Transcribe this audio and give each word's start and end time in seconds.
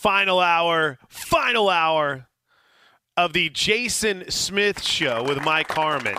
Final 0.00 0.40
hour, 0.40 0.98
final 1.10 1.68
hour 1.68 2.26
of 3.18 3.34
the 3.34 3.50
Jason 3.50 4.30
Smith 4.30 4.82
Show 4.82 5.22
with 5.24 5.42
Mike 5.44 5.70
Harmon. 5.72 6.16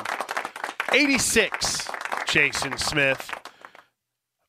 86, 0.94 1.90
Jason 2.28 2.78
Smith. 2.78 3.32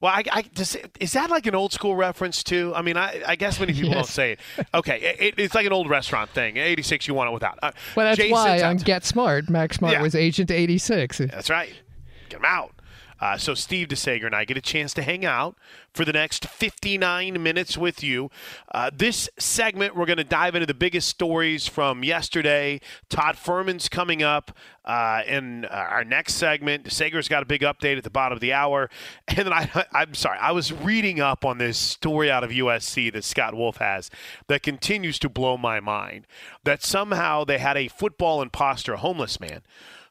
Well, 0.02 0.12
I, 0.12 0.24
I 0.30 0.42
does, 0.42 0.76
is 1.00 1.14
that 1.14 1.30
like 1.30 1.46
an 1.46 1.54
old 1.54 1.72
school 1.72 1.96
reference 1.96 2.42
too? 2.42 2.74
I 2.76 2.82
mean, 2.82 2.98
I, 2.98 3.22
I 3.26 3.36
guess 3.36 3.58
many 3.58 3.72
people 3.72 3.92
don't 3.92 4.06
say 4.06 4.32
it. 4.32 4.40
Okay, 4.74 5.16
it, 5.18 5.34
it's 5.38 5.54
like 5.54 5.64
an 5.64 5.72
old 5.72 5.88
restaurant 5.88 6.28
thing. 6.28 6.58
86, 6.58 7.08
you 7.08 7.14
want 7.14 7.30
it 7.30 7.32
without. 7.32 7.58
Uh, 7.62 7.72
Well, 7.96 8.04
that's 8.04 8.18
Jason's 8.18 8.32
why 8.32 8.62
on 8.62 8.76
Get 8.76 9.02
Smart, 9.02 9.48
Max 9.48 9.76
Smart 9.78 9.94
Yeah. 9.94 10.02
was 10.02 10.14
Agent 10.14 10.50
86. 10.50 11.16
That's 11.18 11.48
right. 11.48 11.72
Get 12.28 12.40
him 12.40 12.44
out. 12.44 12.72
Uh, 13.22 13.38
so 13.38 13.54
Steve 13.54 13.86
DeSaegher 13.86 14.26
and 14.26 14.34
I 14.34 14.44
get 14.44 14.56
a 14.56 14.60
chance 14.60 14.92
to 14.94 15.02
hang 15.02 15.24
out 15.24 15.56
for 15.94 16.04
the 16.04 16.12
next 16.12 16.44
59 16.44 17.40
minutes 17.40 17.78
with 17.78 18.02
you. 18.02 18.32
Uh, 18.74 18.90
this 18.92 19.30
segment, 19.38 19.94
we're 19.94 20.06
going 20.06 20.16
to 20.16 20.24
dive 20.24 20.56
into 20.56 20.66
the 20.66 20.74
biggest 20.74 21.08
stories 21.08 21.68
from 21.68 22.02
yesterday. 22.02 22.80
Todd 23.08 23.36
Fuhrman's 23.36 23.88
coming 23.88 24.24
up 24.24 24.50
uh, 24.84 25.22
in 25.24 25.66
uh, 25.66 25.68
our 25.68 26.02
next 26.02 26.34
segment. 26.34 26.82
DeSaegher's 26.82 27.28
got 27.28 27.44
a 27.44 27.46
big 27.46 27.60
update 27.60 27.96
at 27.96 28.02
the 28.02 28.10
bottom 28.10 28.34
of 28.34 28.40
the 28.40 28.52
hour. 28.52 28.90
And 29.28 29.46
then 29.46 29.52
I, 29.52 29.86
I'm 29.92 30.14
sorry, 30.14 30.38
I 30.38 30.50
was 30.50 30.72
reading 30.72 31.20
up 31.20 31.44
on 31.44 31.58
this 31.58 31.78
story 31.78 32.28
out 32.28 32.42
of 32.42 32.50
USC 32.50 33.12
that 33.12 33.22
Scott 33.22 33.54
Wolf 33.54 33.76
has 33.76 34.10
that 34.48 34.64
continues 34.64 35.20
to 35.20 35.28
blow 35.28 35.56
my 35.56 35.78
mind. 35.78 36.26
That 36.64 36.82
somehow 36.82 37.44
they 37.44 37.58
had 37.58 37.76
a 37.76 37.86
football 37.86 38.42
imposter, 38.42 38.94
a 38.94 38.98
homeless 38.98 39.38
man 39.38 39.62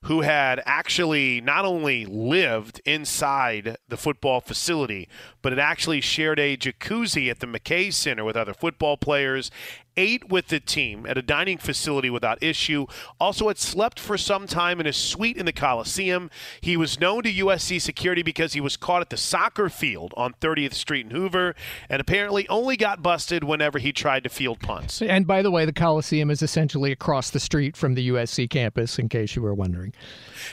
who 0.06 0.22
had 0.22 0.62
actually 0.66 1.42
not 1.42 1.64
only 1.64 2.06
lived 2.06 2.82
inside 2.86 3.78
the 3.88 3.98
football 3.98 4.42
facility, 4.42 5.08
but 5.42 5.52
had 5.52 5.60
actually 5.60 6.02
shared 6.02 6.40
a 6.40 6.58
jacuzzi 6.58 7.30
at 7.30 7.40
the 7.40 7.48
McKay 7.48 7.94
Center 7.94 8.24
with 8.24 8.36
other 8.36 8.54
football 8.54 8.98
players, 8.98 9.52
ate 9.98 10.30
with 10.30 10.48
the 10.48 10.60
team 10.60 11.06
at 11.06 11.18
a 11.18 11.22
dining 11.22 11.58
facility 11.58 12.10
without 12.10 12.42
issue, 12.42 12.86
also 13.20 13.48
had 13.48 13.58
slept 13.58 14.00
for 14.00 14.18
some 14.18 14.48
time 14.48 14.80
in 14.80 14.88
a 14.88 14.94
suite 14.94 15.38
in 15.38 15.46
the 15.46 15.54
Coliseum. 15.54 16.30
He 16.62 16.78
was 16.78 17.00
known 17.00 17.24
to 17.24 17.34
USC 17.34 17.82
security 17.82 18.24
because 18.24 18.54
he 18.54 18.62
was 18.62 18.78
caught 18.78 19.02
at 19.02 19.10
the 19.10 19.18
soccer 19.18 19.70
field 19.70 20.14
on 20.18 20.34
30th 20.42 20.74
Street 20.74 21.06
in 21.06 21.12
Hoover, 21.12 21.56
and 21.90 22.00
apparently 22.02 22.48
only 22.48 22.78
got 22.78 23.02
busted 23.02 23.44
whenever 23.44 23.80
he 23.80 23.92
tried 23.92 24.24
to 24.24 24.30
field 24.30 24.60
punts. 24.60 25.02
And 25.02 25.28
by 25.28 25.42
the 25.42 25.52
way, 25.52 25.66
the 25.66 25.74
Coliseum 25.74 26.30
is 26.32 26.42
essentially 26.42 26.92
across 26.92 27.30
the 27.30 27.40
street 27.40 27.76
from 27.76 27.96
the 27.96 28.10
USC 28.10 28.50
campus, 28.50 29.00
in 29.00 29.10
case 29.10 29.36
you 29.36 29.42
were 29.42 29.54
wondering. 29.54 29.94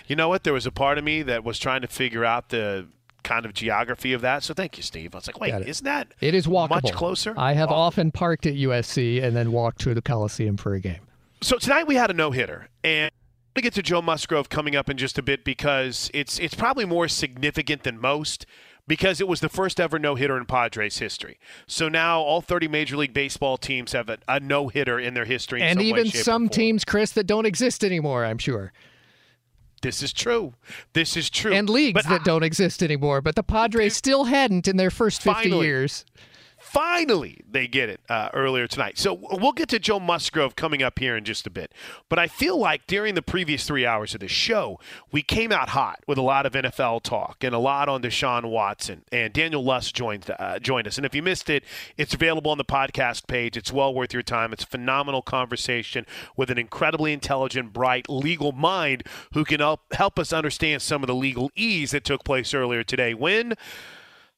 You 0.07 0.17
know 0.17 0.29
what? 0.29 0.45
There 0.45 0.53
was 0.53 0.67
a 0.67 0.73
part 0.73 0.99
of 0.99 1.05
me 1.05 1.23
that 1.23 1.45
was 1.45 1.59
trying 1.59 1.83
to 1.83 1.89
figure 1.89 2.25
out 2.25 2.51
the 2.51 2.89
kind 3.29 3.45
of 3.45 3.53
geography 3.53 4.15
of 4.15 4.23
that. 4.23 4.43
So 4.43 4.55
thank 4.55 4.79
you, 4.79 4.83
Steve. 4.83 5.15
I 5.15 5.19
was 5.19 5.27
like, 5.27 5.39
wait, 5.39 5.55
isn't 5.67 5.85
that 5.85 6.15
it 6.21 6.35
is 6.35 6.47
walkable. 6.47 6.83
much 6.83 6.93
closer? 6.93 7.35
I 7.37 7.53
have 7.53 7.71
often 7.71 8.11
parked 8.11 8.47
at 8.47 8.55
USC 8.55 9.23
and 9.23 9.37
then 9.37 9.53
walked 9.53 9.81
to 9.83 9.93
the 9.95 10.03
Coliseum 10.03 10.57
for 10.57 10.75
a 10.75 10.81
game. 10.81 11.01
So 11.43 11.59
tonight 11.59 11.87
we 11.87 11.95
had 11.95 12.11
a 12.11 12.15
no 12.15 12.31
hitter, 12.31 12.69
and 12.83 13.13
to 13.55 13.61
get 13.61 13.75
to 13.75 13.83
Joe 13.83 14.03
Musgrove 14.03 14.49
coming 14.49 14.75
up 14.75 14.89
in 14.89 14.97
just 14.97 15.19
a 15.19 15.23
bit 15.23 15.45
because 15.45 16.11
it's 16.15 16.39
it's 16.39 16.55
probably 16.55 16.87
more 16.87 17.07
significant 17.07 17.85
than 17.85 18.01
most 18.01 18.47
because 18.89 19.21
it 19.21 19.29
was 19.29 19.41
the 19.41 19.51
first 19.51 19.79
ever 19.79 19.99
no 19.99 20.15
hitter 20.15 20.37
in 20.37 20.47
Padres 20.47 20.99
history. 20.99 21.39
So 21.67 21.89
now 21.89 22.21
all 22.21 22.41
30 22.41 22.67
Major 22.69 22.97
League 22.97 23.13
Baseball 23.13 23.59
teams 23.59 23.93
have 23.93 24.09
a, 24.09 24.19
a 24.27 24.41
no 24.41 24.69
hitter 24.69 24.99
in 24.99 25.13
their 25.13 25.27
history. 25.27 25.61
and 25.63 25.79
some 25.79 25.87
even 25.87 26.05
way, 26.05 26.11
some 26.11 26.49
teams, 26.49 26.85
Chris, 26.87 27.13
that 27.13 27.25
don't 27.25 27.45
exist 27.45 27.85
anymore, 27.85 28.25
I'm 28.25 28.39
sure. 28.39 28.73
This 29.83 30.03
is 30.03 30.13
true. 30.13 30.55
This 30.93 31.17
is 31.17 31.31
true. 31.31 31.53
And 31.53 31.69
leagues 31.69 31.95
but 31.95 32.09
that 32.09 32.23
I, 32.23 32.25
don't 32.25 32.43
exist 32.43 32.83
anymore. 32.83 33.21
But 33.21 33.37
the 33.37 33.43
Padres 33.43 33.97
still 33.97 34.25
hadn't 34.25 34.67
in 34.67 34.77
their 34.77 34.91
first 34.91 35.23
50 35.23 35.43
finally, 35.51 35.67
years. 35.67 36.05
Finally, 36.71 37.41
they 37.51 37.67
get 37.67 37.89
it 37.89 37.99
uh, 38.11 38.29
earlier 38.35 38.67
tonight. 38.67 38.99
So 38.99 39.19
we'll 39.33 39.53
get 39.53 39.71
to 39.71 39.79
Joe 39.79 39.99
Musgrove 39.99 40.55
coming 40.55 40.83
up 40.83 40.99
here 40.99 41.17
in 41.17 41.25
just 41.25 41.47
a 41.47 41.51
bit. 41.51 41.73
But 42.11 42.19
I 42.19 42.27
feel 42.27 42.59
like 42.59 42.87
during 42.87 43.15
the 43.15 43.23
previous 43.23 43.67
three 43.67 43.87
hours 43.87 44.13
of 44.13 44.21
the 44.21 44.29
show, 44.29 44.79
we 45.11 45.23
came 45.23 45.51
out 45.51 45.71
hot 45.71 46.01
with 46.07 46.19
a 46.19 46.23
lot 46.23 46.45
of 46.45 46.53
NFL 46.53 47.05
talk 47.05 47.43
and 47.43 47.55
a 47.55 47.59
lot 47.59 47.89
on 47.89 48.03
Deshaun 48.03 48.51
Watson. 48.51 49.03
And 49.11 49.33
Daniel 49.33 49.65
Lust 49.65 49.95
joined 49.95 50.31
uh, 50.39 50.59
joined 50.59 50.87
us. 50.87 50.99
And 50.99 51.07
if 51.07 51.15
you 51.15 51.23
missed 51.23 51.49
it, 51.49 51.65
it's 51.97 52.13
available 52.13 52.51
on 52.51 52.59
the 52.59 52.67
podcast 52.67 53.27
page. 53.29 53.57
It's 53.57 53.73
well 53.73 53.95
worth 53.95 54.13
your 54.13 54.23
time. 54.23 54.53
It's 54.53 54.65
a 54.65 54.67
phenomenal 54.67 55.23
conversation 55.23 56.05
with 56.37 56.51
an 56.51 56.59
incredibly 56.59 57.15
intelligent, 57.15 57.73
bright, 57.73 58.11
legal 58.11 58.53
mind 58.53 59.05
who 59.33 59.47
can 59.47 59.61
help 59.61 59.91
help 59.95 60.19
us 60.19 60.35
understand 60.35 60.83
some 60.83 61.03
of 61.03 61.07
the 61.07 61.15
legalese 61.15 61.91
that 61.91 62.05
took 62.05 62.25
place 62.25 62.53
earlier 62.53 62.85
today. 62.85 63.15
When 63.15 63.55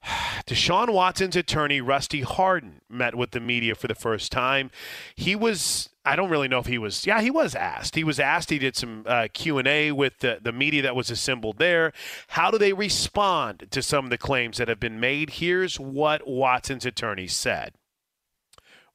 Deshaun 0.46 0.92
Watson's 0.92 1.36
attorney, 1.36 1.80
Rusty 1.80 2.22
Hardin, 2.22 2.80
met 2.88 3.14
with 3.14 3.32
the 3.32 3.40
media 3.40 3.74
for 3.74 3.88
the 3.88 3.94
first 3.94 4.32
time. 4.32 4.70
He 5.14 5.34
was, 5.36 5.90
I 6.04 6.16
don't 6.16 6.30
really 6.30 6.48
know 6.48 6.58
if 6.58 6.66
he 6.66 6.78
was, 6.78 7.06
yeah, 7.06 7.20
he 7.20 7.30
was 7.30 7.54
asked. 7.54 7.94
He 7.94 8.04
was 8.04 8.18
asked, 8.18 8.50
he 8.50 8.58
did 8.58 8.76
some 8.76 9.04
uh, 9.06 9.28
Q&A 9.32 9.92
with 9.92 10.18
the, 10.20 10.38
the 10.42 10.52
media 10.52 10.82
that 10.82 10.96
was 10.96 11.10
assembled 11.10 11.58
there. 11.58 11.92
How 12.28 12.50
do 12.50 12.58
they 12.58 12.72
respond 12.72 13.68
to 13.70 13.82
some 13.82 14.04
of 14.04 14.10
the 14.10 14.18
claims 14.18 14.58
that 14.58 14.68
have 14.68 14.80
been 14.80 15.00
made? 15.00 15.30
Here's 15.30 15.78
what 15.78 16.26
Watson's 16.26 16.86
attorney 16.86 17.26
said, 17.26 17.74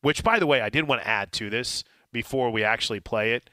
which, 0.01 0.23
by 0.23 0.39
the 0.39 0.47
way, 0.47 0.61
I 0.61 0.69
did 0.69 0.87
want 0.87 1.01
to 1.01 1.07
add 1.07 1.31
to 1.33 1.49
this 1.49 1.83
before 2.11 2.49
we 2.49 2.63
actually 2.63 2.99
play 2.99 3.33
it. 3.33 3.49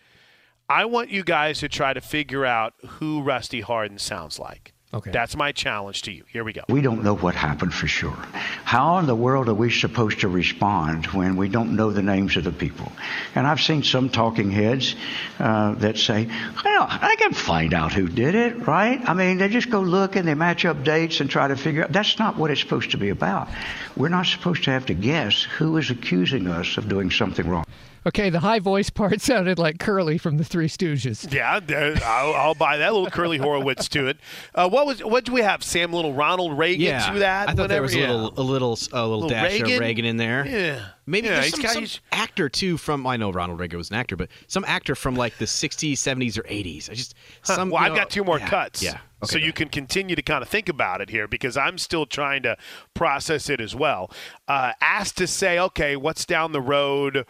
I 0.69 0.87
want 0.87 1.11
you 1.11 1.23
guys 1.23 1.59
to 1.59 1.69
try 1.69 1.93
to 1.93 2.01
figure 2.01 2.47
out 2.47 2.75
who 2.87 3.21
Rusty 3.21 3.61
Hardin 3.61 3.99
sounds 3.99 4.39
like. 4.39 4.73
Okay. 4.95 5.11
That's 5.11 5.35
my 5.37 5.53
challenge 5.53 6.03
to 6.03 6.13
you. 6.13 6.25
Here 6.29 6.45
we 6.45 6.53
go. 6.53 6.63
We 6.69 6.83
don't 6.83 7.03
know 7.03 7.17
what 7.17 7.35
happened 7.35 7.73
for 7.73 7.87
sure. 7.87 8.17
How 8.65 8.99
in 8.99 9.07
the 9.07 9.15
world 9.15 9.49
are 9.49 9.55
we 9.55 9.71
supposed 9.71 10.21
to 10.21 10.29
respond 10.29 11.07
when 11.07 11.37
we 11.37 11.49
don't 11.49 11.77
know 11.77 11.91
the 11.91 12.03
names 12.03 12.37
of 12.37 12.45
the 12.45 12.53
people? 12.53 12.93
And 13.35 13.47
I've 13.47 13.61
seen 13.61 13.83
some 13.85 14.11
talking 14.11 14.51
heads 14.51 14.95
uh, 15.39 15.75
that 15.77 15.97
say, 15.97 16.27
well, 16.63 16.87
I 16.89 17.17
can 17.19 17.33
find 17.33 17.73
out 17.73 17.95
who 17.95 18.07
did 18.07 18.35
it, 18.35 18.67
right? 18.67 19.01
I 19.09 19.15
mean, 19.15 19.39
they 19.39 19.49
just 19.49 19.71
go 19.71 19.81
look 19.81 20.15
and 20.15 20.29
they 20.29 20.35
match 20.35 20.67
up 20.67 20.85
dates 20.85 21.21
and 21.21 21.31
try 21.31 21.49
to 21.49 21.57
figure 21.57 21.85
out. 21.85 21.93
That's 21.93 22.19
not 22.19 22.37
what 22.37 22.51
it's 22.51 22.61
supposed 22.61 22.91
to 22.91 22.99
be 22.99 23.09
about. 23.09 23.49
We're 23.97 24.11
not 24.11 24.27
supposed 24.27 24.65
to 24.65 24.73
have 24.73 24.87
to 24.87 24.95
guess 24.95 25.43
who 25.43 25.79
is 25.79 25.91
accusing 25.91 26.49
us 26.49 26.77
of 26.77 26.91
doing 26.91 27.11
something 27.11 27.49
wrong. 27.49 27.65
Okay, 28.07 28.31
the 28.31 28.41
high 28.41 28.59
voice 28.59 28.91
part 28.91 29.21
sounded 29.23 29.59
like 29.59 29.79
Curly 29.79 30.19
from 30.19 30.37
the 30.37 30.45
Three 30.45 30.69
Stooges. 30.69 31.33
Yeah, 31.33 31.61
I'll, 32.05 32.35
I'll 32.35 32.55
buy 32.55 32.79
that 32.79 32.93
little 32.93 33.11
Curly 33.11 33.39
Horowitz 33.39 33.89
to 33.91 34.07
it. 34.09 34.19
Uh, 34.55 34.69
what 34.69 34.87
was 34.87 35.05
what 35.05 35.25
do 35.25 35.33
we 35.33 35.43
have? 35.43 35.63
Sam, 35.63 35.93
little 35.93 36.15
Ronald 36.15 36.59
Reagan 36.59 36.87
yeah, 36.87 37.13
to 37.13 37.19
that. 37.21 37.49
I 37.49 37.55
thought 37.55 37.69
there 37.69 37.83
was 37.83 37.95
yeah. 37.95 38.11
a 38.11 38.13
little 38.13 38.33
a 38.37 38.43
little 38.43 38.73
a 38.93 39.07
little, 39.07 39.11
little 39.11 39.29
dash 39.29 39.53
Reagan? 39.53 39.75
of 39.75 39.81
Reagan 39.81 40.05
in 40.05 40.17
there. 40.17 40.47
Yeah, 40.47 40.85
maybe 41.07 41.29
yeah, 41.29 41.41
there's 41.41 41.53
some, 41.53 41.63
got, 41.63 41.73
some 41.73 41.83
he's, 41.83 42.01
actor 42.11 42.49
too 42.49 42.77
from 42.77 43.07
I 43.07 43.17
know 43.17 43.31
Ronald 43.31 43.61
Reagan 43.61 43.79
was 43.79 43.91
an 43.91 43.97
actor, 43.97 44.17
but 44.17 44.29
some 44.49 44.65
actor 44.67 44.95
from 44.95 45.15
like 45.15 45.39
the 45.39 45.45
60s, 45.45 45.93
70s, 45.93 46.39
or 46.39 46.43
80s. 46.43 46.91
I 46.91 46.95
just 46.95 47.15
some. 47.43 47.71
well, 47.71 47.83
you 47.83 47.87
I've 47.87 47.93
know, 47.93 47.99
got 47.99 48.11
two 48.11 48.25
more 48.25 48.39
yeah, 48.39 48.49
cuts. 48.49 48.83
Yeah. 48.83 48.99
Okay, 49.23 49.35
so 49.35 49.39
you 49.39 49.53
can 49.53 49.69
continue 49.69 50.17
to 50.17 50.23
kind 50.23 50.43
of 50.43 50.49
think 50.49 50.69
about 50.69 51.01
it 51.01 51.09
here 51.09 51.29
because 51.29 51.57
I'm 51.57 51.79
still 51.79 52.07
trying 52.07 52.43
to 52.43 52.57
process 52.93 53.49
it 53.49 53.61
as 53.61 53.73
well. 53.73 54.11
Uh, 54.49 54.73
asked 54.81 55.17
to 55.19 55.29
say, 55.29 55.61
okay, 55.61 55.95
what's 55.95 56.25
down 56.25 56.51
the 56.51 56.61
road? 56.61 57.25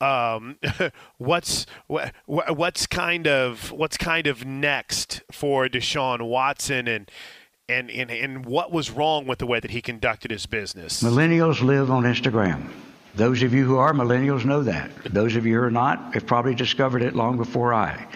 Um, 0.00 0.56
what's 1.18 1.66
what, 1.86 2.12
what's 2.26 2.86
kind 2.86 3.26
of 3.26 3.72
what's 3.72 3.96
kind 3.96 4.26
of 4.26 4.44
next 4.44 5.22
for 5.32 5.68
Deshaun 5.68 6.28
Watson 6.28 6.88
and 6.88 7.10
and, 7.68 7.90
and 7.90 8.10
and 8.10 8.46
what 8.46 8.72
was 8.72 8.90
wrong 8.90 9.26
with 9.26 9.38
the 9.38 9.46
way 9.46 9.60
that 9.60 9.70
he 9.70 9.82
conducted 9.82 10.30
his 10.30 10.46
business? 10.46 11.02
Millennials 11.02 11.62
live 11.62 11.90
on 11.90 12.04
Instagram. 12.04 12.70
Those 13.14 13.42
of 13.42 13.52
you 13.52 13.64
who 13.64 13.78
are 13.78 13.92
millennials 13.92 14.44
know 14.44 14.62
that. 14.62 14.90
Those 15.04 15.34
of 15.34 15.44
you 15.44 15.54
who 15.54 15.64
are 15.64 15.70
not 15.70 16.14
have 16.14 16.26
probably 16.26 16.54
discovered 16.54 17.02
it 17.02 17.16
long 17.16 17.36
before 17.36 17.74
I. 17.74 18.06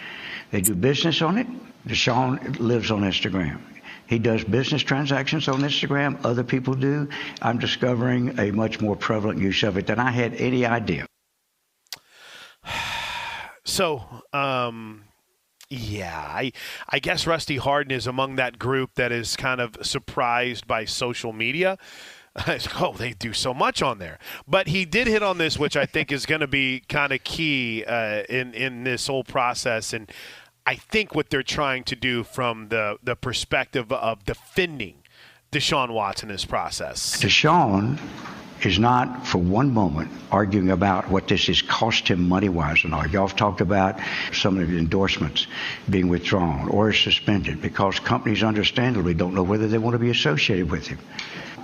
They 0.52 0.60
do 0.60 0.74
business 0.74 1.22
on 1.22 1.38
it. 1.38 1.46
Deshaun 1.86 2.58
lives 2.60 2.90
on 2.90 3.00
Instagram. 3.00 3.60
He 4.06 4.18
does 4.18 4.44
business 4.44 4.82
transactions 4.82 5.48
on 5.48 5.60
Instagram. 5.62 6.24
Other 6.24 6.44
people 6.44 6.74
do. 6.74 7.08
I'm 7.40 7.58
discovering 7.58 8.38
a 8.38 8.50
much 8.52 8.80
more 8.80 8.94
prevalent 8.94 9.40
use 9.40 9.62
of 9.62 9.76
it 9.76 9.86
than 9.86 9.98
I 9.98 10.10
had 10.10 10.34
any 10.34 10.66
idea. 10.66 11.06
So, 13.64 14.04
um, 14.32 15.04
yeah, 15.68 16.18
I, 16.18 16.52
I 16.88 16.98
guess 16.98 17.26
Rusty 17.26 17.56
Hardin 17.56 17.92
is 17.92 18.06
among 18.06 18.36
that 18.36 18.58
group 18.58 18.94
that 18.96 19.12
is 19.12 19.36
kind 19.36 19.60
of 19.60 19.76
surprised 19.82 20.66
by 20.66 20.84
social 20.84 21.32
media. 21.32 21.78
oh, 22.80 22.94
they 22.96 23.12
do 23.12 23.32
so 23.32 23.52
much 23.52 23.82
on 23.82 23.98
there. 23.98 24.18
But 24.46 24.68
he 24.68 24.84
did 24.84 25.06
hit 25.06 25.22
on 25.22 25.38
this, 25.38 25.58
which 25.58 25.76
I 25.76 25.86
think 25.86 26.10
is 26.10 26.26
going 26.26 26.40
to 26.40 26.46
be 26.46 26.80
kind 26.88 27.12
of 27.12 27.22
key 27.24 27.84
uh, 27.84 28.22
in 28.28 28.54
in 28.54 28.84
this 28.84 29.06
whole 29.06 29.24
process. 29.24 29.92
And 29.92 30.10
I 30.66 30.76
think 30.76 31.14
what 31.14 31.30
they're 31.30 31.42
trying 31.42 31.84
to 31.84 31.96
do 31.96 32.24
from 32.24 32.68
the 32.68 32.98
the 33.02 33.16
perspective 33.16 33.92
of 33.92 34.24
defending 34.24 35.02
Deshaun 35.52 35.90
Watson 35.90 36.30
in 36.30 36.34
this 36.34 36.46
process. 36.46 37.22
Deshaun 37.22 37.98
is 38.66 38.78
not 38.78 39.26
for 39.26 39.38
one 39.38 39.72
moment 39.72 40.10
arguing 40.30 40.70
about 40.70 41.10
what 41.10 41.28
this 41.28 41.46
has 41.46 41.62
cost 41.62 42.08
him 42.08 42.28
money 42.28 42.48
wise 42.48 42.84
and 42.84 42.94
all. 42.94 43.06
Y'all 43.06 43.26
have 43.26 43.36
talked 43.36 43.60
about 43.60 43.98
some 44.32 44.58
of 44.58 44.68
the 44.68 44.78
endorsements 44.78 45.46
being 45.88 46.08
withdrawn 46.08 46.68
or 46.68 46.92
suspended 46.92 47.60
because 47.60 47.98
companies 48.00 48.42
understandably 48.42 49.14
don't 49.14 49.34
know 49.34 49.42
whether 49.42 49.68
they 49.68 49.78
want 49.78 49.94
to 49.94 49.98
be 49.98 50.10
associated 50.10 50.70
with 50.70 50.86
him. 50.86 50.98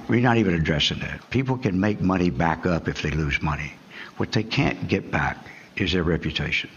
We're 0.08 0.20
not 0.20 0.38
even 0.38 0.54
addressing 0.54 1.00
that. 1.00 1.28
People 1.30 1.58
can 1.58 1.78
make 1.78 2.00
money 2.00 2.30
back 2.30 2.66
up 2.66 2.88
if 2.88 3.02
they 3.02 3.10
lose 3.10 3.42
money. 3.42 3.72
What 4.16 4.32
they 4.32 4.42
can't 4.42 4.88
get 4.88 5.10
back 5.10 5.38
is 5.76 5.92
their 5.92 6.02
reputation. 6.02 6.70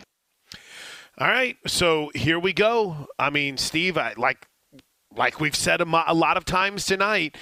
All 1.17 1.27
right, 1.27 1.57
so 1.67 2.11
here 2.15 2.39
we 2.39 2.53
go. 2.53 3.07
I 3.19 3.29
mean, 3.29 3.57
Steve, 3.57 3.97
I, 3.97 4.13
like 4.17 4.47
like 5.15 5.39
we've 5.39 5.55
said 5.55 5.81
a, 5.81 5.85
mo- 5.85 6.03
a 6.07 6.13
lot 6.13 6.37
of 6.37 6.45
times 6.45 6.85
tonight, 6.85 7.35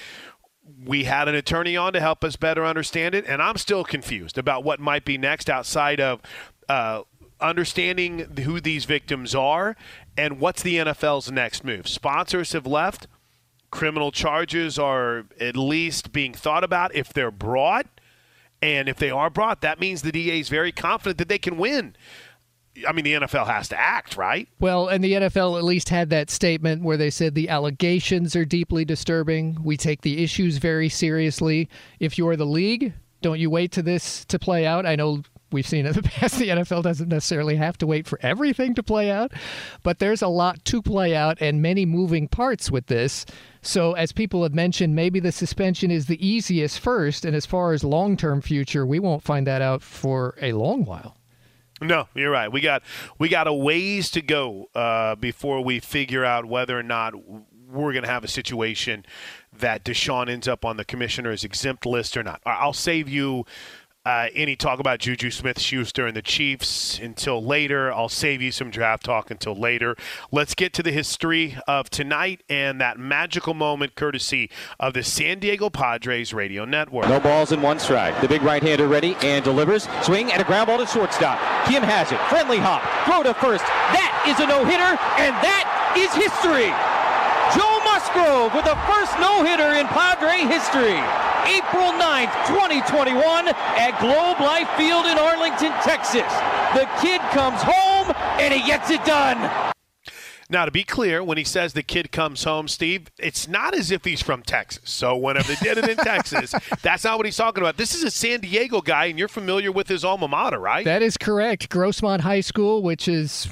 we 0.86 1.06
had 1.06 1.28
an 1.28 1.36
attorney 1.36 1.76
on 1.76 1.94
to 1.94 2.00
help 2.00 2.24
us 2.24 2.36
better 2.36 2.66
understand 2.66 3.16
it, 3.16 3.26
and 3.28 3.42
I'm 3.42 3.58
still 3.58 3.84
confused 3.84 4.38
about 4.38 4.64
what 4.64 4.80
might 4.80 5.06
be 5.06 5.18
next 5.18 5.50
outside 5.50 6.00
of 6.00 6.22
uh, 6.68 7.04
understanding 7.42 8.20
who 8.44 8.60
these 8.60 8.86
victims 8.86 9.34
are 9.34 9.76
and 10.18 10.40
what's 10.40 10.62
the 10.62 10.76
NFL's 10.76 11.32
next 11.32 11.64
move. 11.64 11.88
Sponsors 11.88 12.52
have 12.54 12.68
left. 12.68 13.08
Criminal 13.72 14.12
charges 14.12 14.80
are 14.80 15.26
at 15.40 15.56
least 15.56 16.12
being 16.12 16.34
thought 16.34 16.64
about 16.64 16.94
if 16.96 17.14
they're 17.14 17.32
brought. 17.32 17.88
And 18.62 18.90
if 18.90 18.98
they 18.98 19.10
are 19.10 19.30
brought, 19.30 19.62
that 19.62 19.80
means 19.80 20.02
the 20.02 20.12
DA 20.12 20.40
is 20.40 20.50
very 20.50 20.72
confident 20.72 21.18
that 21.20 21.30
they 21.30 21.38
can 21.38 21.58
win. 21.58 21.96
I 22.88 22.92
mean, 22.92 23.06
the 23.06 23.14
NFL 23.14 23.48
has 23.48 23.70
to 23.70 23.80
act, 23.80 24.18
right? 24.18 24.48
Well, 24.60 24.88
and 24.88 25.04
the 25.04 25.14
NFL 25.14 25.58
at 25.58 25.64
least 25.64 25.90
had 25.90 26.10
that 26.10 26.30
statement 26.30 26.84
where 26.84 26.98
they 26.98 27.10
said 27.10 27.36
the 27.36 27.50
allegations 27.50 28.36
are 28.36 28.46
deeply 28.46 28.86
disturbing. 28.86 29.58
We 29.64 29.78
take 29.78 30.02
the 30.02 30.24
issues 30.24 30.58
very 30.58 30.90
seriously. 30.90 31.70
If 32.00 32.18
you're 32.18 32.36
the 32.36 32.46
league, 32.46 32.94
don't 33.22 33.40
you 33.40 33.50
wait 33.50 33.72
to 33.74 33.82
this 33.82 34.26
to 34.26 34.40
play 34.40 34.66
out? 34.66 34.86
I 34.86 34.96
know 34.96 35.24
we've 35.52 35.68
seen 35.68 35.86
in 35.86 35.94
the 35.94 36.04
past 36.04 36.38
the 36.38 36.50
NFL 36.50 36.84
doesn't 36.84 37.10
necessarily 37.10 37.56
have 37.56 37.78
to 37.80 37.88
wait 37.88 38.08
for 38.08 38.20
everything 38.22 38.76
to 38.76 38.84
play 38.84 39.12
out, 39.12 39.32
but 39.84 40.00
there's 40.00 40.22
a 40.22 40.28
lot 40.28 40.64
to 40.66 40.82
play 40.82 41.16
out 41.16 41.38
and 41.42 41.62
many 41.62 41.86
moving 41.86 42.28
parts 42.28 42.72
with 42.72 42.88
this. 42.88 43.26
So, 43.62 43.94
as 43.94 44.14
people 44.14 44.44
have 44.44 44.54
mentioned, 44.54 44.96
maybe 44.96 45.20
the 45.20 45.34
suspension 45.34 45.92
is 45.92 46.06
the 46.06 46.26
easiest 46.26 46.80
first, 46.80 47.26
and 47.26 47.36
as 47.36 47.46
far 47.46 47.74
as 47.74 47.84
long 47.84 48.16
term 48.16 48.42
future, 48.42 48.86
we 48.86 49.00
won't 49.00 49.24
find 49.24 49.46
that 49.48 49.62
out 49.62 49.82
for 49.82 50.36
a 50.42 50.54
long 50.54 50.86
while. 50.86 51.18
No, 51.82 52.08
you're 52.14 52.32
right. 52.32 52.52
We 52.52 52.62
got 52.62 52.84
we 53.18 53.30
got 53.30 53.48
a 53.48 53.54
ways 53.54 54.10
to 54.12 54.22
go 54.22 54.70
uh, 54.76 55.16
before 55.16 55.64
we 55.64 55.80
figure 55.80 56.26
out 56.26 56.46
whether 56.46 56.78
or 56.78 56.84
not 56.84 57.14
we're 57.72 57.94
going 57.94 58.04
to 58.04 58.10
have 58.10 58.24
a 58.24 58.30
situation 58.30 59.06
that 59.54 59.84
Deshaun 59.84 60.30
ends 60.30 60.48
up 60.48 60.66
on 60.66 60.78
the 60.78 60.86
commissioner's 60.86 61.44
exempt 61.44 61.86
list 61.86 62.18
or 62.18 62.24
not. 62.24 62.42
I'll 62.46 62.74
save 62.74 63.08
you 63.08 63.46
uh, 64.10 64.28
any 64.34 64.56
talk 64.56 64.80
about 64.80 64.98
Juju 64.98 65.30
Smith 65.30 65.60
Schuster 65.60 66.08
and 66.08 66.18
the 66.18 66.24
Chiefs 66.24 66.98
until 66.98 67.44
later. 67.44 67.94
I'll 67.94 68.10
save 68.10 68.42
you 68.42 68.52
some 68.52 68.72
draft 68.72 69.06
talk 69.06 69.30
until 69.30 69.56
later. 69.56 69.96
Let's 70.32 70.56
get 70.56 70.74
to 70.74 70.84
the 70.84 70.92
history 70.92 71.56
of 71.68 71.92
tonight 71.92 72.42
and 72.50 72.82
that 72.82 72.98
magical 72.98 73.54
moment 73.54 73.94
courtesy 73.94 74.50
of 74.80 74.96
the 74.96 75.04
San 75.04 75.38
Diego 75.38 75.70
Padres 75.70 76.34
radio 76.34 76.66
network. 76.66 77.08
No 77.08 77.20
balls 77.20 77.52
in 77.52 77.62
one 77.62 77.78
strike. 77.78 78.20
The 78.20 78.28
big 78.28 78.42
right-hander 78.42 78.88
ready 78.88 79.16
and 79.22 79.44
delivers. 79.44 79.88
Swing 80.02 80.32
and 80.32 80.42
a 80.42 80.46
ground 80.46 80.68
ball 80.68 80.80
to 80.80 80.88
shortstop. 80.88 81.38
Kim 81.68 81.84
has 81.84 82.12
it. 82.12 82.20
Friendly 82.30 82.58
hop. 82.58 82.82
Throw 83.06 83.22
to 83.22 83.36
first. 83.36 83.66
That 83.94 84.26
is 84.28 84.40
a 84.40 84.48
no-hitter, 84.48 84.98
and 85.22 85.36
that 85.46 85.94
is 85.96 86.10
history. 86.18 86.74
Joe 87.54 87.79
Musgrove 88.00 88.54
with 88.54 88.64
the 88.64 88.78
first 88.88 89.20
no-hitter 89.20 89.74
in 89.74 89.86
Padre 89.88 90.48
history. 90.48 90.96
April 91.52 91.92
9th, 92.00 92.32
2021 92.48 93.50
at 93.50 94.00
Globe 94.00 94.40
Life 94.40 94.70
Field 94.78 95.06
in 95.06 95.18
Arlington, 95.18 95.74
Texas. 95.84 96.32
The 96.74 96.88
kid 97.02 97.20
comes 97.32 97.62
home 97.62 98.16
and 98.40 98.54
he 98.54 98.66
gets 98.66 98.90
it 98.90 99.04
done. 99.04 99.74
Now, 100.50 100.64
to 100.64 100.72
be 100.72 100.86
clear, 100.86 101.22
when 101.22 101.38
he 101.38 101.44
says 101.44 101.74
the 101.74 101.84
kid 101.84 102.14
comes 102.14 102.46
home, 102.46 102.70
Steve, 102.70 103.08
it's 103.20 103.50
not 103.50 103.76
as 103.76 103.92
if 103.92 104.06
he's 104.06 104.22
from 104.22 104.44
Texas. 104.44 104.90
So 104.90 105.18
whenever 105.18 105.54
they 105.54 105.56
did 105.62 105.78
it 105.78 105.90
in 105.90 105.98
Texas, 105.98 106.56
that's 106.82 107.04
not 107.04 107.18
what 107.18 107.26
he's 107.26 107.36
talking 107.36 107.62
about. 107.62 107.76
This 107.76 107.94
is 107.94 108.04
a 108.04 108.12
San 108.12 108.40
Diego 108.40 108.80
guy, 108.80 109.06
and 109.08 109.20
you're 109.20 109.28
familiar 109.28 109.74
with 109.74 109.90
his 109.90 110.06
alma 110.06 110.30
mater, 110.30 110.58
right? 110.58 110.86
That 110.86 111.02
is 111.02 111.18
correct. 111.18 111.70
Grossmont 111.70 112.22
High 112.22 112.42
School, 112.42 112.82
which 112.82 113.10
is 113.10 113.50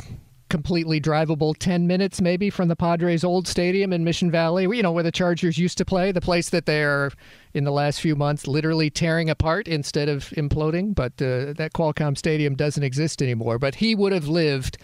completely 0.49 0.99
drivable 1.01 1.55
10 1.57 1.87
minutes 1.87 2.21
maybe 2.21 2.49
from 2.49 2.67
the 2.67 2.75
Padres 2.75 3.23
old 3.23 3.47
stadium 3.47 3.91
in 3.93 4.03
Mission 4.03 4.31
Valley, 4.31 4.63
you 4.63 4.83
know, 4.83 4.91
where 4.91 5.03
the 5.03 5.11
Chargers 5.11 5.57
used 5.57 5.77
to 5.77 5.85
play, 5.85 6.11
the 6.11 6.21
place 6.21 6.49
that 6.49 6.65
they're 6.65 7.11
in 7.53 7.63
the 7.63 7.71
last 7.71 8.01
few 8.01 8.15
months 8.15 8.47
literally 8.47 8.89
tearing 8.89 9.29
apart 9.29 9.67
instead 9.67 10.09
of 10.09 10.25
imploding. 10.31 10.95
But 10.95 11.13
uh, 11.21 11.53
that 11.53 11.71
Qualcomm 11.73 12.17
Stadium 12.17 12.55
doesn't 12.55 12.83
exist 12.83 13.21
anymore. 13.21 13.59
But 13.59 13.75
he 13.75 13.95
would 13.95 14.11
have 14.11 14.27
lived 14.27 14.77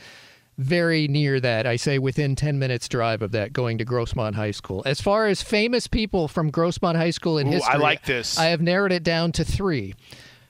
very 0.57 1.07
near 1.07 1.39
that. 1.39 1.65
I 1.65 1.75
say 1.75 1.97
within 1.99 2.35
10 2.35 2.59
minutes 2.59 2.87
drive 2.87 3.21
of 3.21 3.31
that 3.31 3.53
going 3.53 3.77
to 3.79 3.85
Grossmont 3.85 4.35
High 4.35 4.51
School. 4.51 4.83
As 4.85 5.01
far 5.01 5.27
as 5.27 5.41
famous 5.41 5.87
people 5.87 6.27
from 6.27 6.51
Grossmont 6.51 6.95
High 6.95 7.11
School 7.11 7.37
in 7.37 7.47
Ooh, 7.47 7.51
history, 7.51 7.73
I 7.73 7.77
like 7.77 8.05
this. 8.05 8.37
I 8.37 8.45
have 8.45 8.61
narrowed 8.61 8.91
it 8.91 9.03
down 9.03 9.31
to 9.33 9.43
three. 9.43 9.95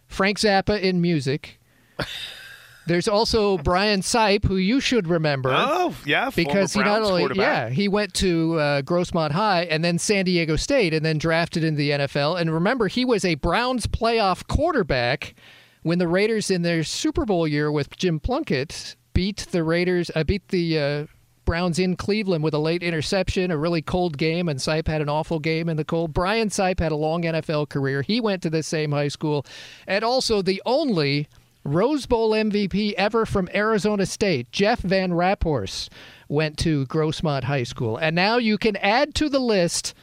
Frank 0.08 0.40
Zappa 0.40 0.80
in 0.80 1.02
music. 1.02 1.60
There's 2.86 3.08
also 3.08 3.58
Brian 3.58 4.02
Sipe, 4.02 4.46
who 4.46 4.58
you 4.58 4.80
should 4.80 5.08
remember. 5.08 5.54
Oh, 5.54 5.96
yeah, 6.06 6.30
because 6.36 6.74
he 6.74 6.82
not 6.82 7.02
only 7.02 7.28
yeah 7.36 7.70
he 7.70 7.88
went 7.88 8.14
to 8.16 8.60
uh, 8.60 8.82
Grossmont 8.82 9.32
High 9.32 9.64
and 9.64 9.84
then 9.84 9.98
San 9.98 10.26
Diego 10.26 10.56
State 10.56 10.94
and 10.94 11.06
then 11.06 11.18
drafted 11.18 11.64
into 11.64 11.78
the 11.78 11.92
NFL. 11.92 12.40
And 12.40 12.54
remember, 12.54 12.88
he 12.88 13.06
was 13.06 13.24
a 13.24 13.36
Browns 13.36 13.88
playoff 13.88 14.48
quarterback 14.48 15.36
when 15.84 16.00
the 16.00 16.08
Raiders 16.08 16.52
in 16.52 16.62
their 16.62 16.84
Super 16.84 17.26
Bowl 17.26 17.48
year 17.48 17.72
with 17.72 17.96
Jim 17.96 18.20
Plunkett 18.20 18.96
beat 19.14 19.48
the 19.52 19.64
Raiders. 19.64 20.12
Uh, 20.16 20.24
beat 20.24 20.48
the 20.50 20.80
uh, 20.80 21.06
Browns 21.46 21.80
in 21.80 21.96
Cleveland 21.96 22.44
with 22.44 22.54
a 22.54 22.60
late 22.60 22.84
interception, 22.84 23.52
a 23.52 23.58
really 23.58 23.82
cold 23.82 24.18
game, 24.18 24.50
and 24.50 24.60
Sipe 24.60 24.88
had 24.88 25.02
an 25.02 25.10
awful 25.10 25.40
game 25.40 25.70
in 25.70 25.78
the 25.78 25.86
cold. 25.86 26.14
Brian 26.14 26.50
Sipe 26.50 26.80
had 26.80 26.92
a 26.92 26.96
long 26.96 27.24
NFL 27.24 27.70
career. 27.70 28.02
He 28.02 28.22
went 28.22 28.42
to 28.44 28.50
the 28.50 28.64
same 28.64 28.92
high 28.92 29.10
school, 29.10 29.46
and 29.88 30.04
also 30.04 30.42
the 30.42 30.62
only 30.66 31.28
Rose 31.64 32.06
Bowl 32.06 32.32
MVP 32.32 32.94
ever 32.94 33.26
from 33.26 33.50
Arizona 33.54 34.06
State, 34.06 34.52
Jeff 34.52 34.80
Van 34.80 35.12
Raaphorst, 35.12 35.90
went 36.28 36.58
to 36.60 36.86
Grossmont 36.88 37.44
High 37.44 37.64
School. 37.64 37.98
And 37.98 38.16
now 38.16 38.38
you 38.38 38.58
can 38.58 38.76
add 38.78 39.16
to 39.16 39.30
the 39.30 39.40
list 39.40 39.94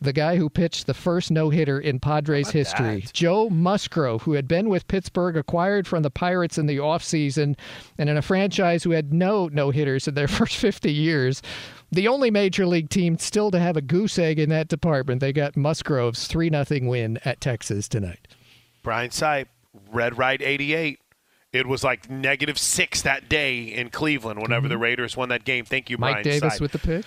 the 0.00 0.12
guy 0.12 0.36
who 0.36 0.50
pitched 0.50 0.86
the 0.86 0.94
first 0.94 1.30
no 1.30 1.50
hitter 1.50 1.80
in 1.80 1.98
Padres 1.98 2.50
history, 2.50 3.06
Joe 3.12 3.48
Musgrove, 3.48 4.22
who 4.22 4.32
had 4.32 4.46
been 4.46 4.68
with 4.68 4.86
Pittsburgh, 4.86 5.36
acquired 5.36 5.86
from 5.86 6.02
the 6.02 6.10
Pirates 6.10 6.58
in 6.58 6.66
the 6.66 6.76
offseason, 6.76 7.56
and 7.98 8.08
in 8.08 8.16
a 8.16 8.22
franchise 8.22 8.84
who 8.84 8.90
had 8.90 9.12
no 9.12 9.48
no 9.48 9.70
hitters 9.70 10.06
in 10.06 10.14
their 10.14 10.28
first 10.28 10.56
50 10.56 10.92
years. 10.92 11.42
The 11.90 12.08
only 12.08 12.30
major 12.30 12.66
league 12.66 12.90
team 12.90 13.18
still 13.18 13.50
to 13.50 13.58
have 13.58 13.76
a 13.76 13.82
goose 13.82 14.18
egg 14.18 14.38
in 14.38 14.50
that 14.50 14.68
department. 14.68 15.20
They 15.20 15.32
got 15.32 15.56
Musgrove's 15.56 16.26
3 16.26 16.50
0 16.50 16.88
win 16.88 17.18
at 17.24 17.40
Texas 17.40 17.88
tonight. 17.88 18.28
Brian 18.82 19.10
Sipe, 19.10 19.46
Red 19.92 20.18
Right 20.18 20.40
88. 20.40 21.00
It 21.52 21.66
was 21.68 21.84
like 21.84 22.10
negative 22.10 22.58
six 22.58 23.00
that 23.02 23.28
day 23.28 23.62
in 23.62 23.90
Cleveland 23.90 24.40
whenever 24.42 24.66
the 24.66 24.76
Raiders 24.78 25.16
won 25.16 25.28
that 25.28 25.44
game. 25.44 25.64
Thank 25.64 25.88
you, 25.88 25.96
Mm-hmm. 25.96 26.00
Mike 26.00 26.22
Brian 26.24 26.40
Davis 26.40 26.54
Sipe. 26.58 26.60
with 26.60 26.72
the 26.72 26.78
pick. 26.80 27.04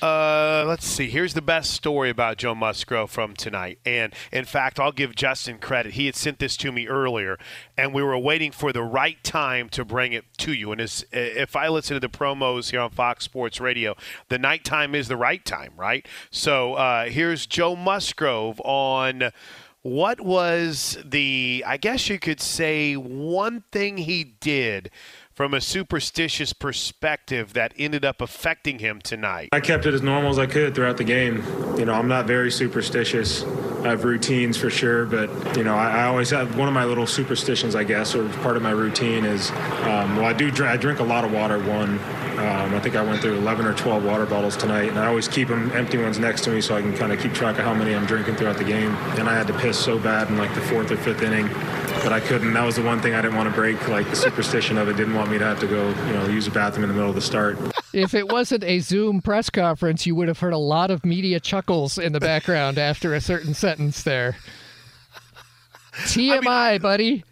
Uh, 0.00 0.64
let's 0.66 0.84
see. 0.84 1.08
Here's 1.08 1.32
the 1.34 1.40
best 1.42 1.70
story 1.70 2.10
about 2.10 2.36
Joe 2.36 2.56
Musgrove 2.56 3.08
from 3.08 3.34
tonight. 3.34 3.78
And 3.86 4.12
in 4.32 4.44
fact, 4.46 4.80
I'll 4.80 4.90
give 4.90 5.14
Justin 5.14 5.58
credit. 5.58 5.92
He 5.92 6.06
had 6.06 6.16
sent 6.16 6.40
this 6.40 6.56
to 6.56 6.72
me 6.72 6.88
earlier, 6.88 7.38
and 7.78 7.94
we 7.94 8.02
were 8.02 8.18
waiting 8.18 8.50
for 8.50 8.72
the 8.72 8.82
right 8.82 9.22
time 9.22 9.68
to 9.68 9.84
bring 9.84 10.12
it 10.12 10.24
to 10.38 10.52
you. 10.54 10.72
And 10.72 10.80
as, 10.80 11.04
if 11.12 11.54
I 11.54 11.68
listen 11.68 11.94
to 11.94 12.00
the 12.00 12.08
promos 12.08 12.72
here 12.72 12.80
on 12.80 12.90
Fox 12.90 13.24
Sports 13.24 13.60
Radio, 13.60 13.94
the 14.28 14.38
nighttime 14.38 14.96
is 14.96 15.06
the 15.06 15.16
right 15.16 15.44
time, 15.44 15.74
right? 15.76 16.04
So 16.32 16.74
uh, 16.74 17.04
here's 17.04 17.46
Joe 17.46 17.76
Musgrove 17.76 18.60
on 18.64 19.30
what 19.82 20.20
was 20.20 20.96
the, 21.04 21.64
I 21.66 21.76
guess 21.76 22.08
you 22.08 22.18
could 22.18 22.40
say, 22.40 22.94
one 22.94 23.64
thing 23.72 23.96
he 23.96 24.24
did 24.24 24.90
from 25.34 25.54
a 25.54 25.60
superstitious 25.60 26.52
perspective 26.52 27.54
that 27.54 27.72
ended 27.78 28.04
up 28.04 28.20
affecting 28.20 28.78
him 28.78 29.00
tonight. 29.00 29.48
I 29.52 29.60
kept 29.60 29.86
it 29.86 29.94
as 29.94 30.02
normal 30.02 30.30
as 30.30 30.38
I 30.38 30.46
could 30.46 30.74
throughout 30.74 30.96
the 30.96 31.04
game. 31.04 31.42
You 31.78 31.84
know, 31.84 31.94
I'm 31.94 32.08
not 32.08 32.26
very 32.26 32.50
superstitious. 32.50 33.44
I 33.82 33.88
have 33.88 34.04
routines 34.04 34.56
for 34.56 34.70
sure, 34.70 35.06
but 35.06 35.28
you 35.56 35.64
know, 35.64 35.74
I, 35.74 36.02
I 36.02 36.04
always 36.04 36.30
have 36.30 36.56
one 36.56 36.68
of 36.68 36.74
my 36.74 36.84
little 36.84 37.06
superstitions, 37.06 37.74
I 37.74 37.82
guess, 37.82 38.14
or 38.14 38.28
part 38.40 38.56
of 38.56 38.62
my 38.62 38.70
routine 38.70 39.24
is, 39.24 39.50
um, 39.50 40.16
well, 40.16 40.26
I 40.26 40.32
do 40.32 40.52
I 40.64 40.76
drink 40.76 41.00
a 41.00 41.04
lot 41.04 41.24
of 41.24 41.32
water. 41.32 41.58
One, 41.58 41.98
um, 42.38 42.74
I 42.74 42.80
think 42.80 42.96
I 42.96 43.02
went 43.02 43.20
through 43.20 43.34
11 43.38 43.66
or 43.66 43.74
12 43.74 44.04
water 44.04 44.24
bottles 44.24 44.56
tonight, 44.56 44.88
and 44.88 44.98
I 44.98 45.06
always 45.06 45.28
keep 45.28 45.48
them 45.48 45.70
empty 45.72 45.98
ones 45.98 46.18
next 46.18 46.42
to 46.44 46.50
me 46.50 46.60
so 46.60 46.76
I 46.76 46.80
can 46.80 46.96
kind 46.96 47.12
of 47.12 47.20
keep 47.20 47.34
track 47.34 47.58
of 47.58 47.64
how 47.64 47.74
many 47.74 47.94
I'm 47.94 48.06
drinking 48.06 48.36
throughout 48.36 48.56
the 48.56 48.64
game. 48.64 48.94
And 49.18 49.28
I 49.28 49.34
had 49.34 49.46
to 49.48 49.58
piss 49.58 49.78
so 49.78 49.98
bad 49.98 50.28
in 50.28 50.38
like 50.38 50.54
the 50.54 50.62
fourth 50.62 50.90
or 50.90 50.96
fifth 50.96 51.22
inning, 51.22 51.48
but 52.02 52.12
I 52.12 52.20
couldn't. 52.20 52.52
That 52.52 52.64
was 52.64 52.76
the 52.76 52.82
one 52.82 53.00
thing 53.00 53.14
I 53.14 53.20
didn't 53.20 53.36
want 53.36 53.48
to 53.48 53.54
break. 53.54 53.88
Like 53.88 54.08
the 54.08 54.16
superstition 54.16 54.78
of 54.78 54.88
it 54.88 54.96
didn't 54.96 55.14
want 55.14 55.21
me 55.30 55.38
to 55.38 55.44
have 55.44 55.60
to 55.60 55.66
go, 55.66 55.88
you 55.88 56.12
know, 56.12 56.26
use 56.28 56.46
a 56.46 56.50
bathroom 56.50 56.84
in 56.84 56.88
the 56.88 56.94
middle 56.94 57.08
of 57.10 57.14
the 57.14 57.20
start. 57.22 57.58
If 57.92 58.14
it 58.14 58.30
wasn't 58.30 58.64
a 58.64 58.78
Zoom 58.80 59.20
press 59.20 59.50
conference, 59.50 60.06
you 60.06 60.14
would 60.14 60.28
have 60.28 60.38
heard 60.38 60.52
a 60.52 60.58
lot 60.58 60.90
of 60.90 61.04
media 61.04 61.40
chuckles 61.40 61.98
in 61.98 62.12
the 62.12 62.20
background 62.20 62.78
after 62.90 63.14
a 63.14 63.20
certain 63.20 63.54
sentence 63.54 64.02
there. 64.02 64.36
TMI, 65.92 66.80
buddy. 66.80 67.24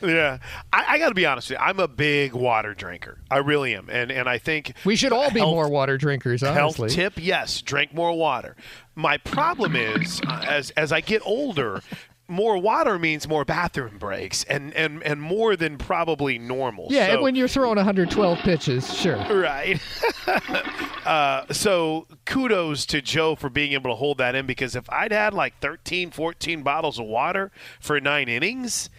Yeah, 0.00 0.38
I, 0.72 0.84
I 0.94 0.98
got 0.98 1.08
to 1.08 1.14
be 1.14 1.26
honest 1.26 1.50
with 1.50 1.58
you. 1.58 1.64
I'm 1.64 1.80
a 1.80 1.88
big 1.88 2.32
water 2.32 2.72
drinker. 2.72 3.18
I 3.32 3.38
really 3.38 3.74
am, 3.74 3.88
and 3.90 4.12
and 4.12 4.28
I 4.28 4.38
think 4.38 4.74
We 4.84 4.94
should 4.94 5.12
all 5.12 5.30
be 5.32 5.40
health- 5.40 5.50
more 5.50 5.68
water 5.68 5.98
drinkers, 5.98 6.40
Health 6.40 6.76
tip: 6.88 7.14
Yes, 7.16 7.62
drink 7.62 7.92
more 7.92 8.16
water. 8.16 8.54
My 8.94 9.16
problem 9.18 9.74
is, 9.74 10.20
uh, 10.24 10.44
as 10.48 10.70
as 10.70 10.92
I 10.92 11.00
get 11.00 11.22
older, 11.24 11.82
more 12.28 12.58
water 12.58 12.98
means 12.98 13.26
more 13.26 13.44
bathroom 13.44 13.96
breaks, 13.98 14.44
and 14.44 14.72
and 14.74 15.02
and 15.02 15.20
more 15.20 15.56
than 15.56 15.78
probably 15.78 16.38
normal. 16.38 16.88
Yeah, 16.90 17.06
So- 17.06 17.12
and 17.14 17.22
when 17.22 17.34
you're 17.34 17.48
throwing 17.48 17.76
112 17.76 18.38
pitches, 18.40 18.94
sure. 18.94 19.16
Right. 19.16 19.80
uh, 21.06 21.44
so 21.52 22.06
kudos 22.26 22.84
to 22.86 23.00
Joe 23.00 23.34
for 23.34 23.48
being 23.48 23.72
able 23.72 23.90
to 23.90 23.96
hold 23.96 24.18
that 24.18 24.34
in 24.34 24.46
because 24.46 24.76
if 24.76 24.88
I'd 24.90 25.12
had 25.12 25.32
like 25.34 25.58
13, 25.60 26.10
14 26.10 26.62
bottles 26.62 26.98
of 26.98 27.06
water 27.06 27.50
for 27.80 27.98
nine 28.00 28.28
innings, 28.28 28.90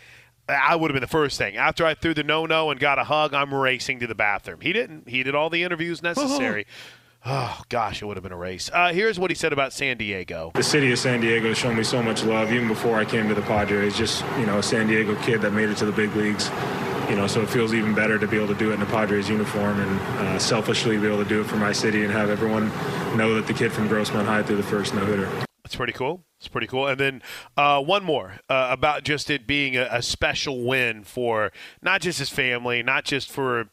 I 0.48 0.76
would 0.76 0.90
have 0.90 0.96
been 0.96 1.02
the 1.02 1.08
first 1.08 1.38
thing. 1.38 1.58
After 1.58 1.86
I 1.86 1.94
threw 1.94 2.16
the 2.16 2.24
no 2.24 2.46
no 2.48 2.72
and 2.72 2.80
got 2.80 2.98
a 2.98 3.04
hug, 3.04 3.34
I'm 3.36 3.54
racing 3.54 4.00
to 4.00 4.08
the 4.08 4.16
bathroom. 4.16 4.62
He 4.62 4.74
didn't. 4.74 5.08
He 5.08 5.22
did 5.22 5.36
all 5.36 5.50
the 5.52 5.64
interviews 5.64 6.02
necessary. 6.02 6.66
Oh, 7.26 7.62
gosh, 7.68 8.02
it 8.02 8.06
would 8.06 8.16
have 8.16 8.24
been 8.24 8.32
a 8.32 8.38
race. 8.38 8.70
Uh, 8.74 8.94
here's 8.94 9.20
what 9.20 9.30
he 9.30 9.36
said 9.36 9.52
about 9.52 9.74
San 9.74 9.98
Diego. 9.98 10.52
The 10.56 10.64
city 10.64 10.92
of 10.92 11.00
San 11.00 11.20
Diego 11.20 11.50
has 11.50 11.58
shown 11.58 11.76
me 11.76 11.84
so 11.84 12.02
much 12.02 12.24
love, 12.24 12.52
even 12.54 12.68
before 12.68 12.98
I 12.98 13.06
came 13.06 13.28
to 13.28 13.36
the 13.36 13.42
Padres. 13.42 13.98
Just 13.98 14.24
you 14.38 14.46
know, 14.46 14.60
a 14.60 14.64
San 14.64 14.88
Diego 14.88 15.16
kid 15.24 15.42
that 15.42 15.52
made 15.52 15.70
it 15.70 15.78
to 15.78 15.86
the 15.86 15.92
big 15.92 16.16
leagues. 16.16 16.50
You 17.10 17.16
know, 17.16 17.28
so 17.28 17.42
it 17.42 17.50
feels 17.50 17.74
even 17.74 17.96
better 17.96 18.20
to 18.20 18.28
be 18.28 18.38
able 18.38 18.48
to 18.48 18.56
do 18.56 18.72
it 18.72 18.76
in 18.76 18.82
a 18.82 18.86
Padres 18.86 19.30
uniform 19.30 19.80
and 19.80 20.00
uh, 20.00 20.40
selfishly 20.40 20.98
be 20.98 21.08
able 21.08 21.22
to 21.24 21.28
do 21.28 21.42
it 21.42 21.48
for 21.48 21.56
my 21.58 21.72
city 21.72 22.04
and 22.04 22.12
have 22.12 22.30
everyone 22.30 22.70
know 23.18 23.34
that 23.34 23.48
the 23.48 23.54
kid 23.54 23.72
from 23.72 23.90
Grossmont 23.90 24.26
High 24.26 24.44
threw 24.44 24.56
the 24.56 24.64
first 24.64 24.94
no 24.94 25.04
hitter. 25.06 25.28
It's 25.66 25.76
pretty 25.76 25.94
cool. 25.94 26.24
It's 26.40 26.48
pretty 26.48 26.68
cool. 26.68 26.88
And 26.88 27.00
then 27.00 27.22
uh, 27.58 27.82
one 27.82 28.04
more 28.04 28.40
uh, 28.48 28.70
about 28.72 29.04
just 29.04 29.30
it 29.30 29.46
being 29.46 29.76
a, 29.76 29.88
a 29.92 30.02
special 30.02 30.64
win 30.64 31.04
for 31.04 31.52
not 31.82 32.02
just 32.02 32.20
his 32.20 32.30
family, 32.30 32.82
not 32.84 33.06
just 33.06 33.30
for 33.30 33.70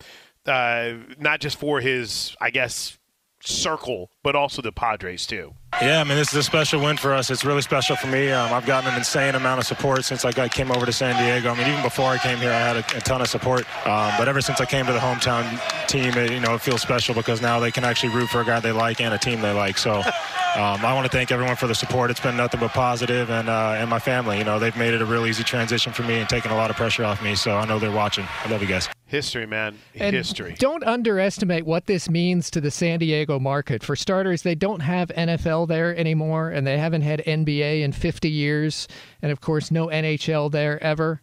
uh, 0.47 0.93
not 1.19 1.41
just 1.41 1.59
for 1.59 1.81
his, 1.81 2.35
I 2.41 2.51
guess, 2.51 2.99
circle, 3.47 4.11
but 4.23 4.37
also 4.37 4.63
the 4.63 4.73
Padres 4.73 5.27
too. 5.27 5.55
Yeah, 5.81 6.01
I 6.01 6.05
mean, 6.05 6.17
this 6.17 6.33
is 6.33 6.39
a 6.39 6.43
special 6.43 6.81
win 6.81 6.97
for 6.97 7.13
us. 7.13 7.31
It's 7.31 7.45
really 7.45 7.61
special 7.61 7.97
for 7.97 8.07
me. 8.07 8.31
Um, 8.31 8.53
I've 8.53 8.65
gotten 8.65 8.91
an 8.91 8.97
insane 8.97 9.35
amount 9.35 9.61
of 9.61 9.67
support 9.67 10.05
since 10.05 10.25
I 10.25 10.33
got, 10.33 10.51
came 10.51 10.71
over 10.71 10.87
to 10.87 10.93
San 10.93 11.23
Diego. 11.23 11.51
I 11.51 11.59
mean, 11.59 11.69
even 11.69 11.83
before 11.83 12.11
I 12.11 12.17
came 12.17 12.39
here, 12.39 12.51
I 12.51 12.59
had 12.59 12.77
a, 12.77 12.97
a 12.97 13.01
ton 13.01 13.21
of 13.21 13.29
support. 13.29 13.67
Um, 13.87 14.13
but 14.17 14.27
ever 14.27 14.41
since 14.41 14.59
I 14.61 14.65
came 14.65 14.87
to 14.87 14.93
the 14.93 14.99
hometown 14.99 15.45
team, 15.87 16.17
it, 16.17 16.33
you 16.33 16.41
know, 16.41 16.55
it 16.55 16.63
feels 16.63 16.81
special 16.81 17.15
because 17.15 17.43
now 17.43 17.61
they 17.61 17.71
can 17.71 17.85
actually 17.85 18.15
root 18.15 18.31
for 18.31 18.41
a 18.41 18.45
guy 18.45 18.59
they 18.59 18.73
like 18.73 19.03
and 19.03 19.13
a 19.13 19.19
team 19.19 19.43
they 19.43 19.53
like. 19.53 19.77
So 19.77 19.97
um, 19.97 20.85
I 20.85 20.95
want 20.95 21.05
to 21.05 21.15
thank 21.15 21.31
everyone 21.31 21.57
for 21.57 21.67
the 21.67 21.75
support. 21.75 22.11
It's 22.11 22.21
been 22.21 22.39
nothing 22.39 22.61
but 22.61 22.71
positive, 22.71 23.29
and 23.31 23.51
uh, 23.51 23.75
and 23.77 23.91
my 23.91 23.99
family. 23.99 24.39
You 24.39 24.45
know, 24.45 24.59
they've 24.59 24.77
made 24.77 24.95
it 24.95 25.03
a 25.03 25.07
real 25.07 25.27
easy 25.27 25.45
transition 25.45 25.93
for 25.93 26.05
me 26.05 26.15
and 26.15 26.29
taken 26.29 26.51
a 26.51 26.57
lot 26.57 26.71
of 26.71 26.77
pressure 26.77 27.05
off 27.05 27.23
me. 27.23 27.35
So 27.35 27.55
I 27.55 27.67
know 27.67 27.79
they're 27.79 27.91
watching. 27.91 28.27
I 28.45 28.51
love 28.51 28.63
you 28.63 28.69
guys. 28.69 28.89
History, 29.07 29.47
man. 29.47 29.79
And 29.95 30.15
History. 30.15 30.57
Don't 30.59 30.83
underestimate 30.83 31.65
what 31.65 31.87
this 31.87 32.11
means 32.11 32.51
to 32.51 32.61
the 32.61 32.73
San 32.73 32.99
Diego 32.99 33.39
market. 33.39 33.85
For 33.85 33.95
starters, 33.95 34.43
they 34.43 34.57
don't 34.57 34.81
have 34.81 35.09
NFL 35.11 35.69
there 35.69 35.97
anymore, 35.97 36.51
and 36.51 36.67
they 36.67 36.77
haven't 36.77 37.03
had 37.03 37.23
NBA 37.25 37.83
in 37.83 37.93
50 37.93 38.29
years, 38.29 38.89
and 39.23 39.31
of 39.31 39.41
course, 39.41 39.71
no 39.71 39.87
NHL 39.87 40.51
there 40.51 40.83
ever. 40.83 41.23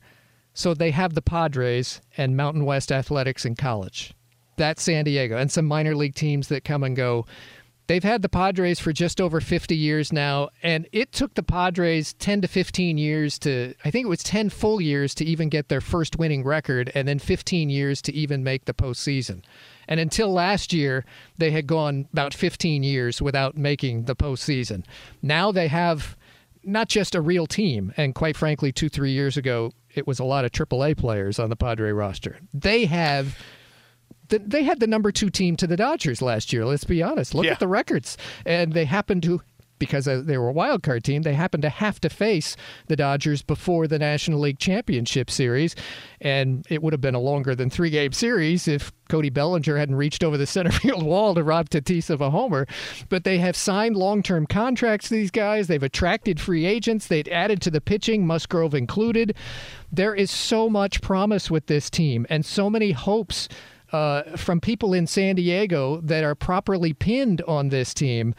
So 0.53 0.73
they 0.73 0.91
have 0.91 1.13
the 1.13 1.21
Padres 1.21 1.99
and 2.15 2.37
Mountain 2.37 2.63
West 2.63 2.91
Athletics 2.91 3.43
in 3.43 3.55
college. 3.55 4.13
That's 4.55 4.83
San 4.83 5.03
Diego, 5.03 5.35
and 5.35 5.51
some 5.51 5.65
minor 5.65 5.95
league 5.95 6.15
teams 6.15 6.47
that 6.47 6.63
come 6.63 6.83
and 6.83 6.95
go. 6.95 7.25
They've 7.87 8.03
had 8.03 8.21
the 8.21 8.29
Padres 8.29 8.79
for 8.79 8.93
just 8.93 9.19
over 9.19 9.41
50 9.41 9.75
years 9.75 10.13
now, 10.13 10.49
and 10.61 10.87
it 10.93 11.11
took 11.11 11.33
the 11.33 11.43
Padres 11.43 12.13
10 12.13 12.41
to 12.41 12.47
15 12.47 12.97
years 12.97 13.37
to, 13.39 13.73
I 13.83 13.91
think 13.91 14.05
it 14.05 14.09
was 14.09 14.23
10 14.23 14.49
full 14.49 14.79
years 14.79 15.13
to 15.15 15.25
even 15.25 15.49
get 15.49 15.67
their 15.67 15.81
first 15.81 16.17
winning 16.17 16.43
record, 16.45 16.91
and 16.95 17.07
then 17.07 17.19
15 17.19 17.69
years 17.69 18.01
to 18.03 18.13
even 18.13 18.43
make 18.43 18.65
the 18.65 18.73
postseason. 18.73 19.43
And 19.87 19.99
until 19.99 20.31
last 20.31 20.71
year, 20.71 21.03
they 21.37 21.51
had 21.51 21.67
gone 21.67 22.07
about 22.13 22.33
15 22.33 22.83
years 22.83 23.21
without 23.21 23.57
making 23.57 24.05
the 24.05 24.15
postseason. 24.15 24.85
Now 25.21 25.51
they 25.51 25.67
have 25.67 26.15
not 26.63 26.87
just 26.87 27.15
a 27.15 27.21
real 27.21 27.47
team, 27.47 27.93
and 27.97 28.15
quite 28.15 28.37
frankly, 28.37 28.71
two, 28.71 28.87
three 28.87 29.11
years 29.11 29.35
ago, 29.35 29.73
it 29.93 30.07
was 30.07 30.19
a 30.19 30.23
lot 30.23 30.45
of 30.45 30.51
AAA 30.51 30.97
players 30.97 31.37
on 31.37 31.49
the 31.49 31.57
Padre 31.57 31.91
roster. 31.91 32.39
They 32.53 32.85
have 32.85 33.37
they 34.29 34.63
had 34.63 34.79
the 34.79 34.87
number 34.87 35.11
two 35.11 35.29
team 35.29 35.55
to 35.57 35.67
the 35.67 35.77
Dodgers 35.77 36.21
last 36.21 36.51
year. 36.53 36.65
Let's 36.65 36.83
be 36.85 37.03
honest. 37.03 37.33
Look 37.35 37.45
Yeah. 37.45 37.51
at 37.51 37.59
the 37.59 37.67
records, 37.67 38.17
and 38.45 38.73
they 38.73 38.85
happened 38.85 39.23
to. 39.23 39.41
Because 39.79 40.07
uh, 40.07 40.21
they 40.23 40.37
were 40.37 40.47
a 40.47 40.53
wild 40.53 40.81
card 40.81 41.03
team, 41.03 41.23
they 41.23 41.33
happened 41.33 41.63
to 41.63 41.69
have 41.69 41.99
to 42.01 42.09
face 42.09 42.55
the 42.87 42.95
Dodgers 42.95 43.41
before 43.41 43.85
the 43.85 43.99
National 43.99 44.39
League 44.39 44.57
Championship 44.59 45.29
Series, 45.29 45.75
and 46.21 46.65
it 46.69 46.81
would 46.81 46.93
have 46.93 47.01
been 47.01 47.15
a 47.15 47.19
longer 47.19 47.53
than 47.53 47.69
three 47.69 47.89
game 47.89 48.13
series 48.13 48.65
if 48.65 48.93
Cody 49.09 49.29
Bellinger 49.29 49.75
hadn't 49.75 49.95
reached 49.95 50.23
over 50.23 50.37
the 50.37 50.45
center 50.45 50.71
field 50.79 51.03
wall 51.03 51.35
to 51.35 51.43
rob 51.43 51.69
Tatis 51.69 52.09
of 52.09 52.21
a 52.21 52.29
homer. 52.29 52.65
But 53.09 53.25
they 53.25 53.39
have 53.39 53.57
signed 53.57 53.97
long 53.97 54.23
term 54.23 54.45
contracts 54.47 55.09
to 55.09 55.15
these 55.15 55.31
guys. 55.31 55.67
They've 55.67 55.83
attracted 55.83 56.39
free 56.39 56.65
agents. 56.65 57.07
They've 57.07 57.27
added 57.27 57.59
to 57.63 57.71
the 57.71 57.81
pitching, 57.81 58.25
Musgrove 58.25 58.75
included. 58.75 59.35
There 59.91 60.15
is 60.15 60.31
so 60.31 60.69
much 60.69 61.01
promise 61.01 61.51
with 61.51 61.65
this 61.65 61.89
team 61.89 62.25
and 62.29 62.45
so 62.45 62.69
many 62.69 62.91
hopes 62.91 63.49
uh, 63.93 64.23
from 64.35 64.59
people 64.59 64.93
in 64.93 65.07
San 65.07 65.35
Diego 65.35 66.01
that 66.01 66.23
are 66.23 66.35
properly 66.35 66.93
pinned 66.93 67.41
on 67.43 67.69
this 67.69 67.93
team. 67.93 68.35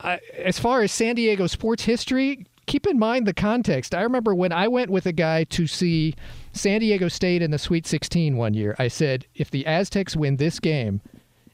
I, 0.00 0.20
as 0.38 0.58
far 0.58 0.82
as 0.82 0.92
San 0.92 1.16
Diego 1.16 1.46
sports 1.46 1.84
history, 1.84 2.46
keep 2.66 2.86
in 2.86 2.98
mind 2.98 3.26
the 3.26 3.34
context. 3.34 3.94
I 3.94 4.02
remember 4.02 4.34
when 4.34 4.52
I 4.52 4.68
went 4.68 4.90
with 4.90 5.06
a 5.06 5.12
guy 5.12 5.44
to 5.44 5.66
see 5.66 6.14
San 6.52 6.80
Diego 6.80 7.08
State 7.08 7.42
in 7.42 7.50
the 7.50 7.58
Sweet 7.58 7.86
16 7.86 8.36
one 8.36 8.54
year, 8.54 8.76
I 8.78 8.88
said, 8.88 9.26
if 9.34 9.50
the 9.50 9.66
Aztecs 9.66 10.16
win 10.16 10.36
this 10.36 10.60
game, 10.60 11.00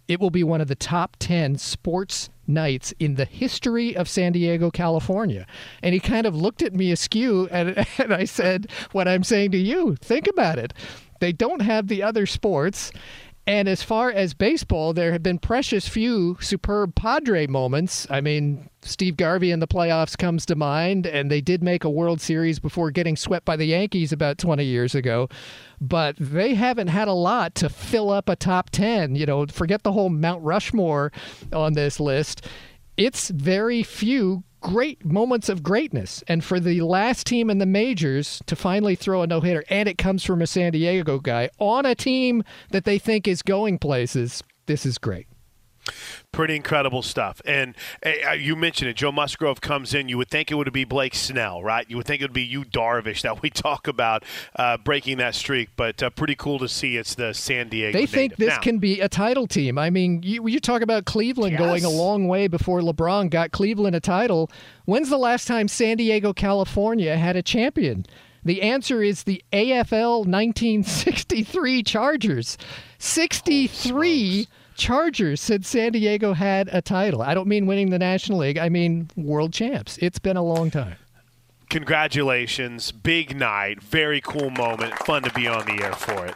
it 0.06 0.20
will 0.20 0.30
be 0.30 0.44
one 0.44 0.60
of 0.60 0.68
the 0.68 0.74
top 0.74 1.16
10 1.20 1.56
sports 1.56 2.28
nights 2.46 2.92
in 2.98 3.14
the 3.14 3.24
history 3.24 3.96
of 3.96 4.08
San 4.08 4.32
Diego, 4.32 4.70
California. 4.70 5.46
And 5.82 5.94
he 5.94 6.00
kind 6.00 6.26
of 6.26 6.34
looked 6.34 6.62
at 6.62 6.74
me 6.74 6.90
askew, 6.90 7.48
and, 7.50 7.86
and 7.98 8.12
I 8.12 8.24
said, 8.24 8.68
What 8.92 9.08
I'm 9.08 9.22
saying 9.22 9.52
to 9.52 9.58
you, 9.58 9.96
think 9.96 10.26
about 10.26 10.58
it. 10.58 10.74
They 11.20 11.32
don't 11.32 11.60
have 11.60 11.86
the 11.86 12.02
other 12.02 12.26
sports. 12.26 12.90
And 13.50 13.68
as 13.68 13.82
far 13.82 14.12
as 14.12 14.32
baseball, 14.32 14.92
there 14.92 15.10
have 15.10 15.24
been 15.24 15.40
precious 15.40 15.88
few 15.88 16.38
superb 16.40 16.94
Padre 16.94 17.48
moments. 17.48 18.06
I 18.08 18.20
mean, 18.20 18.70
Steve 18.80 19.16
Garvey 19.16 19.50
in 19.50 19.58
the 19.58 19.66
playoffs 19.66 20.16
comes 20.16 20.46
to 20.46 20.54
mind, 20.54 21.04
and 21.04 21.32
they 21.32 21.40
did 21.40 21.60
make 21.60 21.82
a 21.82 21.90
World 21.90 22.20
Series 22.20 22.60
before 22.60 22.92
getting 22.92 23.16
swept 23.16 23.44
by 23.44 23.56
the 23.56 23.64
Yankees 23.64 24.12
about 24.12 24.38
20 24.38 24.62
years 24.64 24.94
ago. 24.94 25.28
But 25.80 26.14
they 26.16 26.54
haven't 26.54 26.86
had 26.86 27.08
a 27.08 27.12
lot 27.12 27.56
to 27.56 27.68
fill 27.68 28.10
up 28.10 28.28
a 28.28 28.36
top 28.36 28.70
10. 28.70 29.16
You 29.16 29.26
know, 29.26 29.44
forget 29.48 29.82
the 29.82 29.90
whole 29.90 30.10
Mount 30.10 30.44
Rushmore 30.44 31.10
on 31.52 31.72
this 31.72 31.98
list. 31.98 32.46
It's 32.96 33.30
very 33.30 33.82
few 33.82 34.44
great 34.60 35.04
moments 35.04 35.48
of 35.48 35.62
greatness. 35.62 36.22
And 36.28 36.44
for 36.44 36.60
the 36.60 36.80
last 36.82 37.26
team 37.26 37.50
in 37.50 37.58
the 37.58 37.66
majors 37.66 38.42
to 38.46 38.56
finally 38.56 38.94
throw 38.94 39.22
a 39.22 39.26
no 39.26 39.40
hitter, 39.40 39.64
and 39.68 39.88
it 39.88 39.98
comes 39.98 40.24
from 40.24 40.42
a 40.42 40.46
San 40.46 40.72
Diego 40.72 41.18
guy 41.18 41.50
on 41.58 41.86
a 41.86 41.94
team 41.94 42.42
that 42.70 42.84
they 42.84 42.98
think 42.98 43.26
is 43.26 43.42
going 43.42 43.78
places, 43.78 44.42
this 44.66 44.86
is 44.86 44.98
great. 44.98 45.26
Pretty 46.32 46.54
incredible 46.54 47.02
stuff. 47.02 47.42
And 47.44 47.74
uh, 48.06 48.32
you 48.32 48.54
mentioned 48.54 48.88
it. 48.88 48.94
Joe 48.94 49.10
Musgrove 49.10 49.60
comes 49.60 49.92
in. 49.94 50.08
You 50.08 50.16
would 50.18 50.28
think 50.30 50.52
it 50.52 50.54
would 50.54 50.72
be 50.72 50.84
Blake 50.84 51.14
Snell, 51.14 51.60
right? 51.62 51.84
You 51.90 51.96
would 51.96 52.06
think 52.06 52.22
it 52.22 52.24
would 52.24 52.32
be 52.32 52.44
Yu 52.44 52.64
Darvish, 52.64 53.22
that 53.22 53.42
we 53.42 53.50
talk 53.50 53.88
about 53.88 54.22
uh, 54.54 54.76
breaking 54.76 55.18
that 55.18 55.34
streak. 55.34 55.70
But 55.74 56.00
uh, 56.02 56.10
pretty 56.10 56.36
cool 56.36 56.60
to 56.60 56.68
see 56.68 56.96
it's 56.96 57.16
the 57.16 57.34
San 57.34 57.68
Diego. 57.68 57.98
They 57.98 58.06
think 58.06 58.32
native. 58.32 58.38
this 58.38 58.48
Now- 58.50 58.60
can 58.60 58.78
be 58.78 59.00
a 59.00 59.08
title 59.08 59.48
team. 59.48 59.76
I 59.76 59.90
mean, 59.90 60.22
you, 60.22 60.46
you 60.46 60.60
talk 60.60 60.82
about 60.82 61.04
Cleveland 61.04 61.58
going 61.58 61.84
a 61.84 61.90
long 61.90 62.28
way 62.28 62.46
before 62.46 62.80
LeBron 62.80 63.28
got 63.28 63.50
Cleveland 63.50 63.96
a 63.96 64.00
title. 64.00 64.50
When's 64.84 65.08
the 65.10 65.18
last 65.18 65.48
time 65.48 65.66
San 65.66 65.96
Diego, 65.96 66.32
California 66.32 67.16
had 67.16 67.34
a 67.34 67.42
champion? 67.42 68.06
The 68.44 68.62
answer 68.62 69.02
is 69.02 69.24
the 69.24 69.42
AFL 69.52 70.26
1963 70.26 71.82
Chargers. 71.82 72.56
63 72.98 74.46
Chargers 74.80 75.42
since 75.42 75.68
San 75.68 75.92
Diego 75.92 76.32
had 76.32 76.70
a 76.72 76.80
title. 76.80 77.20
I 77.20 77.34
don't 77.34 77.46
mean 77.46 77.66
winning 77.66 77.90
the 77.90 77.98
National 77.98 78.38
League, 78.38 78.56
I 78.56 78.70
mean 78.70 79.10
world 79.14 79.52
champs. 79.52 79.98
It's 79.98 80.18
been 80.18 80.38
a 80.38 80.42
long 80.42 80.70
time. 80.70 80.96
Congratulations. 81.68 82.90
Big 82.90 83.36
night. 83.36 83.82
Very 83.82 84.22
cool 84.22 84.48
moment. 84.48 84.94
Fun 85.00 85.22
to 85.24 85.32
be 85.34 85.46
on 85.46 85.66
the 85.66 85.84
air 85.84 85.92
for 85.92 86.24
it. 86.24 86.34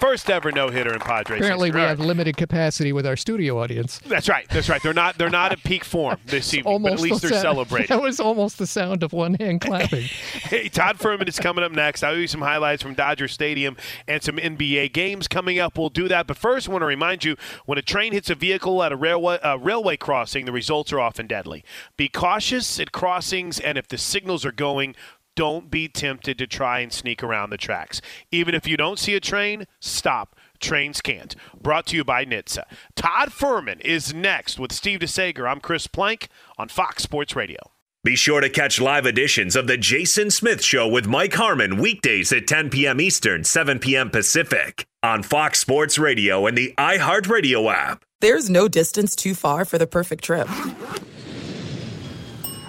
First 0.00 0.28
ever 0.30 0.52
no 0.52 0.68
hitter 0.68 0.92
in 0.92 1.00
Padres. 1.00 1.40
Apparently, 1.40 1.70
we 1.70 1.78
history. 1.78 1.88
have 1.88 2.00
limited 2.00 2.36
capacity 2.36 2.92
with 2.92 3.06
our 3.06 3.16
studio 3.16 3.60
audience. 3.60 3.98
That's 4.06 4.28
right. 4.28 4.46
That's 4.50 4.68
right. 4.68 4.82
They're 4.82 4.92
not. 4.94 5.16
They're 5.18 5.30
not 5.30 5.52
at 5.52 5.62
peak 5.64 5.84
form 5.84 6.18
this 6.26 6.52
evening, 6.54 6.82
but 6.82 6.92
at 6.92 7.00
least 7.00 7.22
the 7.22 7.28
they're 7.28 7.40
sound- 7.40 7.54
celebrating. 7.56 7.88
That 7.96 8.02
was 8.02 8.20
almost 8.20 8.58
the 8.58 8.66
sound 8.66 9.02
of 9.02 9.12
one 9.12 9.34
hand 9.34 9.60
clapping. 9.62 10.06
Hey, 10.46 10.68
Todd 10.68 10.98
Fuhrman 10.98 11.26
is 11.28 11.40
coming 11.40 11.64
up 11.64 11.72
next. 11.72 12.04
I'll 12.04 12.12
give 12.12 12.20
you 12.20 12.28
some 12.28 12.40
highlights 12.42 12.80
from 12.80 12.94
Dodger 12.94 13.26
Stadium 13.26 13.76
and 14.06 14.22
some 14.22 14.36
NBA 14.36 14.92
games 14.92 15.26
coming 15.26 15.58
up. 15.58 15.76
We'll 15.76 15.88
do 15.88 16.06
that. 16.06 16.28
But 16.28 16.36
first, 16.36 16.68
I 16.68 16.72
want 16.72 16.82
to 16.82 16.86
remind 16.86 17.24
you 17.24 17.36
when 17.64 17.78
a 17.78 17.82
train 17.82 18.12
hits 18.12 18.30
a 18.30 18.36
vehicle 18.36 18.80
at 18.84 18.92
a 18.92 18.96
railway, 18.96 19.38
uh, 19.40 19.56
railway 19.56 19.96
crossing, 19.96 20.44
the 20.44 20.52
results 20.52 20.92
are 20.92 21.00
often 21.00 21.26
deadly. 21.26 21.64
Be 21.96 22.08
cautious 22.08 22.78
at 22.78 22.92
crossings, 22.92 23.58
and 23.58 23.76
if 23.76 23.88
the 23.88 23.98
signals 23.98 24.44
are 24.44 24.52
going, 24.52 24.94
don't 25.36 25.70
be 25.70 25.86
tempted 25.86 26.38
to 26.38 26.46
try 26.46 26.80
and 26.80 26.92
sneak 26.92 27.22
around 27.22 27.50
the 27.50 27.56
tracks. 27.56 28.00
Even 28.32 28.54
if 28.54 28.66
you 28.66 28.76
don't 28.76 28.98
see 28.98 29.14
a 29.14 29.20
train, 29.20 29.66
stop. 29.78 30.34
Trains 30.58 31.00
can't. 31.00 31.36
Brought 31.60 31.86
to 31.88 31.96
you 31.96 32.02
by 32.02 32.24
NHTSA. 32.24 32.64
Todd 32.96 33.28
Fuhrman 33.28 33.80
is 33.82 34.12
next 34.12 34.58
with 34.58 34.72
Steve 34.72 35.00
DeSaegher. 35.00 35.48
I'm 35.48 35.60
Chris 35.60 35.86
Plank 35.86 36.28
on 36.58 36.68
Fox 36.68 37.02
Sports 37.02 37.36
Radio. 37.36 37.58
Be 38.02 38.16
sure 38.16 38.40
to 38.40 38.48
catch 38.48 38.80
live 38.80 39.04
editions 39.04 39.56
of 39.56 39.66
The 39.66 39.76
Jason 39.76 40.30
Smith 40.30 40.62
Show 40.62 40.88
with 40.88 41.06
Mike 41.08 41.34
Harmon 41.34 41.76
weekdays 41.76 42.32
at 42.32 42.46
10 42.46 42.70
p.m. 42.70 43.00
Eastern, 43.00 43.42
7 43.44 43.80
p.m. 43.80 44.10
Pacific 44.10 44.86
on 45.02 45.22
Fox 45.22 45.58
Sports 45.58 45.98
Radio 45.98 46.46
and 46.46 46.56
the 46.56 46.72
iHeartRadio 46.78 47.70
app. 47.72 48.04
There's 48.20 48.48
no 48.48 48.68
distance 48.68 49.16
too 49.16 49.34
far 49.34 49.64
for 49.64 49.76
the 49.76 49.86
perfect 49.88 50.22
trip. 50.24 50.46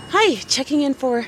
Hi, 0.09 0.35
checking 0.47 0.81
in 0.81 0.93
for. 0.93 1.27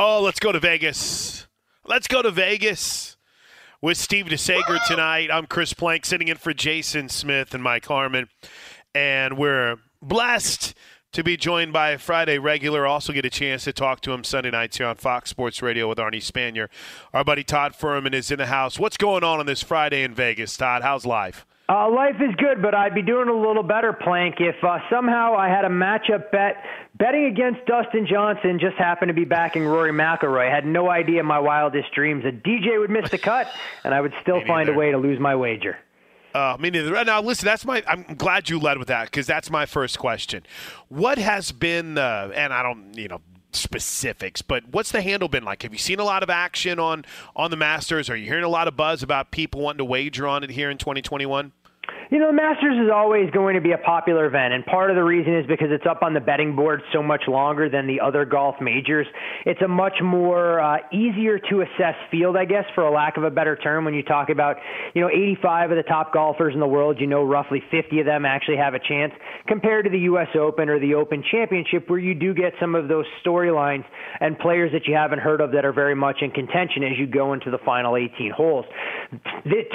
Oh, 0.00 0.22
let's 0.22 0.38
go 0.38 0.52
to 0.52 0.60
Vegas. 0.60 1.48
Let's 1.84 2.06
go 2.06 2.22
to 2.22 2.30
Vegas 2.30 3.16
with 3.82 3.96
Steve 3.96 4.26
DeSaegher 4.26 4.78
tonight. 4.86 5.28
I'm 5.32 5.46
Chris 5.46 5.72
Plank 5.72 6.06
sitting 6.06 6.28
in 6.28 6.36
for 6.36 6.54
Jason 6.54 7.08
Smith 7.08 7.52
and 7.52 7.64
Mike 7.64 7.84
Harmon. 7.84 8.28
And 8.94 9.36
we're 9.36 9.74
blessed 10.00 10.74
to 11.14 11.24
be 11.24 11.36
joined 11.36 11.72
by 11.72 11.90
a 11.90 11.98
Friday 11.98 12.38
regular. 12.38 12.86
Also 12.86 13.12
get 13.12 13.24
a 13.24 13.30
chance 13.30 13.64
to 13.64 13.72
talk 13.72 14.00
to 14.02 14.12
him 14.12 14.22
Sunday 14.22 14.52
nights 14.52 14.78
here 14.78 14.86
on 14.86 14.94
Fox 14.94 15.30
Sports 15.30 15.62
Radio 15.62 15.88
with 15.88 15.98
Arnie 15.98 16.22
Spanier. 16.22 16.68
Our 17.12 17.24
buddy 17.24 17.42
Todd 17.42 17.72
Fuhrman 17.72 18.14
is 18.14 18.30
in 18.30 18.38
the 18.38 18.46
house. 18.46 18.78
What's 18.78 18.98
going 18.98 19.24
on 19.24 19.40
on 19.40 19.46
this 19.46 19.64
Friday 19.64 20.04
in 20.04 20.14
Vegas, 20.14 20.56
Todd? 20.56 20.82
How's 20.82 21.06
life? 21.06 21.44
Uh, 21.70 21.90
life 21.90 22.16
is 22.16 22.34
good, 22.36 22.62
but 22.62 22.74
I'd 22.74 22.94
be 22.94 23.02
doing 23.02 23.28
a 23.28 23.34
little 23.34 23.62
better, 23.62 23.92
Plank, 23.92 24.36
if 24.38 24.56
uh, 24.64 24.78
somehow 24.88 25.34
I 25.36 25.48
had 25.48 25.66
a 25.66 25.68
matchup 25.68 26.30
bet 26.30 26.64
betting 26.96 27.26
against 27.26 27.66
Dustin 27.66 28.06
Johnson. 28.06 28.58
Just 28.58 28.76
happened 28.76 29.10
to 29.10 29.14
be 29.14 29.26
backing 29.26 29.66
Rory 29.66 29.92
McIlroy. 29.92 30.50
I 30.50 30.54
had 30.54 30.64
no 30.64 30.88
idea 30.88 31.20
in 31.20 31.26
my 31.26 31.38
wildest 31.38 31.92
dreams 31.94 32.24
that 32.24 32.42
DJ 32.42 32.78
would 32.80 32.88
miss 32.88 33.10
the 33.10 33.18
cut, 33.18 33.48
and 33.84 33.92
I 33.92 34.00
would 34.00 34.14
still 34.22 34.42
find 34.46 34.70
a 34.70 34.72
way 34.72 34.92
to 34.92 34.96
lose 34.96 35.20
my 35.20 35.36
wager. 35.36 35.76
Uh, 36.34 36.56
me 36.58 36.70
neither. 36.70 37.04
Now, 37.04 37.20
listen, 37.20 37.44
that's 37.44 37.66
my. 37.66 37.82
I'm 37.86 38.14
glad 38.16 38.48
you 38.48 38.58
led 38.58 38.78
with 38.78 38.88
that 38.88 39.04
because 39.04 39.26
that's 39.26 39.50
my 39.50 39.66
first 39.66 39.98
question. 39.98 40.44
What 40.88 41.18
has 41.18 41.52
been, 41.52 41.98
uh, 41.98 42.30
and 42.34 42.52
I 42.52 42.62
don't, 42.62 42.94
you 42.94 43.08
know, 43.08 43.20
specifics, 43.52 44.40
but 44.40 44.66
what's 44.70 44.92
the 44.92 45.02
handle 45.02 45.28
been 45.28 45.44
like? 45.44 45.62
Have 45.62 45.72
you 45.72 45.78
seen 45.78 46.00
a 46.00 46.04
lot 46.04 46.22
of 46.22 46.30
action 46.30 46.78
on 46.78 47.04
on 47.36 47.50
the 47.50 47.56
Masters? 47.56 48.08
Are 48.08 48.16
you 48.16 48.26
hearing 48.26 48.44
a 48.44 48.48
lot 48.48 48.68
of 48.68 48.76
buzz 48.76 49.02
about 49.02 49.30
people 49.30 49.60
wanting 49.60 49.78
to 49.78 49.84
wager 49.84 50.26
on 50.26 50.44
it 50.44 50.50
here 50.50 50.70
in 50.70 50.78
2021? 50.78 51.52
You 52.10 52.18
know, 52.18 52.28
the 52.28 52.32
Masters 52.32 52.78
is 52.82 52.90
always 52.90 53.30
going 53.32 53.54
to 53.54 53.60
be 53.60 53.72
a 53.72 53.78
popular 53.78 54.24
event, 54.24 54.54
and 54.54 54.64
part 54.64 54.88
of 54.88 54.96
the 54.96 55.04
reason 55.04 55.36
is 55.36 55.46
because 55.46 55.68
it's 55.70 55.84
up 55.84 56.02
on 56.02 56.14
the 56.14 56.20
betting 56.20 56.56
board 56.56 56.80
so 56.90 57.02
much 57.02 57.24
longer 57.28 57.68
than 57.68 57.86
the 57.86 58.00
other 58.00 58.24
golf 58.24 58.54
majors. 58.62 59.06
It's 59.44 59.60
a 59.60 59.68
much 59.68 59.92
more 60.02 60.58
uh, 60.58 60.78
easier 60.90 61.38
to 61.38 61.60
assess 61.60 61.96
field, 62.10 62.34
I 62.38 62.46
guess, 62.46 62.64
for 62.74 62.84
a 62.84 62.90
lack 62.90 63.18
of 63.18 63.24
a 63.24 63.30
better 63.30 63.56
term. 63.56 63.84
When 63.84 63.92
you 63.92 64.02
talk 64.02 64.30
about, 64.30 64.56
you 64.94 65.02
know, 65.02 65.10
85 65.10 65.72
of 65.72 65.76
the 65.76 65.82
top 65.82 66.14
golfers 66.14 66.54
in 66.54 66.60
the 66.60 66.66
world, 66.66 66.96
you 66.98 67.06
know, 67.06 67.24
roughly 67.24 67.62
50 67.70 68.00
of 68.00 68.06
them 68.06 68.24
actually 68.24 68.56
have 68.56 68.72
a 68.72 68.80
chance, 68.80 69.12
compared 69.46 69.84
to 69.84 69.90
the 69.90 70.00
U.S. 70.00 70.28
Open 70.34 70.70
or 70.70 70.80
the 70.80 70.94
Open 70.94 71.22
Championship, 71.30 71.90
where 71.90 71.98
you 71.98 72.14
do 72.14 72.32
get 72.32 72.54
some 72.58 72.74
of 72.74 72.88
those 72.88 73.04
storylines 73.22 73.84
and 74.20 74.38
players 74.38 74.72
that 74.72 74.86
you 74.86 74.94
haven't 74.94 75.18
heard 75.18 75.42
of 75.42 75.52
that 75.52 75.66
are 75.66 75.74
very 75.74 75.94
much 75.94 76.22
in 76.22 76.30
contention 76.30 76.84
as 76.84 76.98
you 76.98 77.06
go 77.06 77.34
into 77.34 77.50
the 77.50 77.58
final 77.66 77.98
18 77.98 78.32
holes. 78.34 78.64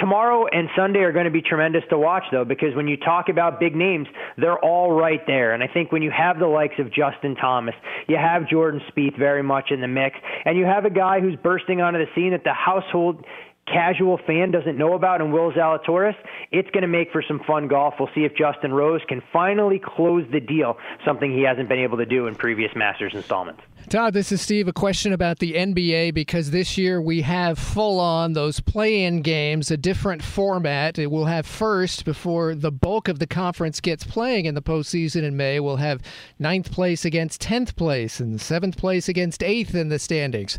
Tomorrow 0.00 0.46
and 0.50 0.68
Sunday 0.76 1.00
are 1.00 1.12
going 1.12 1.26
to 1.26 1.30
be 1.30 1.42
tremendous 1.42 1.82
to 1.90 1.96
watch 2.24 2.32
though, 2.32 2.44
because 2.44 2.74
when 2.74 2.88
you 2.88 2.96
talk 2.96 3.28
about 3.28 3.60
big 3.60 3.74
names, 3.74 4.08
they're 4.36 4.58
all 4.58 4.92
right 4.92 5.20
there. 5.26 5.52
And 5.54 5.62
I 5.62 5.66
think 5.66 5.92
when 5.92 6.02
you 6.02 6.10
have 6.10 6.38
the 6.38 6.46
likes 6.46 6.74
of 6.78 6.92
Justin 6.92 7.36
Thomas, 7.36 7.74
you 8.08 8.16
have 8.16 8.48
Jordan 8.48 8.80
Spieth 8.90 9.18
very 9.18 9.42
much 9.42 9.70
in 9.70 9.80
the 9.80 9.88
mix, 9.88 10.16
and 10.44 10.56
you 10.56 10.64
have 10.64 10.84
a 10.84 10.90
guy 10.90 11.20
who's 11.20 11.36
bursting 11.36 11.80
onto 11.80 11.98
the 11.98 12.10
scene 12.14 12.30
that 12.32 12.44
the 12.44 12.52
household 12.52 13.24
casual 13.66 14.18
fan 14.26 14.50
doesn't 14.50 14.76
know 14.76 14.92
about 14.92 15.22
and 15.22 15.32
Will 15.32 15.50
Zalatoris, 15.50 16.14
it's 16.52 16.70
going 16.72 16.82
to 16.82 16.88
make 16.88 17.10
for 17.10 17.22
some 17.26 17.40
fun 17.46 17.66
golf. 17.66 17.94
We'll 17.98 18.10
see 18.14 18.24
if 18.24 18.34
Justin 18.36 18.74
Rose 18.74 19.00
can 19.08 19.22
finally 19.32 19.80
close 19.82 20.24
the 20.30 20.40
deal, 20.40 20.76
something 21.02 21.32
he 21.32 21.42
hasn't 21.42 21.70
been 21.70 21.78
able 21.78 21.96
to 21.96 22.04
do 22.04 22.26
in 22.26 22.34
previous 22.34 22.76
Masters 22.76 23.14
installments. 23.14 23.62
Todd, 23.90 24.14
this 24.14 24.32
is 24.32 24.40
Steve. 24.40 24.66
A 24.66 24.72
question 24.72 25.12
about 25.12 25.40
the 25.40 25.52
NBA 25.52 26.14
because 26.14 26.50
this 26.50 26.78
year 26.78 27.02
we 27.02 27.20
have 27.20 27.58
full 27.58 28.00
on 28.00 28.32
those 28.32 28.58
play 28.58 29.04
in 29.04 29.20
games, 29.20 29.70
a 29.70 29.76
different 29.76 30.22
format. 30.22 30.98
It 30.98 31.10
will 31.10 31.26
have 31.26 31.44
first 31.44 32.06
before 32.06 32.54
the 32.54 32.72
bulk 32.72 33.08
of 33.08 33.18
the 33.18 33.26
conference 33.26 33.80
gets 33.80 34.02
playing 34.02 34.46
in 34.46 34.54
the 34.54 34.62
postseason 34.62 35.22
in 35.22 35.36
May. 35.36 35.60
We'll 35.60 35.76
have 35.76 36.00
ninth 36.38 36.72
place 36.72 37.04
against 37.04 37.42
10th 37.42 37.76
place 37.76 38.20
and 38.20 38.40
seventh 38.40 38.78
place 38.78 39.06
against 39.06 39.42
eighth 39.42 39.74
in 39.74 39.90
the 39.90 39.98
standings. 39.98 40.58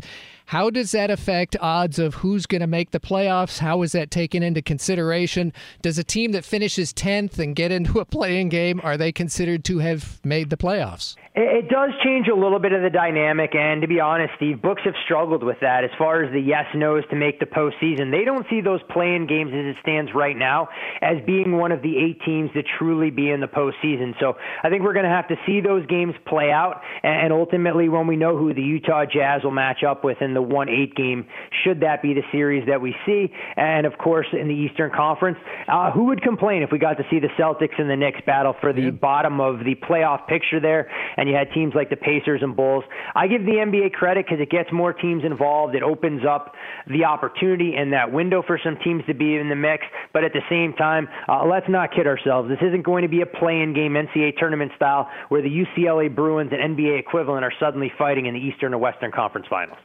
How 0.50 0.70
does 0.70 0.92
that 0.92 1.10
affect 1.10 1.56
odds 1.60 1.98
of 1.98 2.14
who's 2.14 2.46
going 2.46 2.60
to 2.60 2.68
make 2.68 2.92
the 2.92 3.00
playoffs? 3.00 3.58
How 3.58 3.82
is 3.82 3.90
that 3.92 4.12
taken 4.12 4.44
into 4.44 4.62
consideration? 4.62 5.52
Does 5.82 5.98
a 5.98 6.04
team 6.04 6.30
that 6.32 6.44
finishes 6.44 6.92
10th 6.92 7.40
and 7.40 7.56
get 7.56 7.72
into 7.72 7.98
a 7.98 8.04
playing 8.04 8.50
game, 8.50 8.80
are 8.84 8.96
they 8.96 9.10
considered 9.10 9.64
to 9.64 9.78
have 9.78 10.24
made 10.24 10.50
the 10.50 10.56
playoffs? 10.56 11.16
It 11.34 11.68
does 11.68 11.90
change 12.04 12.28
a 12.28 12.34
little 12.36 12.60
bit 12.60 12.72
of 12.72 12.82
the 12.82 12.90
dynamic 12.90 13.15
dynamic, 13.16 13.54
and 13.54 13.80
to 13.80 13.88
be 13.88 14.00
honest, 14.00 14.32
Steve, 14.36 14.60
books 14.60 14.82
have 14.84 14.94
struggled 15.04 15.42
with 15.42 15.56
that 15.60 15.84
as 15.84 15.90
far 15.98 16.22
as 16.22 16.32
the 16.32 16.40
yes 16.40 16.66
nos 16.74 17.02
to 17.10 17.16
make 17.16 17.40
the 17.40 17.46
postseason. 17.46 18.10
They 18.10 18.24
don't 18.24 18.46
see 18.50 18.60
those 18.60 18.80
playing 18.90 19.26
games 19.26 19.52
as 19.54 19.74
it 19.74 19.76
stands 19.80 20.12
right 20.14 20.36
now 20.36 20.68
as 21.00 21.16
being 21.26 21.56
one 21.56 21.72
of 21.72 21.82
the 21.82 21.96
eight 21.96 22.20
teams 22.24 22.50
to 22.52 22.62
truly 22.78 23.10
be 23.10 23.30
in 23.30 23.40
the 23.40 23.46
postseason. 23.46 24.14
So 24.20 24.36
I 24.62 24.68
think 24.68 24.82
we're 24.82 24.92
going 24.92 25.04
to 25.04 25.10
have 25.10 25.28
to 25.28 25.36
see 25.46 25.60
those 25.60 25.86
games 25.86 26.14
play 26.26 26.50
out, 26.50 26.82
and 27.02 27.32
ultimately, 27.32 27.88
when 27.88 28.06
we 28.06 28.16
know 28.16 28.36
who 28.36 28.52
the 28.52 28.62
Utah 28.62 29.04
Jazz 29.06 29.42
will 29.44 29.50
match 29.50 29.82
up 29.82 30.04
with 30.04 30.20
in 30.20 30.34
the 30.34 30.42
one 30.42 30.68
eight 30.68 30.94
game, 30.94 31.26
should 31.64 31.80
that 31.80 32.02
be 32.02 32.12
the 32.12 32.24
series 32.32 32.66
that 32.66 32.80
we 32.80 32.94
see, 33.06 33.32
and 33.56 33.86
of 33.86 33.96
course 33.98 34.26
in 34.32 34.48
the 34.48 34.54
Eastern 34.54 34.90
Conference, 34.94 35.38
uh, 35.68 35.90
who 35.90 36.04
would 36.04 36.22
complain 36.22 36.62
if 36.62 36.70
we 36.70 36.78
got 36.78 36.98
to 36.98 37.04
see 37.10 37.18
the 37.18 37.30
Celtics 37.38 37.78
and 37.78 37.88
the 37.88 37.96
Knicks 37.96 38.20
battle 38.26 38.54
for 38.60 38.72
the 38.72 38.82
yeah. 38.82 38.90
bottom 38.90 39.40
of 39.40 39.60
the 39.60 39.74
playoff 39.88 40.26
picture 40.28 40.60
there, 40.60 40.90
and 41.16 41.28
you 41.28 41.34
had 41.34 41.50
teams 41.52 41.74
like 41.74 41.88
the 41.88 41.96
Pacers 41.96 42.42
and 42.42 42.54
Bulls. 42.54 42.84
I 43.14 43.26
give 43.26 43.44
the 43.44 43.52
NBA 43.52 43.92
credit 43.92 44.26
because 44.26 44.40
it 44.40 44.50
gets 44.50 44.70
more 44.72 44.92
teams 44.92 45.24
involved. 45.24 45.74
It 45.74 45.82
opens 45.82 46.22
up 46.28 46.54
the 46.86 47.04
opportunity 47.04 47.74
and 47.76 47.92
that 47.92 48.12
window 48.12 48.42
for 48.46 48.58
some 48.62 48.76
teams 48.82 49.04
to 49.06 49.14
be 49.14 49.36
in 49.36 49.48
the 49.48 49.56
mix. 49.56 49.84
But 50.12 50.24
at 50.24 50.32
the 50.32 50.42
same 50.48 50.72
time, 50.74 51.08
uh, 51.28 51.46
let's 51.46 51.68
not 51.68 51.92
kid 51.92 52.06
ourselves. 52.06 52.48
This 52.48 52.62
isn't 52.66 52.82
going 52.82 53.02
to 53.02 53.08
be 53.08 53.22
a 53.22 53.26
play-in 53.26 53.74
game 53.74 53.94
NCAA 53.94 54.36
tournament 54.38 54.72
style 54.76 55.08
where 55.28 55.42
the 55.42 55.48
UCLA 55.48 56.14
Bruins 56.14 56.52
and 56.52 56.76
NBA 56.76 56.98
equivalent 56.98 57.44
are 57.44 57.52
suddenly 57.60 57.92
fighting 57.98 58.26
in 58.26 58.34
the 58.34 58.40
Eastern 58.40 58.74
or 58.74 58.78
Western 58.78 59.12
Conference 59.12 59.46
Finals. 59.48 59.78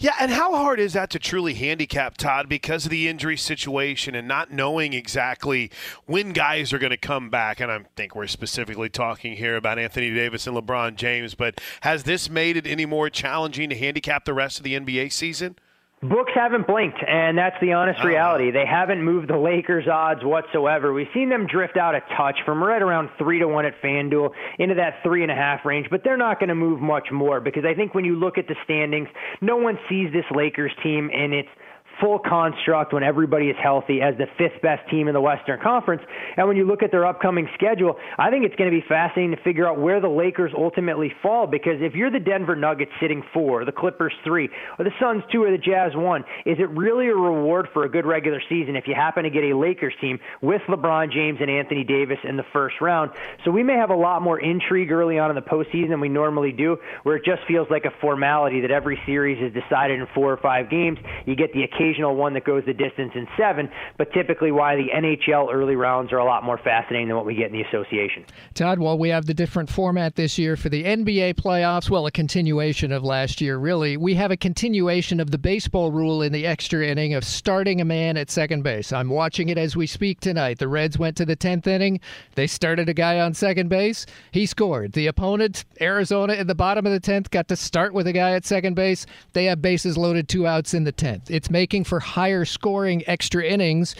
Yeah, 0.00 0.14
and 0.20 0.30
how 0.30 0.54
hard 0.54 0.80
is 0.80 0.92
that 0.92 1.10
to 1.10 1.18
truly 1.18 1.54
handicap, 1.54 2.16
Todd, 2.16 2.48
because 2.48 2.84
of 2.84 2.90
the 2.90 3.08
injury 3.08 3.36
situation 3.36 4.14
and 4.14 4.28
not 4.28 4.50
knowing 4.50 4.92
exactly 4.92 5.70
when 6.06 6.32
guys 6.32 6.72
are 6.72 6.78
going 6.78 6.90
to 6.90 6.96
come 6.96 7.30
back? 7.30 7.60
And 7.60 7.70
I 7.70 7.80
think 7.96 8.14
we're 8.14 8.26
specifically 8.26 8.88
talking 8.88 9.36
here 9.36 9.56
about 9.56 9.78
Anthony 9.78 10.12
Davis 10.12 10.46
and 10.46 10.56
LeBron 10.56 10.96
James, 10.96 11.34
but 11.34 11.60
has 11.82 12.04
this 12.04 12.28
made 12.28 12.56
it 12.56 12.66
any 12.66 12.86
more 12.86 13.10
challenging 13.10 13.68
to 13.70 13.76
handicap 13.76 14.24
the 14.24 14.34
rest 14.34 14.58
of 14.58 14.64
the 14.64 14.78
NBA 14.78 15.12
season? 15.12 15.56
Books 16.00 16.30
haven't 16.32 16.68
blinked, 16.68 16.98
and 17.04 17.36
that's 17.36 17.56
the 17.60 17.72
honest 17.72 17.98
uh-huh. 17.98 18.08
reality. 18.08 18.50
They 18.52 18.64
haven't 18.64 19.02
moved 19.02 19.28
the 19.28 19.36
Lakers 19.36 19.88
odds 19.88 20.22
whatsoever. 20.22 20.92
We've 20.92 21.08
seen 21.12 21.28
them 21.28 21.48
drift 21.48 21.76
out 21.76 21.96
a 21.96 22.00
touch 22.16 22.36
from 22.44 22.62
right 22.62 22.80
around 22.80 23.10
three 23.18 23.40
to 23.40 23.48
one 23.48 23.66
at 23.66 23.74
FanDuel 23.82 24.30
into 24.60 24.76
that 24.76 25.02
three 25.02 25.22
and 25.22 25.32
a 25.32 25.34
half 25.34 25.64
range, 25.64 25.88
but 25.90 26.04
they're 26.04 26.16
not 26.16 26.38
going 26.38 26.50
to 26.50 26.54
move 26.54 26.80
much 26.80 27.10
more 27.10 27.40
because 27.40 27.64
I 27.64 27.74
think 27.74 27.94
when 27.94 28.04
you 28.04 28.14
look 28.14 28.38
at 28.38 28.46
the 28.46 28.54
standings, 28.62 29.08
no 29.40 29.56
one 29.56 29.76
sees 29.88 30.12
this 30.12 30.24
Lakers 30.30 30.72
team 30.82 31.10
in 31.10 31.32
its– 31.32 31.48
full 32.00 32.18
construct 32.18 32.92
when 32.92 33.02
everybody 33.02 33.46
is 33.46 33.56
healthy 33.62 34.00
as 34.00 34.16
the 34.18 34.26
fifth 34.38 34.62
best 34.62 34.88
team 34.90 35.08
in 35.08 35.14
the 35.14 35.20
Western 35.20 35.60
Conference. 35.60 36.02
And 36.36 36.46
when 36.46 36.56
you 36.56 36.64
look 36.64 36.82
at 36.82 36.90
their 36.90 37.06
upcoming 37.06 37.48
schedule, 37.54 37.96
I 38.18 38.30
think 38.30 38.44
it's 38.44 38.54
going 38.56 38.70
to 38.70 38.76
be 38.76 38.84
fascinating 38.88 39.36
to 39.36 39.42
figure 39.42 39.68
out 39.68 39.80
where 39.80 40.00
the 40.00 40.08
Lakers 40.08 40.52
ultimately 40.56 41.12
fall 41.22 41.46
because 41.46 41.80
if 41.80 41.94
you're 41.94 42.10
the 42.10 42.20
Denver 42.20 42.56
Nuggets 42.56 42.92
sitting 43.00 43.22
four, 43.32 43.64
the 43.64 43.72
Clippers 43.72 44.12
three, 44.24 44.48
or 44.78 44.84
the 44.84 44.92
Suns 45.00 45.22
two, 45.32 45.42
or 45.42 45.50
the 45.50 45.58
Jazz 45.58 45.92
one, 45.94 46.22
is 46.46 46.58
it 46.58 46.68
really 46.70 47.08
a 47.08 47.14
reward 47.14 47.68
for 47.72 47.84
a 47.84 47.88
good 47.88 48.06
regular 48.06 48.40
season 48.48 48.76
if 48.76 48.84
you 48.86 48.94
happen 48.94 49.24
to 49.24 49.30
get 49.30 49.44
a 49.44 49.56
Lakers 49.56 49.94
team 50.00 50.18
with 50.40 50.62
LeBron 50.68 51.12
James 51.12 51.38
and 51.40 51.50
Anthony 51.50 51.84
Davis 51.84 52.18
in 52.24 52.36
the 52.36 52.44
first 52.52 52.76
round? 52.80 53.10
So 53.44 53.50
we 53.50 53.62
may 53.62 53.74
have 53.74 53.90
a 53.90 53.96
lot 53.96 54.22
more 54.22 54.38
intrigue 54.38 54.92
early 54.92 55.18
on 55.18 55.30
in 55.30 55.36
the 55.36 55.42
postseason 55.42 55.90
than 55.90 56.00
we 56.00 56.08
normally 56.08 56.52
do, 56.52 56.76
where 57.02 57.16
it 57.16 57.24
just 57.24 57.42
feels 57.48 57.68
like 57.70 57.84
a 57.84 57.92
formality 58.00 58.60
that 58.60 58.70
every 58.70 59.00
series 59.06 59.42
is 59.42 59.52
decided 59.52 60.00
in 60.00 60.06
four 60.14 60.32
or 60.32 60.36
five 60.36 60.70
games. 60.70 60.98
You 61.26 61.34
get 61.34 61.52
the 61.52 61.64
occasional 61.64 61.87
occasional 61.88 62.16
one 62.16 62.34
that 62.34 62.44
goes 62.44 62.62
the 62.66 62.72
distance 62.72 63.12
in 63.14 63.26
seven, 63.36 63.70
but 63.96 64.12
typically 64.12 64.52
why 64.52 64.76
the 64.76 64.88
NHL 64.94 65.52
early 65.52 65.76
rounds 65.76 66.12
are 66.12 66.18
a 66.18 66.24
lot 66.24 66.44
more 66.44 66.58
fascinating 66.58 67.08
than 67.08 67.16
what 67.16 67.26
we 67.26 67.34
get 67.34 67.46
in 67.46 67.52
the 67.52 67.62
association. 67.62 68.24
Todd, 68.54 68.78
while 68.78 68.98
we 68.98 69.08
have 69.08 69.26
the 69.26 69.34
different 69.34 69.70
format 69.70 70.14
this 70.16 70.38
year 70.38 70.56
for 70.56 70.68
the 70.68 70.84
NBA 70.84 71.34
playoffs, 71.34 71.90
well, 71.90 72.06
a 72.06 72.10
continuation 72.10 72.92
of 72.92 73.02
last 73.02 73.40
year, 73.40 73.58
really, 73.58 73.96
we 73.96 74.14
have 74.14 74.30
a 74.30 74.36
continuation 74.36 75.20
of 75.20 75.30
the 75.30 75.38
baseball 75.38 75.90
rule 75.90 76.22
in 76.22 76.32
the 76.32 76.46
extra 76.46 76.86
inning 76.86 77.14
of 77.14 77.24
starting 77.24 77.80
a 77.80 77.84
man 77.84 78.16
at 78.16 78.30
second 78.30 78.62
base. 78.62 78.92
I'm 78.92 79.08
watching 79.08 79.48
it 79.48 79.58
as 79.58 79.76
we 79.76 79.86
speak 79.86 80.20
tonight. 80.20 80.58
The 80.58 80.68
Reds 80.68 80.98
went 80.98 81.16
to 81.16 81.24
the 81.24 81.36
10th 81.36 81.66
inning. 81.66 82.00
They 82.34 82.46
started 82.46 82.88
a 82.88 82.94
guy 82.94 83.20
on 83.20 83.34
second 83.34 83.68
base. 83.68 84.06
He 84.30 84.46
scored. 84.46 84.92
The 84.92 85.06
opponent, 85.06 85.64
Arizona, 85.80 86.34
at 86.34 86.46
the 86.46 86.54
bottom 86.54 86.86
of 86.86 86.92
the 86.92 87.00
10th, 87.00 87.30
got 87.30 87.48
to 87.48 87.56
start 87.56 87.94
with 87.94 88.06
a 88.06 88.12
guy 88.12 88.32
at 88.32 88.44
second 88.44 88.74
base. 88.74 89.06
They 89.32 89.46
have 89.46 89.62
bases 89.62 89.96
loaded, 89.96 90.28
two 90.28 90.46
outs 90.46 90.74
in 90.74 90.84
the 90.84 90.92
10th. 90.92 91.30
It's 91.30 91.50
making 91.50 91.77
for 91.84 92.00
higher 92.00 92.44
scoring 92.44 93.02
extra 93.06 93.44
innings. 93.44 93.94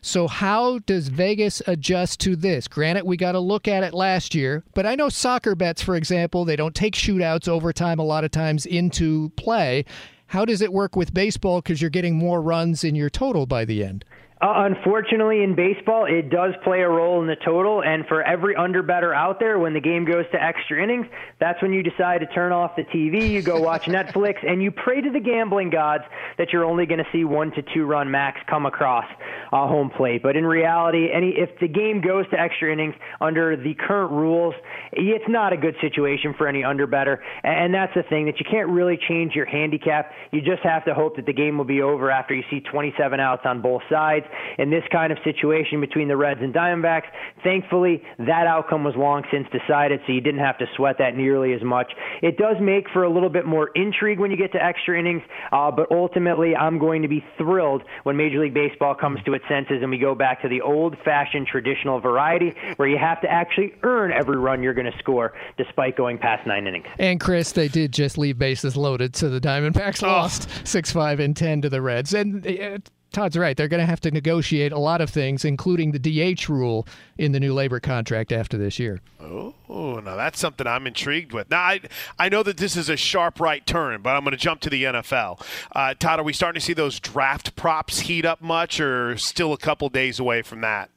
So, 0.00 0.28
how 0.28 0.78
does 0.80 1.08
Vegas 1.08 1.60
adjust 1.66 2.20
to 2.20 2.36
this? 2.36 2.68
Granted, 2.68 3.04
we 3.04 3.16
got 3.16 3.32
to 3.32 3.40
look 3.40 3.66
at 3.66 3.82
it 3.82 3.92
last 3.92 4.34
year, 4.34 4.62
but 4.74 4.86
I 4.86 4.94
know 4.94 5.08
soccer 5.08 5.54
bets, 5.54 5.82
for 5.82 5.96
example, 5.96 6.44
they 6.44 6.56
don't 6.56 6.74
take 6.74 6.94
shootouts 6.94 7.48
overtime 7.48 7.98
a 7.98 8.04
lot 8.04 8.24
of 8.24 8.30
times 8.30 8.64
into 8.64 9.30
play. 9.30 9.84
How 10.28 10.44
does 10.44 10.60
it 10.60 10.72
work 10.72 10.94
with 10.94 11.14
baseball 11.14 11.60
because 11.60 11.80
you're 11.80 11.90
getting 11.90 12.14
more 12.14 12.40
runs 12.40 12.84
in 12.84 12.94
your 12.94 13.10
total 13.10 13.46
by 13.46 13.64
the 13.64 13.82
end? 13.82 14.04
Uh, 14.40 14.70
unfortunately, 14.70 15.42
in 15.42 15.56
baseball, 15.56 16.04
it 16.04 16.30
does 16.30 16.54
play 16.62 16.82
a 16.82 16.88
role 16.88 17.20
in 17.20 17.26
the 17.26 17.36
total. 17.44 17.82
And 17.82 18.06
for 18.06 18.22
every 18.22 18.54
underbetter 18.54 19.14
out 19.14 19.40
there, 19.40 19.58
when 19.58 19.74
the 19.74 19.80
game 19.80 20.04
goes 20.04 20.26
to 20.30 20.40
extra 20.40 20.80
innings, 20.80 21.06
that's 21.40 21.60
when 21.60 21.72
you 21.72 21.82
decide 21.82 22.20
to 22.20 22.26
turn 22.26 22.52
off 22.52 22.76
the 22.76 22.84
TV, 22.84 23.28
you 23.28 23.42
go 23.42 23.60
watch 23.60 23.82
Netflix, 23.86 24.48
and 24.48 24.62
you 24.62 24.70
pray 24.70 25.00
to 25.00 25.10
the 25.10 25.18
gambling 25.18 25.70
gods 25.70 26.04
that 26.36 26.52
you're 26.52 26.64
only 26.64 26.86
going 26.86 26.98
to 26.98 27.06
see 27.10 27.24
one 27.24 27.50
to 27.52 27.62
two 27.74 27.84
run 27.84 28.12
max 28.12 28.40
come 28.48 28.64
across 28.64 29.06
uh, 29.52 29.66
home 29.66 29.90
plate. 29.90 30.22
But 30.22 30.36
in 30.36 30.46
reality, 30.46 31.08
any 31.12 31.30
if 31.30 31.58
the 31.58 31.68
game 31.68 32.00
goes 32.00 32.24
to 32.30 32.38
extra 32.38 32.72
innings 32.72 32.94
under 33.20 33.56
the 33.56 33.74
current 33.74 34.12
rules, 34.12 34.54
it's 34.92 35.28
not 35.28 35.52
a 35.52 35.56
good 35.56 35.74
situation 35.80 36.34
for 36.38 36.46
any 36.46 36.62
underbetter. 36.62 37.18
And 37.42 37.74
that's 37.74 37.94
the 37.94 38.04
thing 38.04 38.26
that 38.26 38.38
you 38.38 38.46
can't 38.48 38.68
really 38.68 39.00
change 39.08 39.34
your 39.34 39.46
handicap. 39.46 40.12
You 40.30 40.42
just 40.42 40.62
have 40.62 40.84
to 40.84 40.94
hope 40.94 41.16
that 41.16 41.26
the 41.26 41.32
game 41.32 41.58
will 41.58 41.64
be 41.64 41.82
over 41.82 42.10
after 42.10 42.34
you 42.34 42.44
see 42.50 42.60
27 42.60 43.18
outs 43.18 43.42
on 43.44 43.62
both 43.62 43.82
sides 43.90 44.27
in 44.58 44.70
this 44.70 44.84
kind 44.90 45.12
of 45.12 45.18
situation 45.24 45.80
between 45.80 46.08
the 46.08 46.16
Reds 46.16 46.40
and 46.42 46.54
Diamondbacks. 46.54 47.06
Thankfully, 47.42 48.02
that 48.18 48.46
outcome 48.46 48.84
was 48.84 48.94
long 48.96 49.24
since 49.30 49.46
decided, 49.50 50.00
so 50.06 50.12
you 50.12 50.20
didn't 50.20 50.40
have 50.40 50.58
to 50.58 50.66
sweat 50.76 50.96
that 50.98 51.16
nearly 51.16 51.52
as 51.52 51.62
much. 51.62 51.92
It 52.22 52.36
does 52.36 52.56
make 52.60 52.88
for 52.90 53.04
a 53.04 53.10
little 53.12 53.28
bit 53.28 53.46
more 53.46 53.70
intrigue 53.74 54.18
when 54.18 54.30
you 54.30 54.36
get 54.36 54.52
to 54.52 54.62
extra 54.62 54.98
innings, 54.98 55.22
uh, 55.52 55.70
but 55.70 55.90
ultimately, 55.90 56.54
I'm 56.54 56.78
going 56.78 57.02
to 57.02 57.08
be 57.08 57.24
thrilled 57.36 57.82
when 58.02 58.16
Major 58.16 58.40
League 58.40 58.54
Baseball 58.54 58.94
comes 58.94 59.20
to 59.24 59.34
its 59.34 59.44
senses 59.48 59.78
and 59.82 59.90
we 59.90 59.98
go 59.98 60.14
back 60.14 60.42
to 60.42 60.48
the 60.48 60.60
old 60.60 60.96
fashioned 61.04 61.46
traditional 61.46 62.00
variety 62.00 62.54
where 62.76 62.88
you 62.88 62.98
have 62.98 63.20
to 63.22 63.30
actually 63.30 63.74
earn 63.82 64.12
every 64.12 64.36
run 64.36 64.62
you're 64.62 64.74
going 64.74 64.90
to 64.90 64.98
score 64.98 65.32
despite 65.56 65.96
going 65.96 66.18
past 66.18 66.46
nine 66.46 66.66
innings. 66.66 66.86
And 66.98 67.20
Chris, 67.20 67.52
they 67.52 67.68
did 67.68 67.92
just 67.92 68.18
leave 68.18 68.38
bases 68.38 68.76
loaded, 68.76 69.16
so 69.16 69.28
the 69.28 69.40
Diamondbacks 69.40 70.02
oh. 70.02 70.08
lost 70.08 70.48
6 70.66 70.92
5 70.92 71.20
and 71.20 71.36
10 71.36 71.62
to 71.62 71.68
the 71.68 71.82
Reds. 71.82 72.14
And 72.14 72.46
uh, 72.46 72.78
Todd's 73.12 73.36
right. 73.36 73.56
They're 73.56 73.68
going 73.68 73.80
to 73.80 73.86
have 73.86 74.00
to 74.02 74.10
negotiate 74.10 74.72
a 74.72 74.78
lot 74.78 75.00
of 75.00 75.10
things, 75.10 75.44
including 75.44 75.92
the 75.92 75.98
DH 76.34 76.48
rule 76.48 76.86
in 77.16 77.32
the 77.32 77.40
new 77.40 77.54
labor 77.54 77.80
contract 77.80 78.32
after 78.32 78.58
this 78.58 78.78
year. 78.78 79.00
Oh, 79.20 79.54
now 79.68 80.16
that's 80.16 80.38
something 80.38 80.66
I'm 80.66 80.86
intrigued 80.86 81.32
with. 81.32 81.50
Now, 81.50 81.60
I, 81.60 81.80
I 82.18 82.28
know 82.28 82.42
that 82.42 82.56
this 82.56 82.76
is 82.76 82.88
a 82.88 82.96
sharp 82.96 83.40
right 83.40 83.64
turn, 83.66 84.02
but 84.02 84.10
I'm 84.10 84.24
going 84.24 84.32
to 84.32 84.36
jump 84.36 84.60
to 84.62 84.70
the 84.70 84.84
NFL. 84.84 85.40
Uh, 85.72 85.94
Todd, 85.98 86.20
are 86.20 86.22
we 86.22 86.32
starting 86.32 86.60
to 86.60 86.64
see 86.64 86.72
those 86.72 87.00
draft 87.00 87.56
props 87.56 88.00
heat 88.00 88.24
up 88.24 88.40
much, 88.40 88.80
or 88.80 89.16
still 89.16 89.52
a 89.52 89.58
couple 89.58 89.88
days 89.88 90.18
away 90.18 90.42
from 90.42 90.60
that? 90.60 90.90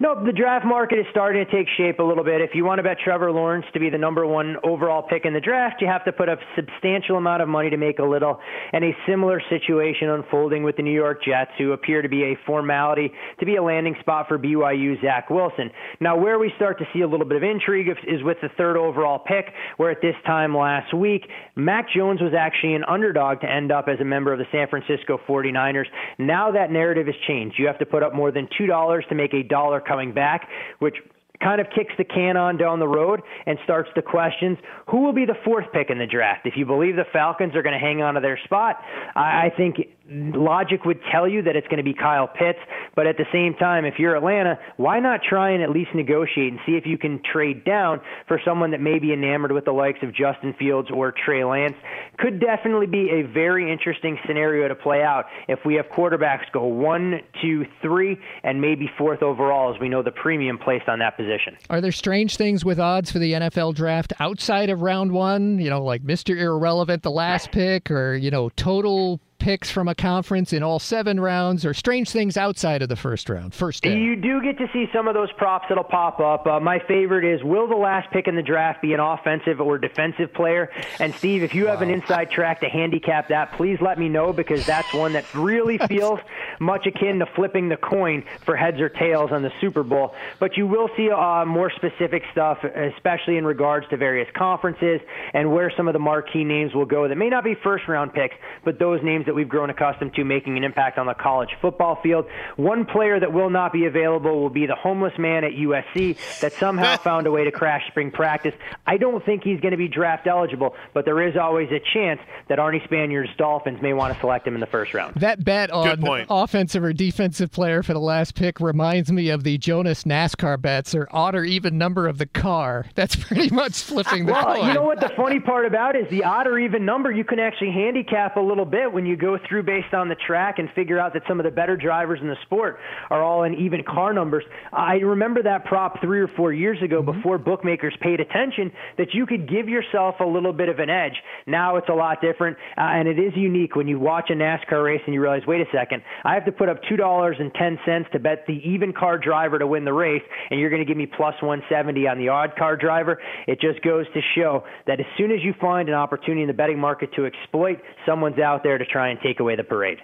No, 0.00 0.14
the 0.14 0.30
draft 0.30 0.64
market 0.64 1.00
is 1.00 1.06
starting 1.10 1.44
to 1.44 1.50
take 1.50 1.66
shape 1.76 1.98
a 1.98 2.04
little 2.04 2.22
bit. 2.22 2.40
If 2.40 2.50
you 2.54 2.64
want 2.64 2.78
to 2.78 2.84
bet 2.84 2.98
Trevor 3.02 3.32
Lawrence 3.32 3.66
to 3.72 3.80
be 3.80 3.90
the 3.90 3.98
number 3.98 4.24
one 4.24 4.54
overall 4.62 5.02
pick 5.02 5.24
in 5.24 5.34
the 5.34 5.40
draft, 5.40 5.80
you 5.80 5.88
have 5.88 6.04
to 6.04 6.12
put 6.12 6.28
a 6.28 6.36
substantial 6.54 7.16
amount 7.16 7.42
of 7.42 7.48
money 7.48 7.68
to 7.70 7.76
make 7.76 7.98
a 7.98 8.04
little. 8.04 8.38
And 8.72 8.84
a 8.84 8.92
similar 9.08 9.42
situation 9.50 10.08
unfolding 10.08 10.62
with 10.62 10.76
the 10.76 10.82
New 10.82 10.92
York 10.92 11.24
Jets, 11.24 11.50
who 11.58 11.72
appear 11.72 12.00
to 12.00 12.08
be 12.08 12.22
a 12.22 12.38
formality 12.46 13.10
to 13.40 13.44
be 13.44 13.56
a 13.56 13.62
landing 13.62 13.96
spot 13.98 14.28
for 14.28 14.38
BYU 14.38 15.02
Zach 15.02 15.30
Wilson. 15.30 15.68
Now, 15.98 16.16
where 16.16 16.38
we 16.38 16.52
start 16.54 16.78
to 16.78 16.84
see 16.94 17.00
a 17.00 17.08
little 17.08 17.26
bit 17.26 17.36
of 17.36 17.42
intrigue 17.42 17.88
is 17.88 18.22
with 18.22 18.36
the 18.40 18.50
third 18.56 18.76
overall 18.76 19.18
pick, 19.18 19.46
where 19.78 19.90
at 19.90 20.00
this 20.00 20.14
time 20.24 20.56
last 20.56 20.94
week, 20.94 21.26
Mac 21.56 21.86
Jones 21.92 22.20
was 22.20 22.34
actually 22.38 22.74
an 22.74 22.84
underdog 22.86 23.40
to 23.40 23.50
end 23.50 23.72
up 23.72 23.88
as 23.88 23.98
a 23.98 24.04
member 24.04 24.32
of 24.32 24.38
the 24.38 24.46
San 24.52 24.68
Francisco 24.68 25.18
49ers. 25.28 25.86
Now 26.20 26.52
that 26.52 26.70
narrative 26.70 27.06
has 27.06 27.16
changed. 27.26 27.56
You 27.58 27.66
have 27.66 27.80
to 27.80 27.86
put 27.86 28.04
up 28.04 28.14
more 28.14 28.30
than 28.30 28.48
$2 28.60 29.08
to 29.08 29.14
make 29.16 29.34
a 29.34 29.42
dollar 29.42 29.82
coming 29.88 30.12
back, 30.12 30.48
which 30.78 30.96
kind 31.42 31.60
of 31.60 31.68
kicks 31.74 31.94
the 31.96 32.04
can 32.04 32.36
on 32.36 32.56
down 32.56 32.80
the 32.80 32.88
road 32.88 33.22
and 33.46 33.58
starts 33.64 33.88
the 33.94 34.02
questions 34.02 34.58
who 34.90 35.00
will 35.00 35.12
be 35.12 35.24
the 35.24 35.36
fourth 35.44 35.66
pick 35.72 35.88
in 35.88 35.98
the 35.98 36.06
draft? 36.06 36.46
If 36.46 36.54
you 36.56 36.66
believe 36.66 36.96
the 36.96 37.06
falcons 37.12 37.54
are 37.54 37.62
going 37.62 37.78
to 37.78 37.84
hang 37.84 38.02
on 38.02 38.14
to 38.14 38.20
their 38.20 38.38
spot 38.44 38.82
i, 39.14 39.46
I 39.46 39.50
think 39.56 39.76
logic 40.10 40.84
would 40.84 41.00
tell 41.12 41.28
you 41.28 41.42
that 41.42 41.56
it's 41.56 41.66
going 41.68 41.78
to 41.78 41.82
be 41.82 41.94
kyle 41.94 42.28
pitts 42.28 42.58
but 42.96 43.06
at 43.06 43.16
the 43.16 43.26
same 43.32 43.54
time 43.54 43.84
if 43.84 43.98
you're 43.98 44.16
atlanta 44.16 44.58
why 44.76 44.98
not 44.98 45.20
try 45.22 45.50
and 45.50 45.62
at 45.62 45.70
least 45.70 45.90
negotiate 45.94 46.52
and 46.52 46.60
see 46.64 46.72
if 46.72 46.86
you 46.86 46.96
can 46.96 47.20
trade 47.30 47.64
down 47.64 48.00
for 48.26 48.40
someone 48.44 48.70
that 48.70 48.80
may 48.80 48.98
be 48.98 49.12
enamored 49.12 49.52
with 49.52 49.64
the 49.64 49.72
likes 49.72 49.98
of 50.02 50.14
justin 50.14 50.54
fields 50.58 50.88
or 50.92 51.12
trey 51.12 51.44
lance 51.44 51.76
could 52.18 52.40
definitely 52.40 52.86
be 52.86 53.10
a 53.10 53.22
very 53.22 53.70
interesting 53.70 54.18
scenario 54.26 54.66
to 54.68 54.74
play 54.74 55.02
out 55.02 55.26
if 55.46 55.58
we 55.64 55.74
have 55.74 55.86
quarterbacks 55.86 56.50
go 56.52 56.64
one 56.64 57.20
two 57.42 57.66
three 57.82 58.18
and 58.42 58.60
maybe 58.60 58.90
fourth 58.96 59.22
overall 59.22 59.72
as 59.72 59.80
we 59.80 59.88
know 59.88 60.02
the 60.02 60.10
premium 60.10 60.58
placed 60.58 60.88
on 60.88 60.98
that 60.98 61.16
position. 61.16 61.56
Are 61.70 61.80
there 61.80 61.92
strange 61.92 62.36
things 62.36 62.64
with 62.64 62.78
odds 62.78 63.10
for 63.10 63.18
the 63.18 63.32
NFL 63.32 63.74
draft 63.74 64.12
outside 64.20 64.70
of 64.70 64.82
round 64.82 65.12
one? 65.12 65.58
You 65.58 65.70
know, 65.70 65.82
like 65.82 66.02
Mr. 66.02 66.36
Irrelevant, 66.36 67.02
the 67.02 67.10
last 67.10 67.50
pick, 67.52 67.90
or, 67.90 68.14
you 68.14 68.30
know, 68.30 68.48
total 68.50 69.20
picks 69.38 69.70
from 69.70 69.88
a 69.88 69.94
conference 69.94 70.52
in 70.52 70.62
all 70.62 70.78
seven 70.78 71.20
rounds 71.20 71.64
or 71.64 71.72
strange 71.72 72.10
things 72.10 72.36
outside 72.36 72.82
of 72.82 72.88
the 72.88 72.96
first 72.96 73.28
round, 73.28 73.54
first 73.54 73.82
day? 73.82 73.98
You 73.98 74.16
do 74.16 74.42
get 74.42 74.58
to 74.58 74.68
see 74.72 74.86
some 74.92 75.08
of 75.08 75.14
those 75.14 75.30
props 75.32 75.66
that'll 75.68 75.84
pop 75.84 76.20
up. 76.20 76.46
Uh, 76.46 76.60
my 76.60 76.78
favorite 76.80 77.24
is 77.24 77.42
will 77.44 77.68
the 77.68 77.76
last 77.76 78.10
pick 78.10 78.26
in 78.26 78.36
the 78.36 78.42
draft 78.42 78.82
be 78.82 78.92
an 78.92 79.00
offensive 79.00 79.60
or 79.60 79.78
defensive 79.78 80.32
player? 80.34 80.70
And 80.98 81.14
Steve, 81.14 81.42
if 81.42 81.54
you 81.54 81.64
wow. 81.64 81.72
have 81.72 81.82
an 81.82 81.90
inside 81.90 82.30
track 82.30 82.60
to 82.60 82.68
handicap 82.68 83.28
that, 83.28 83.52
please 83.52 83.80
let 83.80 83.98
me 83.98 84.08
know 84.08 84.32
because 84.32 84.66
that's 84.66 84.92
one 84.92 85.12
that 85.12 85.32
really 85.34 85.78
feels 85.88 86.18
much 86.60 86.86
akin 86.86 87.20
to 87.20 87.26
flipping 87.26 87.68
the 87.68 87.76
coin 87.76 88.24
for 88.44 88.56
heads 88.56 88.80
or 88.80 88.88
tails 88.88 89.30
on 89.32 89.42
the 89.42 89.52
Super 89.60 89.82
Bowl. 89.82 90.14
But 90.40 90.56
you 90.56 90.66
will 90.66 90.88
see 90.96 91.10
uh, 91.10 91.44
more 91.44 91.70
specific 91.70 92.24
stuff, 92.32 92.64
especially 92.64 93.36
in 93.36 93.44
regards 93.44 93.88
to 93.90 93.96
various 93.96 94.28
conferences 94.34 95.00
and 95.32 95.52
where 95.52 95.72
some 95.76 95.86
of 95.86 95.92
the 95.92 95.98
marquee 95.98 96.44
names 96.44 96.74
will 96.74 96.86
go 96.86 97.08
that 97.08 97.16
may 97.16 97.28
not 97.28 97.44
be 97.44 97.54
first 97.54 97.86
round 97.86 98.12
picks, 98.12 98.34
but 98.64 98.78
those 98.78 99.02
names 99.02 99.27
that 99.28 99.34
we've 99.34 99.48
grown 99.48 99.70
accustomed 99.70 100.14
to 100.14 100.24
making 100.24 100.56
an 100.56 100.64
impact 100.64 100.98
on 100.98 101.06
the 101.06 101.14
college 101.14 101.50
football 101.60 102.00
field. 102.02 102.26
One 102.56 102.84
player 102.86 103.20
that 103.20 103.32
will 103.32 103.50
not 103.50 103.72
be 103.72 103.84
available 103.84 104.40
will 104.40 104.50
be 104.50 104.66
the 104.66 104.74
homeless 104.74 105.12
man 105.18 105.44
at 105.44 105.52
USC 105.52 106.18
that 106.40 106.52
somehow 106.54 106.96
found 107.02 107.26
a 107.26 107.30
way 107.30 107.44
to 107.44 107.52
crash 107.52 107.86
spring 107.88 108.10
practice. 108.10 108.54
I 108.86 108.96
don't 108.96 109.24
think 109.24 109.44
he's 109.44 109.60
going 109.60 109.72
to 109.72 109.76
be 109.76 109.88
draft 109.88 110.26
eligible, 110.26 110.74
but 110.94 111.04
there 111.04 111.26
is 111.26 111.36
always 111.36 111.68
a 111.70 111.80
chance 111.92 112.20
that 112.48 112.58
Arnie 112.58 112.82
Spanier's 112.88 113.28
Dolphins 113.36 113.80
may 113.82 113.92
want 113.92 114.14
to 114.14 114.20
select 114.20 114.46
him 114.46 114.54
in 114.54 114.60
the 114.60 114.66
first 114.66 114.94
round. 114.94 115.14
That 115.16 115.44
bet 115.44 115.70
on 115.70 116.26
offensive 116.30 116.82
or 116.82 116.92
defensive 116.92 117.52
player 117.52 117.82
for 117.82 117.92
the 117.92 118.00
last 118.00 118.34
pick 118.34 118.60
reminds 118.60 119.12
me 119.12 119.28
of 119.28 119.44
the 119.44 119.58
Jonas 119.58 120.04
NASCAR 120.04 120.60
bets 120.60 120.94
or 120.94 121.06
odd 121.10 121.34
or 121.34 121.44
even 121.44 121.76
number 121.76 122.08
of 122.08 122.18
the 122.18 122.26
car. 122.26 122.86
That's 122.94 123.14
pretty 123.26 123.54
much 123.54 123.82
flipping 123.82 124.26
the 124.26 124.32
well, 124.32 124.56
coin. 124.56 124.68
You 124.68 124.74
know 124.74 124.84
what 124.84 125.00
the 125.00 125.10
funny 125.16 125.40
part 125.40 125.66
about 125.66 125.96
is 125.96 126.08
the 126.10 126.24
odd 126.24 126.46
or 126.46 126.58
even 126.58 126.86
number 126.86 127.12
you 127.12 127.24
can 127.24 127.38
actually 127.38 127.72
handicap 127.72 128.36
a 128.36 128.40
little 128.40 128.64
bit 128.64 128.92
when 128.92 129.04
you 129.04 129.16
go 129.18 129.38
through 129.48 129.64
based 129.64 129.92
on 129.94 130.08
the 130.08 130.14
track 130.14 130.58
and 130.58 130.68
figure 130.74 130.98
out 130.98 131.12
that 131.14 131.22
some 131.28 131.40
of 131.40 131.44
the 131.44 131.50
better 131.50 131.76
drivers 131.76 132.20
in 132.22 132.28
the 132.28 132.36
sport 132.42 132.78
are 133.10 133.22
all 133.22 133.44
in 133.44 133.54
even 133.54 133.82
car 133.82 134.12
numbers. 134.12 134.44
I 134.72 134.94
remember 134.94 135.42
that 135.42 135.64
prop 135.64 136.00
three 136.00 136.20
or 136.20 136.28
four 136.28 136.52
years 136.52 136.80
ago 136.82 137.02
mm-hmm. 137.02 137.18
before 137.18 137.38
bookmakers 137.38 137.94
paid 138.00 138.20
attention 138.20 138.72
that 138.96 139.14
you 139.14 139.26
could 139.26 139.48
give 139.48 139.68
yourself 139.68 140.16
a 140.20 140.24
little 140.24 140.52
bit 140.52 140.68
of 140.68 140.78
an 140.78 140.90
edge. 140.90 141.14
Now 141.46 141.76
it's 141.76 141.88
a 141.88 141.94
lot 141.94 142.20
different, 142.20 142.56
uh, 142.76 142.82
and 142.82 143.08
it 143.08 143.18
is 143.18 143.32
unique 143.36 143.76
when 143.76 143.88
you 143.88 143.98
watch 143.98 144.30
a 144.30 144.34
NASCAR 144.34 144.84
race 144.84 145.02
and 145.06 145.14
you 145.14 145.20
realize, 145.20 145.42
wait 145.46 145.60
a 145.60 145.70
second, 145.72 146.02
I 146.24 146.34
have 146.34 146.44
to 146.46 146.52
put 146.52 146.68
up 146.68 146.78
two 146.88 146.96
dollars 146.96 147.36
and 147.38 147.52
ten 147.54 147.78
cents 147.84 148.08
to 148.12 148.18
bet 148.18 148.44
the 148.46 148.60
even 148.64 148.92
car 148.92 149.18
driver 149.18 149.58
to 149.58 149.66
win 149.66 149.84
the 149.84 149.92
race, 149.92 150.22
and 150.50 150.60
you're 150.60 150.70
going 150.70 150.82
to 150.82 150.86
give 150.86 150.96
me 150.96 151.06
plus 151.06 151.34
170 151.42 152.06
on 152.06 152.18
the 152.18 152.28
odd 152.28 152.56
car 152.56 152.76
driver. 152.76 153.20
It 153.46 153.60
just 153.60 153.82
goes 153.82 154.06
to 154.14 154.20
show 154.34 154.64
that 154.86 155.00
as 155.00 155.06
soon 155.16 155.30
as 155.32 155.38
you 155.42 155.54
find 155.60 155.88
an 155.88 155.94
opportunity 155.94 156.42
in 156.42 156.48
the 156.48 156.54
betting 156.54 156.78
market 156.78 157.12
to 157.14 157.26
exploit, 157.26 157.80
someone's 158.06 158.38
out 158.38 158.62
there 158.62 158.78
to 158.78 158.84
try 158.84 159.07
and 159.08 159.18
take 159.20 159.40
away 159.40 159.56
the 159.56 159.64
parade. 159.64 159.98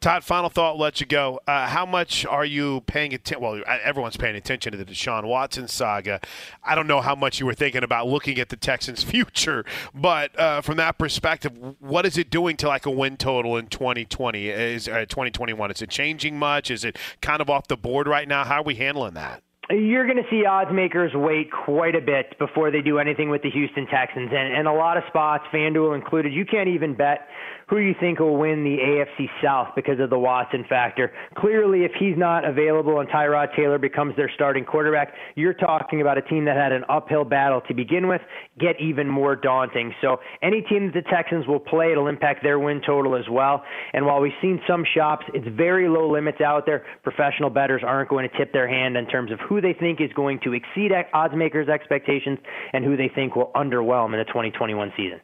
Todd, 0.00 0.22
final 0.22 0.50
thought, 0.50 0.76
let 0.76 1.00
you 1.00 1.06
go. 1.06 1.40
Uh, 1.46 1.66
how 1.66 1.86
much 1.86 2.26
are 2.26 2.44
you 2.44 2.82
paying 2.82 3.14
attention? 3.14 3.42
Well, 3.42 3.62
everyone's 3.82 4.16
paying 4.16 4.36
attention 4.36 4.72
to 4.72 4.78
the 4.78 4.84
Deshaun 4.84 5.24
Watson 5.24 5.66
saga. 5.66 6.20
I 6.62 6.74
don't 6.74 6.86
know 6.86 7.00
how 7.00 7.14
much 7.14 7.40
you 7.40 7.46
were 7.46 7.54
thinking 7.54 7.82
about 7.82 8.06
looking 8.06 8.38
at 8.38 8.50
the 8.50 8.56
Texans' 8.56 9.02
future, 9.02 9.64
but 9.94 10.38
uh, 10.38 10.60
from 10.60 10.76
that 10.76 10.98
perspective, 10.98 11.52
what 11.80 12.04
is 12.04 12.18
it 12.18 12.28
doing 12.30 12.56
to 12.58 12.68
like 12.68 12.86
a 12.86 12.90
win 12.90 13.16
total 13.16 13.56
in 13.56 13.68
2020? 13.68 14.48
Is 14.48 14.88
uh, 14.88 15.06
2021? 15.08 15.70
Is 15.70 15.80
it 15.80 15.88
changing 15.90 16.38
much? 16.38 16.70
Is 16.70 16.84
it 16.84 16.98
kind 17.22 17.40
of 17.40 17.48
off 17.48 17.68
the 17.68 17.76
board 17.76 18.06
right 18.06 18.28
now? 18.28 18.44
How 18.44 18.60
are 18.60 18.64
we 18.64 18.74
handling 18.74 19.14
that? 19.14 19.42
You're 19.70 20.04
going 20.04 20.22
to 20.22 20.28
see 20.28 20.44
odds 20.44 20.70
makers 20.70 21.12
wait 21.14 21.50
quite 21.50 21.94
a 21.94 22.00
bit 22.00 22.38
before 22.38 22.70
they 22.70 22.82
do 22.82 22.98
anything 22.98 23.30
with 23.30 23.40
the 23.40 23.50
Houston 23.50 23.86
Texans, 23.86 24.30
and, 24.30 24.52
and 24.54 24.68
a 24.68 24.72
lot 24.72 24.98
of 24.98 25.04
spots, 25.08 25.44
FanDuel 25.50 25.94
included, 25.94 26.34
you 26.34 26.44
can't 26.44 26.68
even 26.68 26.94
bet 26.94 27.28
who 27.68 27.76
do 27.76 27.82
you 27.82 27.94
think 27.98 28.18
will 28.18 28.36
win 28.36 28.64
the 28.64 28.76
AFC 28.78 29.28
South 29.42 29.68
because 29.74 30.00
of 30.00 30.10
the 30.10 30.18
Watson 30.18 30.64
factor. 30.68 31.12
Clearly, 31.36 31.84
if 31.84 31.92
he's 31.98 32.16
not 32.16 32.44
available 32.44 33.00
and 33.00 33.08
Tyrod 33.08 33.54
Taylor 33.56 33.78
becomes 33.78 34.16
their 34.16 34.30
starting 34.34 34.64
quarterback, 34.64 35.14
you're 35.34 35.54
talking 35.54 36.00
about 36.00 36.18
a 36.18 36.22
team 36.22 36.44
that 36.44 36.56
had 36.56 36.72
an 36.72 36.84
uphill 36.88 37.24
battle 37.24 37.60
to 37.68 37.74
begin 37.74 38.08
with, 38.08 38.20
get 38.58 38.80
even 38.80 39.08
more 39.08 39.36
daunting. 39.36 39.94
So 40.00 40.18
any 40.42 40.62
team 40.62 40.86
that 40.86 40.94
the 40.94 41.10
Texans 41.10 41.46
will 41.46 41.60
play, 41.60 41.92
it'll 41.92 42.08
impact 42.08 42.42
their 42.42 42.58
win 42.58 42.80
total 42.86 43.16
as 43.16 43.28
well. 43.30 43.62
And 43.92 44.06
while 44.06 44.20
we've 44.20 44.32
seen 44.40 44.60
some 44.66 44.84
shops, 44.94 45.24
it's 45.34 45.46
very 45.56 45.88
low 45.88 46.10
limits 46.10 46.40
out 46.40 46.66
there. 46.66 46.84
Professional 47.02 47.50
bettors 47.50 47.82
aren't 47.84 48.08
going 48.08 48.28
to 48.28 48.38
tip 48.38 48.52
their 48.52 48.68
hand 48.68 48.96
in 48.96 49.06
terms 49.06 49.30
of 49.32 49.38
who 49.40 49.60
they 49.60 49.72
think 49.72 50.00
is 50.00 50.12
going 50.14 50.40
to 50.44 50.52
exceed 50.52 50.92
odds 51.12 51.34
makers' 51.34 51.68
expectations 51.68 52.38
and 52.72 52.84
who 52.84 52.96
they 52.96 53.10
think 53.14 53.36
will 53.36 53.50
underwhelm 53.54 54.12
in 54.12 54.18
the 54.18 54.24
2021 54.24 54.92
season. 54.96 55.20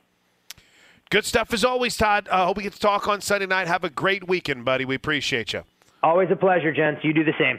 Good 1.10 1.24
stuff 1.24 1.52
as 1.52 1.64
always, 1.64 1.96
Todd. 1.96 2.28
I 2.30 2.42
uh, 2.42 2.46
hope 2.46 2.56
we 2.56 2.62
get 2.62 2.72
to 2.72 2.78
talk 2.78 3.08
on 3.08 3.20
Sunday 3.20 3.46
night. 3.46 3.66
Have 3.66 3.82
a 3.82 3.90
great 3.90 4.28
weekend, 4.28 4.64
buddy. 4.64 4.84
We 4.84 4.94
appreciate 4.94 5.52
you. 5.52 5.64
Always 6.04 6.30
a 6.30 6.36
pleasure, 6.36 6.72
gents. 6.72 7.04
You 7.04 7.12
do 7.12 7.24
the 7.24 7.34
same. 7.36 7.58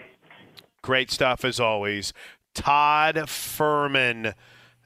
Great 0.82 1.12
stuff 1.12 1.44
as 1.44 1.60
always. 1.60 2.14
Todd 2.54 3.16
Fuhrman, 3.16 4.36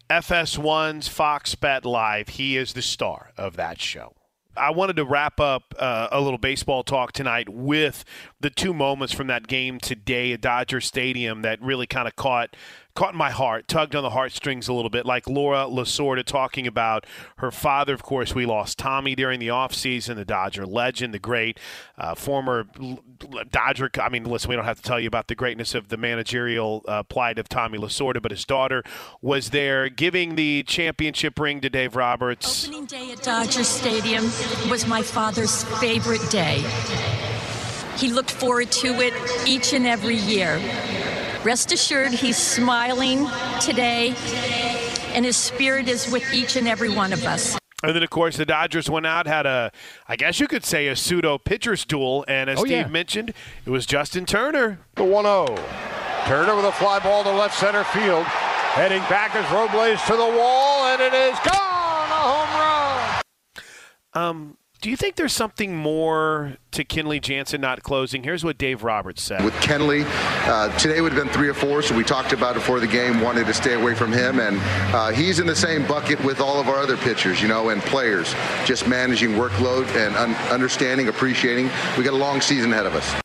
FS1's 0.10 1.08
Fox 1.08 1.54
Bet 1.54 1.86
Live. 1.86 2.30
He 2.30 2.58
is 2.58 2.74
the 2.74 2.82
star 2.82 3.32
of 3.38 3.56
that 3.56 3.80
show. 3.80 4.16
I 4.58 4.72
wanted 4.72 4.96
to 4.96 5.06
wrap 5.06 5.40
up 5.40 5.76
uh, 5.78 6.08
a 6.12 6.22
little 6.22 6.38
baseball 6.38 6.84
talk 6.84 7.12
tonight 7.12 7.50
with 7.50 8.04
the 8.40 8.50
two 8.50 8.74
moments 8.74 9.14
from 9.14 9.28
that 9.28 9.48
game 9.48 9.80
today 9.80 10.32
at 10.32 10.42
Dodger 10.42 10.82
Stadium 10.82 11.42
that 11.44 11.62
really 11.62 11.86
kind 11.86 12.08
of 12.08 12.16
caught 12.16 12.56
caught 12.96 13.12
in 13.12 13.18
my 13.18 13.30
heart, 13.30 13.68
tugged 13.68 13.94
on 13.94 14.04
the 14.04 14.10
heartstrings 14.10 14.70
a 14.70 14.74
little 14.74 14.90
bit, 14.90 15.06
like 15.06 15.28
Laura 15.28 15.66
Lasorda 15.66 16.24
talking 16.24 16.66
about 16.66 17.06
her 17.38 17.52
father. 17.52 17.94
Of 17.94 18.02
course, 18.02 18.34
we 18.34 18.46
lost 18.46 18.80
Tommy 18.80 19.16
during 19.16 19.40
the 19.40 19.50
offseason, 19.50 20.16
the 20.16 20.24
Dodger 20.26 20.66
legend, 20.66 21.14
the 21.14 21.20
great 21.20 21.60
uh, 21.98 22.16
former 22.16 22.66
Dodger. 23.52 23.90
I 24.02 24.10
mean, 24.10 24.24
listen, 24.24 24.50
we 24.50 24.56
don't 24.56 24.66
have 24.66 24.78
to 24.78 24.84
tell 24.84 25.00
you 25.00 25.08
about 25.08 25.28
the 25.28 25.36
greatness 25.36 25.76
of 25.76 25.90
the 25.90 25.98
managerial 25.98 26.84
uh, 26.88 27.04
plight 27.04 27.38
of 27.38 27.50
Tommy 27.50 27.78
Lasorda, 27.78 28.22
but 28.22 28.32
his 28.32 28.46
daughter 28.46 28.82
was 29.22 29.50
there 29.50 29.90
giving 29.90 30.36
the 30.36 30.64
championship 30.64 31.38
ring 31.38 31.60
to 31.62 31.70
Dave 31.70 31.98
Roberts. 31.98 32.66
Opening 32.66 32.86
day 32.86 33.12
at 33.12 33.22
Dodger 33.22 33.66
Stadium 33.66 34.24
was 34.70 34.88
my 34.88 35.02
father's 35.02 35.66
favorite 35.80 36.28
day. 36.30 36.64
He 37.98 38.10
looked 38.10 38.32
forward 38.32 38.72
to 38.72 38.88
it 39.02 39.14
each 39.46 39.74
and 39.74 39.86
every 39.86 40.16
year. 40.16 40.62
Rest 41.46 41.72
assured, 41.72 42.12
he's 42.12 42.38
smiling 42.38 43.28
today, 43.62 44.16
and 45.14 45.24
his 45.24 45.38
spirit 45.38 45.88
is 45.88 46.12
with 46.12 46.34
each 46.34 46.56
and 46.56 46.68
every 46.68 46.90
one 46.90 47.14
of 47.14 47.24
us. 47.24 47.56
And 47.84 47.96
then, 47.96 48.02
of 48.02 48.10
course, 48.10 48.36
the 48.36 48.48
Dodgers 48.48 48.90
went 48.90 49.06
out, 49.06 49.28
had 49.28 49.46
a, 49.46 49.72
I 50.08 50.16
guess 50.16 50.40
you 50.40 50.48
could 50.48 50.66
say, 50.66 50.88
a 50.88 50.96
pseudo 50.96 51.38
pitcher's 51.38 51.86
duel. 51.86 52.26
And 52.28 52.50
as 52.50 52.58
oh, 52.58 52.62
Steve 52.62 52.72
yeah. 52.72 52.88
mentioned, 52.88 53.32
it 53.64 53.70
was 53.70 53.86
Justin 53.86 54.26
Turner. 54.26 54.80
The 54.96 55.04
1 55.04 55.24
0. 55.24 55.46
Turner 56.26 56.56
with 56.56 56.66
a 56.66 56.72
fly 56.72 56.98
ball 56.98 57.24
to 57.24 57.32
left 57.32 57.56
center 57.60 57.84
field. 57.84 58.24
Heading 58.24 59.02
back 59.02 59.36
as 59.36 59.46
Robles 59.52 60.02
to 60.08 60.14
the 60.14 60.38
wall, 60.38 60.88
and 60.88 61.00
it 61.00 61.14
is 61.14 61.38
gone! 61.42 62.10
A 62.10 62.24
home 62.26 63.22
run! 64.16 64.30
Um, 64.30 64.58
do 64.86 64.92
you 64.92 64.98
think 64.98 65.16
there's 65.16 65.34
something 65.34 65.76
more 65.76 66.58
to 66.70 66.86
Kenley 66.86 67.20
Jansen 67.20 67.60
not 67.60 67.82
closing? 67.82 68.22
Here's 68.22 68.44
what 68.44 68.60
Dave 68.60 68.84
Roberts 68.84 69.24
said. 69.24 69.44
With 69.44 69.56
Kenley, 69.56 70.06
uh, 70.48 70.78
today 70.78 71.02
would 71.02 71.12
have 71.12 71.24
been 71.24 71.34
three 71.34 71.48
or 71.48 71.56
four, 71.56 71.82
so 71.82 71.98
we 71.98 72.04
talked 72.04 72.34
about 72.34 72.52
it 72.52 72.60
before 72.60 72.80
the 72.80 72.86
game, 72.86 73.20
wanted 73.20 73.48
to 73.48 73.54
stay 73.56 73.74
away 73.74 73.96
from 73.96 74.12
him. 74.12 74.40
And 74.40 74.60
uh, 74.94 75.10
he's 75.10 75.40
in 75.40 75.48
the 75.48 75.56
same 75.56 75.88
bucket 75.88 76.24
with 76.24 76.40
all 76.40 76.60
of 76.60 76.68
our 76.68 76.78
other 76.78 76.98
pitchers, 76.98 77.42
you 77.42 77.48
know, 77.48 77.70
and 77.70 77.82
players, 77.82 78.36
just 78.64 78.88
managing 78.88 79.32
workload 79.32 79.88
and 79.96 80.16
un- 80.18 80.36
understanding, 80.52 81.08
appreciating. 81.08 81.72
We 81.98 82.04
got 82.04 82.14
a 82.14 82.18
long 82.18 82.40
season 82.40 82.72
ahead 82.72 82.86
of 82.86 82.94
us. 82.94 83.16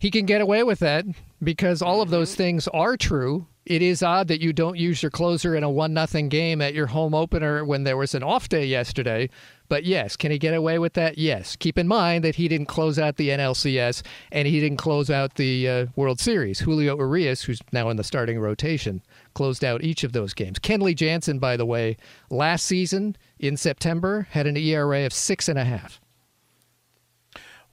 He 0.00 0.10
can 0.10 0.26
get 0.26 0.40
away 0.40 0.64
with 0.64 0.80
that 0.80 1.04
because 1.40 1.80
all 1.80 2.02
of 2.02 2.10
those 2.10 2.34
things 2.34 2.66
are 2.66 2.96
true 2.96 3.46
it 3.64 3.80
is 3.80 4.02
odd 4.02 4.28
that 4.28 4.40
you 4.40 4.52
don't 4.52 4.76
use 4.76 5.02
your 5.02 5.10
closer 5.10 5.54
in 5.54 5.62
a 5.62 5.70
one 5.70 5.94
nothing 5.94 6.28
game 6.28 6.60
at 6.60 6.74
your 6.74 6.88
home 6.88 7.14
opener 7.14 7.64
when 7.64 7.84
there 7.84 7.96
was 7.96 8.14
an 8.14 8.22
off 8.22 8.48
day 8.48 8.66
yesterday. 8.66 9.30
But 9.68 9.84
yes, 9.84 10.16
can 10.16 10.30
he 10.30 10.38
get 10.38 10.52
away 10.52 10.78
with 10.78 10.94
that? 10.94 11.16
Yes. 11.16 11.56
Keep 11.56 11.78
in 11.78 11.88
mind 11.88 12.24
that 12.24 12.34
he 12.34 12.48
didn't 12.48 12.66
close 12.66 12.98
out 12.98 13.16
the 13.16 13.30
NLCS 13.30 14.02
and 14.30 14.46
he 14.48 14.60
didn't 14.60 14.78
close 14.78 15.10
out 15.10 15.36
the 15.36 15.68
uh, 15.68 15.86
World 15.96 16.20
Series. 16.20 16.60
Julio 16.60 16.96
Urias, 16.98 17.42
who's 17.42 17.60
now 17.72 17.88
in 17.88 17.96
the 17.96 18.04
starting 18.04 18.38
rotation, 18.38 19.00
closed 19.34 19.64
out 19.64 19.82
each 19.82 20.04
of 20.04 20.12
those 20.12 20.34
games. 20.34 20.58
Kenley 20.58 20.94
Jansen, 20.94 21.38
by 21.38 21.56
the 21.56 21.64
way, 21.64 21.96
last 22.30 22.66
season 22.66 23.16
in 23.38 23.56
September 23.56 24.26
had 24.30 24.46
an 24.46 24.56
ERA 24.56 25.06
of 25.06 25.12
six 25.12 25.48
and 25.48 25.58
a 25.58 25.64
half. 25.64 26.00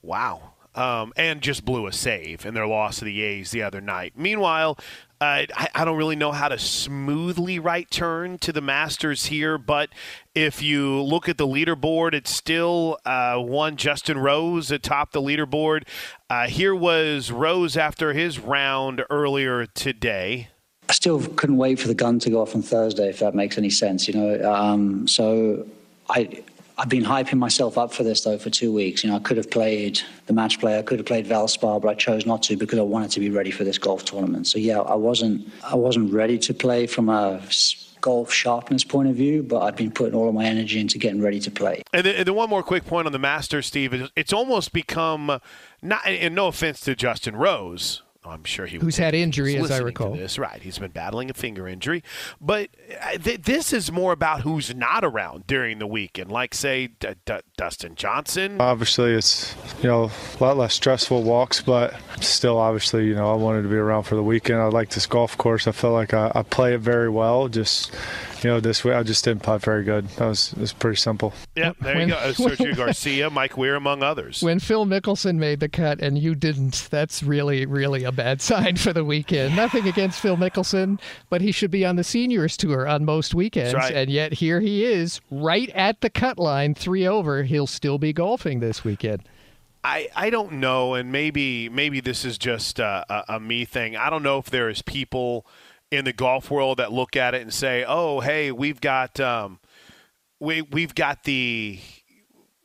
Wow. 0.01 0.53
Um, 0.75 1.11
and 1.17 1.41
just 1.41 1.65
blew 1.65 1.87
a 1.87 1.91
save 1.91 2.45
in 2.45 2.53
their 2.53 2.67
loss 2.67 2.99
to 2.99 3.05
the 3.05 3.21
A's 3.21 3.51
the 3.51 3.63
other 3.63 3.81
night. 3.81 4.13
Meanwhile, 4.15 4.77
uh, 5.21 5.43
I, 5.53 5.67
I, 5.75 5.83
don't 5.83 5.97
really 5.97 6.15
know 6.15 6.31
how 6.31 6.47
to 6.47 6.57
smoothly 6.57 7.59
right 7.59 7.89
turn 7.91 8.37
to 8.37 8.53
the 8.53 8.61
Masters 8.61 9.25
here, 9.25 9.57
but 9.57 9.89
if 10.33 10.61
you 10.61 11.01
look 11.01 11.27
at 11.27 11.37
the 11.37 11.45
leaderboard, 11.45 12.13
it's 12.13 12.33
still 12.33 12.97
uh, 13.05 13.35
one 13.35 13.75
Justin 13.75 14.17
Rose 14.17 14.71
atop 14.71 15.11
the 15.11 15.21
leaderboard. 15.21 15.83
Uh, 16.29 16.47
here 16.47 16.73
was 16.73 17.31
Rose 17.31 17.75
after 17.75 18.13
his 18.13 18.39
round 18.39 19.03
earlier 19.09 19.65
today. 19.65 20.49
I 20.87 20.93
still 20.93 21.19
couldn't 21.19 21.57
wait 21.57 21.79
for 21.79 21.89
the 21.89 21.95
gun 21.95 22.19
to 22.19 22.29
go 22.29 22.41
off 22.41 22.55
on 22.55 22.61
Thursday, 22.61 23.09
if 23.09 23.19
that 23.19 23.35
makes 23.35 23.57
any 23.57 23.69
sense. 23.69 24.07
You 24.07 24.13
know, 24.13 24.51
um, 24.51 25.05
so 25.07 25.67
I. 26.09 26.43
I've 26.79 26.87
been 26.87 27.03
hyping 27.03 27.37
myself 27.39 27.77
up 27.77 27.93
for 27.93 28.03
this 28.03 28.21
though 28.21 28.37
for 28.37 28.49
two 28.49 28.71
weeks. 28.71 29.03
You 29.03 29.09
know, 29.09 29.17
I 29.17 29.19
could 29.19 29.35
have 29.35 29.51
played 29.51 29.99
the 30.27 30.33
match 30.33 30.61
play, 30.61 30.79
I 30.79 30.81
could 30.81 30.99
have 30.99 31.05
played 31.05 31.27
Valspar, 31.27 31.81
but 31.81 31.89
I 31.89 31.93
chose 31.93 32.25
not 32.25 32.41
to 32.43 32.55
because 32.55 32.79
I 32.79 32.83
wanted 32.83 33.11
to 33.11 33.19
be 33.19 33.29
ready 33.29 33.51
for 33.51 33.65
this 33.65 33.77
golf 33.77 34.05
tournament. 34.05 34.47
So 34.47 34.59
yeah, 34.59 34.79
I 34.79 34.95
wasn't 34.95 35.45
I 35.63 35.75
wasn't 35.75 36.13
ready 36.13 36.37
to 36.39 36.53
play 36.53 36.87
from 36.87 37.09
a 37.09 37.41
golf 37.99 38.31
sharpness 38.31 38.85
point 38.85 39.09
of 39.09 39.15
view, 39.15 39.43
but 39.43 39.61
I've 39.61 39.75
been 39.75 39.91
putting 39.91 40.15
all 40.15 40.29
of 40.29 40.33
my 40.33 40.45
energy 40.45 40.79
into 40.79 40.97
getting 40.97 41.21
ready 41.21 41.41
to 41.41 41.51
play. 41.51 41.81
And 41.91 42.05
then, 42.05 42.15
and 42.15 42.25
then 42.25 42.35
one 42.35 42.49
more 42.49 42.63
quick 42.63 42.85
point 42.85 43.07
on 43.07 43.11
the 43.11 43.19
Masters, 43.19 43.65
Steve. 43.65 44.09
It's 44.15 44.31
almost 44.31 44.71
become 44.71 45.41
not, 45.81 46.07
and 46.07 46.33
no 46.33 46.47
offense 46.47 46.79
to 46.81 46.95
Justin 46.95 47.35
Rose, 47.35 48.03
I'm 48.29 48.43
sure 48.43 48.65
he 48.65 48.77
who's 48.77 48.97
had 48.97 49.13
injury, 49.15 49.57
as 49.57 49.71
I 49.71 49.79
recall. 49.79 50.13
This 50.13 50.37
right, 50.39 50.61
he's 50.61 50.79
been 50.79 50.91
battling 50.91 51.29
a 51.29 51.33
finger 51.33 51.67
injury, 51.67 52.03
but 52.39 52.69
uh, 53.01 53.17
th- 53.17 53.41
this 53.43 53.73
is 53.73 53.91
more 53.91 54.11
about 54.11 54.41
who's 54.41 54.73
not 54.73 55.03
around 55.03 55.47
during 55.47 55.79
the 55.79 55.87
weekend. 55.87 56.31
Like 56.31 56.53
say 56.53 56.87
D- 56.87 57.09
D- 57.25 57.39
Dustin 57.57 57.95
Johnson. 57.95 58.61
Obviously, 58.61 59.11
it's 59.13 59.55
you 59.81 59.89
know 59.89 60.11
a 60.39 60.43
lot 60.43 60.57
less 60.57 60.73
stressful 60.73 61.23
walks, 61.23 61.61
but 61.61 61.93
still, 62.21 62.57
obviously, 62.57 63.05
you 63.07 63.15
know 63.15 63.31
I 63.31 63.35
wanted 63.35 63.63
to 63.63 63.69
be 63.69 63.75
around 63.75 64.03
for 64.03 64.15
the 64.15 64.23
weekend. 64.23 64.59
I 64.59 64.65
like 64.65 64.89
this 64.89 65.05
golf 65.05 65.37
course. 65.37 65.67
I 65.67 65.71
feel 65.71 65.91
like 65.91 66.13
I, 66.13 66.31
I 66.35 66.43
play 66.43 66.73
it 66.73 66.79
very 66.79 67.09
well. 67.09 67.47
Just 67.47 67.93
you 68.43 68.49
know, 68.49 68.59
this 68.59 68.83
week 68.83 68.95
I 68.95 69.03
just 69.03 69.23
didn't 69.23 69.43
putt 69.43 69.61
very 69.61 69.83
good. 69.83 70.07
That 70.09 70.27
was 70.27 70.53
it 70.53 70.59
was 70.59 70.73
pretty 70.73 70.97
simple. 70.97 71.33
Yeah, 71.55 71.73
there 71.81 71.95
when, 71.95 72.09
you 72.09 72.15
go. 72.15 72.19
Sergio 72.33 72.75
Garcia, 72.75 73.29
Mike 73.29 73.57
Weir, 73.57 73.75
among 73.75 74.03
others. 74.03 74.41
When 74.41 74.59
Phil 74.59 74.85
Mickelson 74.85 75.35
made 75.35 75.59
the 75.59 75.69
cut 75.69 76.01
and 76.01 76.17
you 76.17 76.35
didn't, 76.35 76.87
that's 76.89 77.23
really, 77.23 77.65
really 77.65 78.03
a 78.03 78.11
bad 78.11 78.41
sign 78.49 78.77
for 78.77 78.93
the 78.93 79.03
weekend. 79.03 79.55
Nothing 79.55 79.87
against 79.87 80.19
Phil 80.19 80.37
Mickelson, 80.37 80.99
but 81.29 81.41
he 81.41 81.51
should 81.51 81.71
be 81.71 81.85
on 81.85 81.95
the 81.95 82.03
seniors 82.03 82.57
tour 82.57 82.87
on 82.87 83.05
most 83.05 83.33
weekends, 83.35 83.73
right. 83.73 83.93
and 83.93 84.09
yet 84.09 84.33
here 84.33 84.59
he 84.59 84.85
is, 84.85 85.21
right 85.29 85.69
at 85.69 86.01
the 86.01 86.09
cut 86.09 86.37
line, 86.37 86.73
three 86.73 87.07
over. 87.07 87.43
He'll 87.43 87.67
still 87.67 87.97
be 87.97 88.13
golfing 88.13 88.59
this 88.59 88.83
weekend. 88.83 89.23
I, 89.83 90.09
I 90.15 90.29
don't 90.29 90.53
know, 90.53 90.93
and 90.93 91.11
maybe 91.11 91.69
maybe 91.69 92.01
this 92.01 92.25
is 92.25 92.37
just 92.37 92.79
a, 92.79 93.05
a, 93.09 93.35
a 93.35 93.39
me 93.39 93.63
thing. 93.63 93.95
I 93.95 94.09
don't 94.09 94.23
know 94.23 94.37
if 94.37 94.49
there 94.49 94.69
is 94.69 94.81
people 94.81 95.45
in 95.91 96.05
the 96.05 96.13
golf 96.13 96.51
world 96.51 96.77
that 96.77 96.91
look 96.91 97.15
at 97.15 97.33
it 97.33 97.41
and 97.41 97.53
say, 97.53 97.83
"Oh, 97.87 98.19
hey, 98.19 98.51
we've 98.51 98.81
got 98.81 99.19
um, 99.19 99.59
we 100.39 100.61
we've 100.61 100.95
got 100.95 101.23
the 101.23 101.79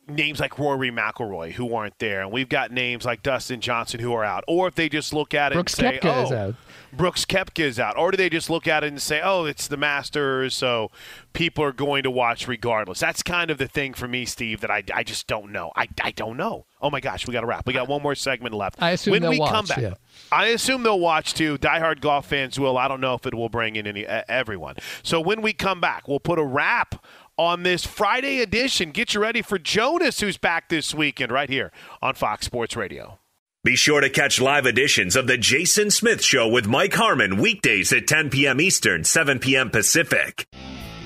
names 0.07 0.39
like 0.39 0.59
Rory 0.59 0.91
McIlroy 0.91 1.51
who 1.51 1.73
aren't 1.73 1.97
there, 1.99 2.21
and 2.21 2.31
we've 2.31 2.49
got 2.49 2.71
names 2.71 3.05
like 3.05 3.23
Dustin 3.23 3.61
Johnson 3.61 3.99
who 3.99 4.13
are 4.13 4.23
out. 4.23 4.43
Or 4.47 4.67
if 4.67 4.75
they 4.75 4.89
just 4.89 5.13
look 5.13 5.33
at 5.33 5.51
it 5.51 5.55
Brooks 5.55 5.77
and 5.79 5.93
say, 5.93 5.99
Koepka 5.99 6.15
"Oh, 6.15 6.23
is 6.23 6.31
out. 6.31 6.55
Brooks 6.95 7.25
Koepka 7.25 7.63
is 7.63 7.79
out," 7.79 7.97
or 7.97 8.11
do 8.11 8.17
they 8.17 8.29
just 8.29 8.49
look 8.49 8.67
at 8.67 8.83
it 8.83 8.87
and 8.87 9.01
say, 9.01 9.21
"Oh, 9.23 9.45
it's 9.45 9.67
the 9.67 9.77
Masters, 9.77 10.53
so 10.55 10.91
people 11.33 11.63
are 11.63 11.71
going 11.71 12.03
to 12.03 12.11
watch 12.11 12.47
regardless"? 12.47 12.99
That's 12.99 13.21
kind 13.23 13.51
of 13.51 13.57
the 13.57 13.67
thing 13.67 13.93
for 13.93 14.07
me, 14.07 14.25
Steve. 14.25 14.61
That 14.61 14.71
I, 14.71 14.83
I 14.93 15.03
just 15.03 15.27
don't 15.27 15.51
know. 15.51 15.71
I, 15.75 15.87
I 16.01 16.11
don't 16.11 16.37
know. 16.37 16.65
Oh 16.81 16.89
my 16.89 16.99
gosh, 16.99 17.27
we 17.27 17.33
got 17.33 17.41
to 17.41 17.47
wrap. 17.47 17.65
We 17.65 17.73
got 17.73 17.87
one 17.87 18.01
more 18.01 18.15
segment 18.15 18.53
left. 18.53 18.81
I 18.81 18.91
assume 18.91 19.11
when 19.11 19.21
they'll 19.21 19.31
we 19.31 19.39
watch, 19.39 19.51
come 19.51 19.65
back. 19.65 19.77
yeah. 19.79 19.93
I 20.31 20.47
assume 20.47 20.83
they'll 20.83 20.99
watch 20.99 21.33
too. 21.33 21.57
Diehard 21.57 22.01
golf 22.01 22.27
fans 22.27 22.59
will. 22.59 22.77
I 22.77 22.87
don't 22.87 23.01
know 23.01 23.13
if 23.15 23.25
it 23.25 23.33
will 23.33 23.49
bring 23.49 23.75
in 23.75 23.87
any 23.87 24.05
uh, 24.05 24.23
everyone. 24.27 24.75
So 25.03 25.19
when 25.19 25.41
we 25.41 25.53
come 25.53 25.81
back, 25.81 26.07
we'll 26.07 26.19
put 26.19 26.39
a 26.39 26.45
wrap 26.45 27.03
on 27.37 27.63
this 27.63 27.85
Friday 27.85 28.41
edition. 28.41 28.91
Get 28.91 29.13
you 29.13 29.19
ready 29.21 29.41
for 29.41 29.57
Jonas, 29.59 30.21
who's 30.21 30.37
back 30.37 30.69
this 30.69 30.93
weekend, 30.93 31.31
right 31.31 31.49
here 31.49 31.71
on 32.01 32.13
Fox 32.15 32.45
Sports 32.45 32.75
Radio. 32.75 33.19
Be 33.65 33.75
sure 33.75 33.99
to 33.99 34.11
catch 34.11 34.39
live 34.39 34.67
editions 34.67 35.15
of 35.15 35.25
The 35.25 35.39
Jason 35.39 35.89
Smith 35.89 36.23
Show 36.23 36.47
with 36.47 36.67
Mike 36.67 36.93
Harmon 36.93 37.37
weekdays 37.37 37.91
at 37.93 38.05
10 38.05 38.29
p.m. 38.29 38.61
Eastern, 38.61 39.03
7 39.03 39.39
p.m. 39.39 39.71
Pacific. 39.71 40.45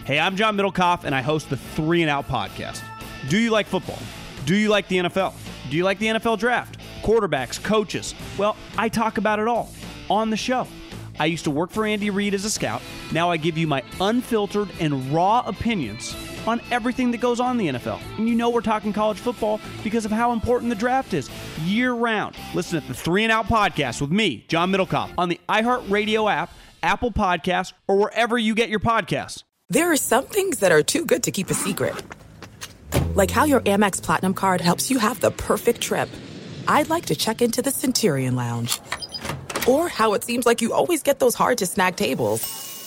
Hey, 0.04 0.20
I'm 0.20 0.36
John 0.36 0.58
Middlekauff, 0.58 1.06
and 1.06 1.16
I 1.16 1.22
host 1.22 1.50
the 1.50 1.56
Three 1.56 2.02
and 2.02 2.10
Out 2.10 2.28
podcast. 2.28 2.82
Do 3.30 3.38
you 3.38 3.50
like 3.50 3.66
football? 3.66 4.00
Do 4.44 4.58
you 4.58 4.68
like 4.68 4.90
the 4.90 4.98
NFL? 4.98 5.36
Do 5.70 5.78
you 5.78 5.86
like 5.86 6.00
the 6.00 6.08
NFL 6.08 6.38
draft? 6.38 6.78
Quarterbacks, 7.02 7.64
coaches? 7.64 8.14
Well, 8.38 8.58
I 8.78 8.90
talk 8.90 9.18
about 9.18 9.40
it 9.40 9.48
all 9.48 9.72
on 10.10 10.30
the 10.30 10.36
show. 10.36 10.68
I 11.18 11.28
used 11.28 11.46
to 11.46 11.52
work 11.52 11.72
for 11.72 11.86
Andy 11.86 12.10
Reid 12.10 12.34
as 12.34 12.44
a 12.44 12.50
scout. 12.50 12.82
Now 13.14 13.32
I 13.32 13.38
give 13.38 13.58
you 13.58 13.68
my 13.68 13.84
unfiltered 14.02 14.68
and 14.82 15.14
raw 15.14 15.44
opinions 15.46 16.14
on 16.50 16.62
everything 16.72 17.12
that 17.12 17.22
goes 17.22 17.40
on 17.40 17.60
in 17.60 17.74
the 17.74 17.80
NFL. 17.80 18.00
And 18.18 18.28
you 18.28 18.36
know 18.36 18.50
we're 18.50 18.62
talking 18.62 18.92
college 18.92 19.20
football 19.20 19.62
because 19.84 20.06
of 20.06 20.12
how 20.12 20.34
important 20.34 20.70
the 20.70 20.76
draft 20.76 21.14
is 21.14 21.30
year 21.62 21.94
round. 21.94 22.36
Listen 22.54 22.82
to 22.82 22.88
the 22.88 22.94
Three 22.94 23.24
and 23.24 23.32
Out 23.32 23.46
podcast 23.46 24.02
with 24.02 24.12
me, 24.12 24.46
John 24.48 24.72
Middlekauff, 24.72 25.12
on 25.18 25.30
the 25.30 25.40
iHeartRadio 25.48 26.32
app, 26.32 26.52
Apple 26.84 27.12
Podcasts, 27.12 27.74
or 27.88 27.98
wherever 27.98 28.38
you 28.38 28.56
get 28.56 28.70
your 28.70 28.80
podcasts. 28.80 29.44
There 29.70 29.92
are 29.92 29.98
some 29.98 30.26
things 30.26 30.60
that 30.60 30.72
are 30.72 30.82
too 30.82 31.06
good 31.06 31.24
to 31.24 31.32
keep 31.32 31.50
a 31.50 31.54
secret. 31.54 31.96
Like 33.14 33.30
how 33.30 33.44
your 33.46 33.62
Amex 33.62 34.02
Platinum 34.02 34.34
card 34.34 34.62
helps 34.62 34.90
you 34.90 34.98
have 34.98 35.20
the 35.20 35.32
perfect 35.32 35.82
trip. 35.82 36.10
I'd 36.68 36.90
like 36.90 37.06
to 37.08 37.16
check 37.16 37.42
into 37.42 37.62
the 37.62 37.72
Centurion 37.72 38.36
Lounge. 38.36 38.80
Or 39.68 39.90
how 39.90 40.14
it 40.14 40.24
seems 40.24 40.46
like 40.46 40.62
you 40.62 40.74
always 40.74 41.04
get 41.04 41.20
those 41.20 41.36
hard 41.36 41.60
to 41.60 41.66
snag 41.66 41.96
tables. 41.96 42.69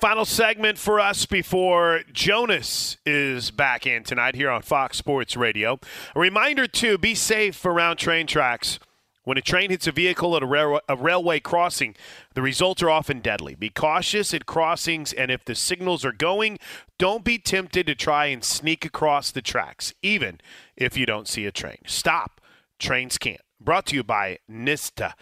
Final 0.00 0.24
segment 0.24 0.78
for 0.78 0.98
us 0.98 1.26
before 1.26 2.00
Jonas 2.10 2.96
is 3.04 3.50
back 3.50 3.86
in 3.86 4.02
tonight 4.02 4.34
here 4.34 4.48
on 4.48 4.62
Fox 4.62 4.96
Sports 4.96 5.36
Radio. 5.36 5.78
A 6.16 6.20
reminder 6.20 6.66
to 6.66 6.96
be 6.96 7.14
safe 7.14 7.66
around 7.66 7.98
train 7.98 8.26
tracks. 8.26 8.78
When 9.24 9.36
a 9.36 9.42
train 9.42 9.68
hits 9.68 9.86
a 9.86 9.92
vehicle 9.92 10.34
at 10.36 10.42
a, 10.42 10.46
rail- 10.46 10.80
a 10.88 10.96
railway 10.96 11.38
crossing, 11.38 11.96
the 12.32 12.40
results 12.40 12.82
are 12.82 12.88
often 12.88 13.20
deadly. 13.20 13.54
Be 13.54 13.68
cautious 13.68 14.32
at 14.32 14.46
crossings, 14.46 15.12
and 15.12 15.30
if 15.30 15.44
the 15.44 15.54
signals 15.54 16.02
are 16.02 16.12
going, 16.12 16.58
don't 16.96 17.22
be 17.22 17.36
tempted 17.36 17.86
to 17.86 17.94
try 17.94 18.24
and 18.24 18.42
sneak 18.42 18.86
across 18.86 19.30
the 19.30 19.42
tracks, 19.42 19.92
even 20.00 20.40
if 20.76 20.96
you 20.96 21.04
don't 21.04 21.28
see 21.28 21.44
a 21.44 21.52
train. 21.52 21.76
Stop. 21.84 22.40
Trains 22.78 23.18
can't. 23.18 23.42
Brought 23.60 23.84
to 23.86 23.96
you 23.96 24.02
by 24.02 24.38
Nista. 24.50 25.12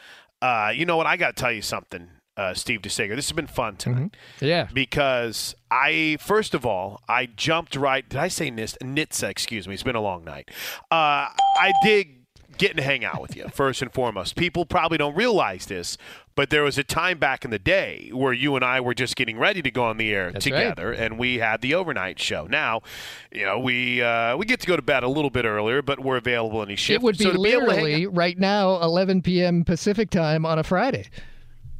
Uh, 0.41 0.71
you 0.73 0.87
know 0.87 0.97
what? 0.97 1.09
I 1.09 1.17
got 1.17 1.35
to 1.35 1.41
tell 1.43 1.53
you 1.53 1.63
something 1.63 2.11
uh, 2.39 2.55
Steve 2.55 2.81
DeSaegher. 2.81 3.17
This 3.17 3.29
has 3.29 3.35
been 3.35 3.49
fun 3.49 3.77
tonight. 3.77 4.13
Mm-hmm. 4.39 4.45
Yeah. 4.45 4.69
Because 4.73 5.57
I, 5.71 6.17
first 6.21 6.55
of 6.55 6.65
all, 6.65 7.03
I 7.09 7.27
jumped 7.27 7.77
right. 7.77 8.09
Did 8.09 8.21
I 8.21 8.29
say 8.29 8.51
NIST? 8.51 8.79
NHTSA, 8.79 9.29
excuse 9.29 9.67
me. 9.67 9.75
It's 9.75 9.83
been 9.83 9.97
a 9.97 10.01
long 10.01 10.25
night. 10.25 10.51
Uh, 10.91 11.29
I 11.35 11.73
dig 11.83 12.15
getting 12.59 12.77
to 12.77 12.83
hang 12.83 13.05
out 13.05 13.21
with 13.21 13.37
you, 13.37 13.49
first 13.53 13.83
and 13.83 13.93
foremost. 13.93 14.37
People 14.37 14.67
probably 14.67 14.99
don't 14.99 15.17
realize 15.17 15.67
this, 15.67 15.97
but 16.35 16.51
there 16.51 16.63
was 16.63 16.77
a 16.77 16.85
time 16.85 17.19
back 17.19 17.45
in 17.45 17.51
the 17.51 17.59
day 17.59 18.11
where 18.13 18.33
you 18.33 18.57
and 18.57 18.65
I 18.65 18.81
were 18.81 18.95
just 18.95 19.17
getting 19.17 19.39
ready 19.39 19.63
to 19.63 19.71
go 19.71 19.85
on 19.85 19.97
the 19.97 20.13
air 20.13 20.33
That's 20.33 20.45
together, 20.45 20.93
and 20.93 21.19
we 21.19 21.39
had 21.39 21.61
the 21.61 21.75
overnight 21.75 22.21
show. 22.21 22.47
Now, 22.47 22.83
you 23.33 23.45
know, 23.45 23.59
we 23.59 24.03
uh, 24.03 24.37
we 24.37 24.45
get 24.45 24.61
to 24.61 24.67
go 24.67 24.77
to 24.77 24.83
bed 24.83 25.03
a 25.03 25.09
little 25.09 25.31
bit 25.31 25.45
earlier, 25.45 25.83
but 25.83 26.01
we're 26.01 26.17
available 26.17 26.63
any 26.63 26.77
shift. 26.77 27.01
It 27.01 27.03
would 27.03 27.19
be 27.19 27.25
So 27.25 27.31
to 27.33 27.35
able 27.35 27.45
to 27.45 27.67
literally 27.67 28.07
right 28.07 28.39
now 28.39 28.81
11 28.83 29.23
p.m. 29.23 29.65
Pacific 29.65 30.11
time 30.11 30.45
on 30.45 30.59
a 30.59 30.65
Friday. 30.65 31.07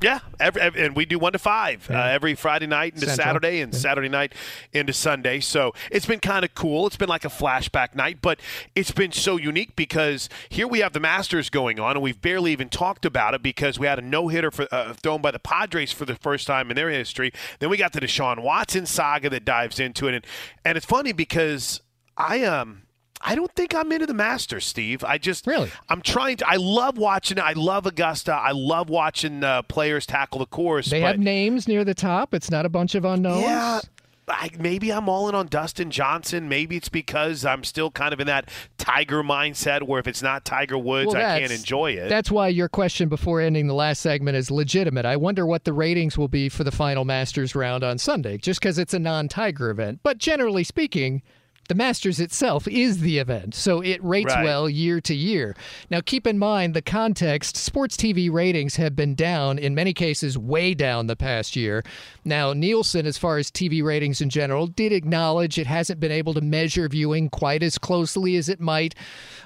Yeah, 0.01 0.21
every, 0.39 0.63
and 0.63 0.95
we 0.95 1.07
do 1.07 1.19
one 1.19 1.33
to 1.33 1.41
five 1.41 1.91
uh, 1.91 1.95
every 1.95 2.37
Friday 2.37 2.69
night 2.69 2.95
into 2.95 3.07
Central. 3.07 3.27
Saturday 3.27 3.61
and 3.61 3.75
Saturday 3.75 4.09
night 4.09 4.33
into 4.73 4.93
Sunday. 4.93 5.41
So 5.41 5.73
it's 5.91 6.07
been 6.07 6.21
kind 6.21 6.45
of 6.45 6.55
cool. 6.55 6.87
It's 6.87 6.97
been 6.97 7.09
like 7.09 7.25
a 7.25 7.29
flashback 7.29 7.97
night, 7.97 8.19
but 8.23 8.39
it's 8.77 8.93
been 8.93 9.11
so 9.11 9.37
unique 9.37 9.75
because 9.75 10.29
here 10.51 10.69
we 10.69 10.79
have 10.81 10.93
the 10.93 11.01
Masters 11.01 11.51
going 11.51 11.81
on, 11.81 11.97
and 11.97 12.03
we've 12.03 12.21
barely 12.21 12.53
even 12.53 12.69
talked 12.69 13.05
about 13.05 13.35
it 13.35 13.43
because 13.43 13.77
we 13.79 13.89
had 13.89 13.99
a 13.99 14.03
no 14.03 14.29
hitter 14.29 14.53
for 14.53 14.69
uh, 14.71 14.93
thrown 14.95 15.21
by 15.21 15.33
the 15.33 15.41
Padres 15.41 15.91
for 15.91 16.05
the 16.05 16.15
first 16.15 16.47
time 16.47 16.71
in 16.71 16.77
their 16.77 16.91
history. 16.91 17.33
Then 17.59 17.69
we 17.69 17.77
got 17.77 17.93
to 17.95 18.01
the 18.01 18.07
Deshaun 18.07 18.43
Watson 18.43 18.87
saga 18.87 19.29
that 19.31 19.45
dives 19.45 19.81
into 19.81 20.07
it, 20.07 20.15
and 20.15 20.27
and 20.65 20.77
it's 20.77 20.87
funny 20.87 21.13
because 21.13 21.81
I 22.17 22.45
um. 22.45 22.83
I 23.21 23.35
don't 23.35 23.53
think 23.55 23.75
I'm 23.75 23.91
into 23.93 24.07
the 24.07 24.15
Masters, 24.15 24.65
Steve. 24.65 25.03
I 25.05 25.19
just 25.19 25.47
really 25.47 25.71
I'm 25.89 26.03
trying 26.03 26.37
to. 26.39 26.49
I 26.49 26.57
love 26.57 26.99
watching. 26.99 27.39
I 27.39 27.53
love 27.53 27.87
Augusta. 27.87 28.33
I 28.33 28.53
love 28.53 28.91
watching 28.91 29.43
uh, 29.43 29.63
players 29.63 30.07
tackle 30.07 30.39
the 30.39 30.47
course. 30.47 30.91
They 30.91 31.01
but 31.01 31.07
have 31.09 31.19
names 31.19 31.67
near 31.67 31.85
the 31.85 31.95
top. 31.95 32.35
It's 32.35 32.51
not 32.51 32.65
a 32.65 32.69
bunch 32.69 32.95
of 32.95 33.05
unknowns. 33.05 33.43
yeah, 33.43 33.81
I, 34.29 34.51
maybe 34.59 34.93
I'm 34.93 35.09
all 35.09 35.29
in 35.29 35.35
on 35.35 35.47
Dustin 35.49 35.91
Johnson. 35.91 36.49
Maybe 36.49 36.77
it's 36.77 36.89
because 36.89 37.45
I'm 37.45 37.65
still 37.65 37.91
kind 37.91 38.13
of 38.13 38.21
in 38.21 38.27
that 38.27 38.51
Tiger 38.77 39.23
mindset 39.23 39.83
where 39.83 39.99
if 40.01 40.07
it's 40.07 40.23
not 40.23 40.45
Tiger 40.45 40.79
Woods, 40.79 41.15
Well, 41.15 41.17
I 41.17 41.41
can't 41.41 41.53
enjoy 41.53 41.93
it. 41.93 42.09
That's 42.09 42.31
why 42.31 42.49
your 42.49 42.69
question 42.69 43.09
before 43.09 43.41
ending 43.41 43.67
the 43.67 43.75
last 43.75 44.01
segment 44.01 44.37
is 44.37 44.51
legitimate. 44.51 45.07
I 45.07 45.17
wonder 45.17 45.47
what 45.47 45.65
the 45.65 45.73
ratings 45.73 46.17
will 46.17 46.29
be 46.29 46.49
for 46.49 46.65
the 46.65 46.71
final 46.71 47.05
Masters 47.05 47.55
round 47.55 47.83
on 47.83 47.99
Sunday, 47.99 48.39
just 48.39 48.61
because 48.61 48.79
it's 48.79 48.95
a 48.95 48.99
non 48.99 49.29
Tiger 49.29 49.71
event. 49.71 50.01
But 50.03 50.19
generally 50.19 50.65
speaking, 50.65 51.23
the 51.69 51.75
Masters 51.75 52.19
itself 52.19 52.67
is 52.67 53.01
the 53.01 53.19
event, 53.19 53.55
so 53.55 53.81
it 53.83 54.03
rates 54.03 54.35
Right. 54.35 54.45
well 54.45 54.69
year 54.69 55.01
to 55.03 55.15
year. 55.15 55.55
Now, 55.91 56.01
keep 56.01 56.27
in 56.27 56.39
mind 56.39 56.75
the 56.75 56.83
context 56.83 57.57
sports 57.57 57.97
TV 57.97 58.31
ratings 58.31 58.77
have 58.77 58.97
been 58.97 59.15
down, 59.15 59.59
in 59.59 59.75
many 59.75 59.93
cases, 59.93 60.39
way 60.39 60.73
down 60.75 61.07
the 61.07 61.17
past 61.17 61.57
year. 61.57 61.85
Now, 62.25 62.55
Nielsen, 62.55 63.07
as 63.07 63.19
far 63.19 63.37
as 63.37 63.51
TV 63.51 63.83
ratings 63.83 64.21
in 64.21 64.31
general, 64.31 64.67
did 64.67 64.93
acknowledge 64.93 65.59
it 65.59 65.67
hasn't 65.67 66.01
been 66.01 66.13
able 66.13 66.33
to 66.35 66.41
measure 66.41 66.89
viewing 66.89 67.29
quite 67.29 67.63
as 67.63 67.77
closely 67.77 68.37
as 68.37 68.49
it 68.49 68.61
might 68.61 68.95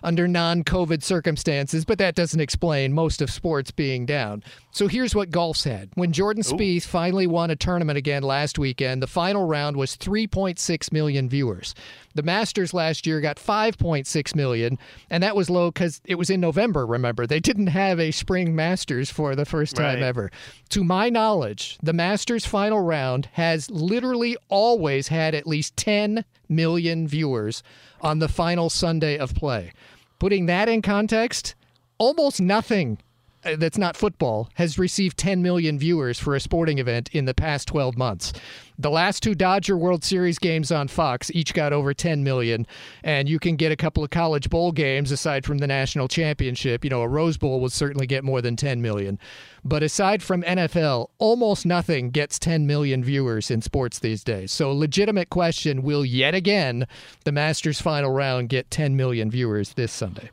under 0.03 0.29
non 0.29 0.62
COVID 0.62 1.03
circumstances, 1.03 1.85
but 1.85 1.99
that 1.99 2.14
doesn't 2.14 2.41
explain 2.41 2.93
most 2.93 3.20
of 3.20 3.31
sports 3.31 3.73
being 3.73 4.07
down. 4.07 4.45
So 4.75 4.89
here's 4.89 5.14
what 5.14 5.31
golf 5.31 5.59
said. 5.59 5.91
When 5.97 6.12
Jordan 6.12 6.43
Spieth 6.43 6.85
finally 6.87 7.27
won 7.27 7.51
a 7.51 7.57
tournament 7.57 7.99
again 7.99 8.23
last 8.23 8.59
weekend, 8.59 9.03
the 9.03 9.07
final 9.07 9.47
round 9.47 9.77
was 9.77 9.99
3.6 9.99 10.91
million 10.91 11.29
viewers. 11.29 11.75
The 12.14 12.23
Masters 12.23 12.73
last 12.73 13.07
year 13.07 13.20
got 13.20 13.37
5.6 13.37 14.35
million, 14.35 14.79
and 15.11 15.23
that 15.23 15.37
was 15.37 15.51
low 15.51 15.70
because 15.70 16.01
it 16.07 16.14
was 16.14 16.31
in 16.31 16.41
November, 16.41 16.87
remember. 16.87 17.27
They 17.27 17.39
didn't 17.39 17.66
have 17.66 18.01
a 18.01 18.12
spring 18.12 18.55
Masters 18.57 19.11
for 19.11 19.37
the 19.37 19.45
first 19.45 19.77
time 19.77 19.97
Right. 19.97 20.03
ever. 20.03 20.31
To 20.70 20.83
my 20.83 21.11
knowledge, 21.11 21.77
the 21.83 21.93
Masters 21.93 22.47
final 22.47 22.81
round 22.81 23.29
has 23.33 23.70
literally 23.70 24.39
always 24.49 25.09
had 25.09 25.35
at 25.35 25.47
least 25.47 25.77
10 25.77 26.25
million 26.49 27.07
viewers 27.07 27.62
on 28.01 28.20
the 28.20 28.29
final 28.29 28.70
Sunday 28.70 29.18
of 29.18 29.35
play. 29.35 29.73
Putting 30.18 30.47
that 30.47 30.70
in 30.70 30.81
context, 30.81 31.55
almost 31.99 32.41
nothing 32.41 32.97
Uh, 33.45 33.57
that's 33.57 33.78
not 33.78 33.97
football 33.97 34.49
has 34.55 34.78
received 34.78 35.16
10 35.18 35.43
million 35.43 35.78
viewers 35.78 36.18
for 36.18 36.36
a 36.36 36.40
sporting 36.40 36.78
event 36.78 37.09
in 37.12 37.24
the 37.24 37.34
past 37.34 37.66
12 37.68 37.97
months. 37.97 38.32
The 38.78 38.90
last 38.90 39.22
two 39.22 39.34
Dodger 39.34 39.76
World 39.76 40.05
Series 40.05 40.38
games 40.38 40.72
on 40.72 40.88
Fox 40.88 41.30
each 41.34 41.53
got 41.53 41.72
over 41.72 41.93
10 41.93 42.24
million, 42.24 42.66
and 43.03 43.28
you 43.28 43.38
can 43.38 43.57
get 43.57 43.72
a 43.72 43.76
couple 43.76 44.03
of 44.03 44.11
college 44.11 44.49
bowl 44.49 44.72
games 44.72 45.11
aside 45.11 45.45
from 45.45 45.59
the 45.59 45.66
national 45.66 46.09
championship. 46.09 46.84
You 46.84 46.90
know, 46.90 47.03
a 47.03 47.09
Rose 47.09 47.36
Bowl 47.36 47.61
would 47.61 47.72
certainly 47.72 48.07
get 48.07 48.24
more 48.24 48.40
than 48.40 48.57
10 48.57 48.80
million. 48.80 49.18
But 49.64 49.82
aside 49.82 50.22
from 50.22 50.43
NFL, 50.43 51.09
almost 51.18 51.66
nothing 51.66 52.11
gets 52.11 52.38
10 52.38 52.66
million 52.66 53.05
viewers 53.05 53.51
in 53.51 53.61
sports 53.62 53.99
these 53.99 54.24
days. 54.24 54.51
So, 54.51 54.72
legitimate 54.72 55.30
question 55.30 55.82
will 55.82 56.05
yet 56.05 56.34
again 56.34 56.86
the 57.24 57.32
Masters 57.32 57.80
final 57.80 58.11
round 58.11 58.49
get 58.49 58.70
10 58.70 58.97
million 58.97 59.30
viewers 59.30 59.74
this 59.74 59.93
Sunday? 59.93 60.30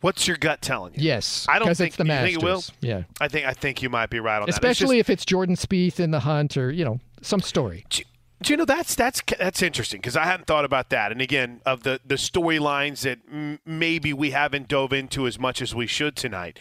What's 0.00 0.26
your 0.26 0.36
gut 0.38 0.62
telling 0.62 0.94
you? 0.94 1.00
Yes, 1.02 1.46
I 1.48 1.58
don't 1.58 1.74
think 1.74 1.88
it's 1.88 1.96
the 1.96 2.04
you 2.04 2.10
think 2.10 2.38
it 2.38 2.42
will. 2.42 2.62
Yeah. 2.80 3.02
I 3.20 3.28
think 3.28 3.46
I 3.46 3.52
think 3.52 3.82
you 3.82 3.90
might 3.90 4.08
be 4.10 4.18
right 4.18 4.36
on 4.36 4.46
that. 4.46 4.48
Especially 4.50 4.98
if 4.98 5.10
it's 5.10 5.24
Jordan 5.26 5.56
Spieth 5.56 6.00
in 6.00 6.10
the 6.10 6.20
hunt 6.20 6.56
or, 6.56 6.70
you 6.70 6.84
know, 6.84 7.00
some 7.20 7.40
story. 7.40 7.84
Do 7.90 8.52
you 8.52 8.56
know 8.56 8.64
that's 8.64 8.94
that's 8.94 9.20
that's 9.38 9.60
interesting 9.60 10.00
because 10.00 10.16
I 10.16 10.24
hadn't 10.24 10.46
thought 10.46 10.64
about 10.64 10.88
that. 10.90 11.12
And 11.12 11.20
again, 11.20 11.60
of 11.66 11.82
the 11.82 12.00
the 12.06 12.14
storylines 12.14 13.02
that 13.02 13.18
m- 13.30 13.58
maybe 13.66 14.14
we 14.14 14.30
haven't 14.30 14.68
dove 14.68 14.94
into 14.94 15.26
as 15.26 15.38
much 15.38 15.60
as 15.60 15.74
we 15.74 15.86
should 15.86 16.16
tonight. 16.16 16.58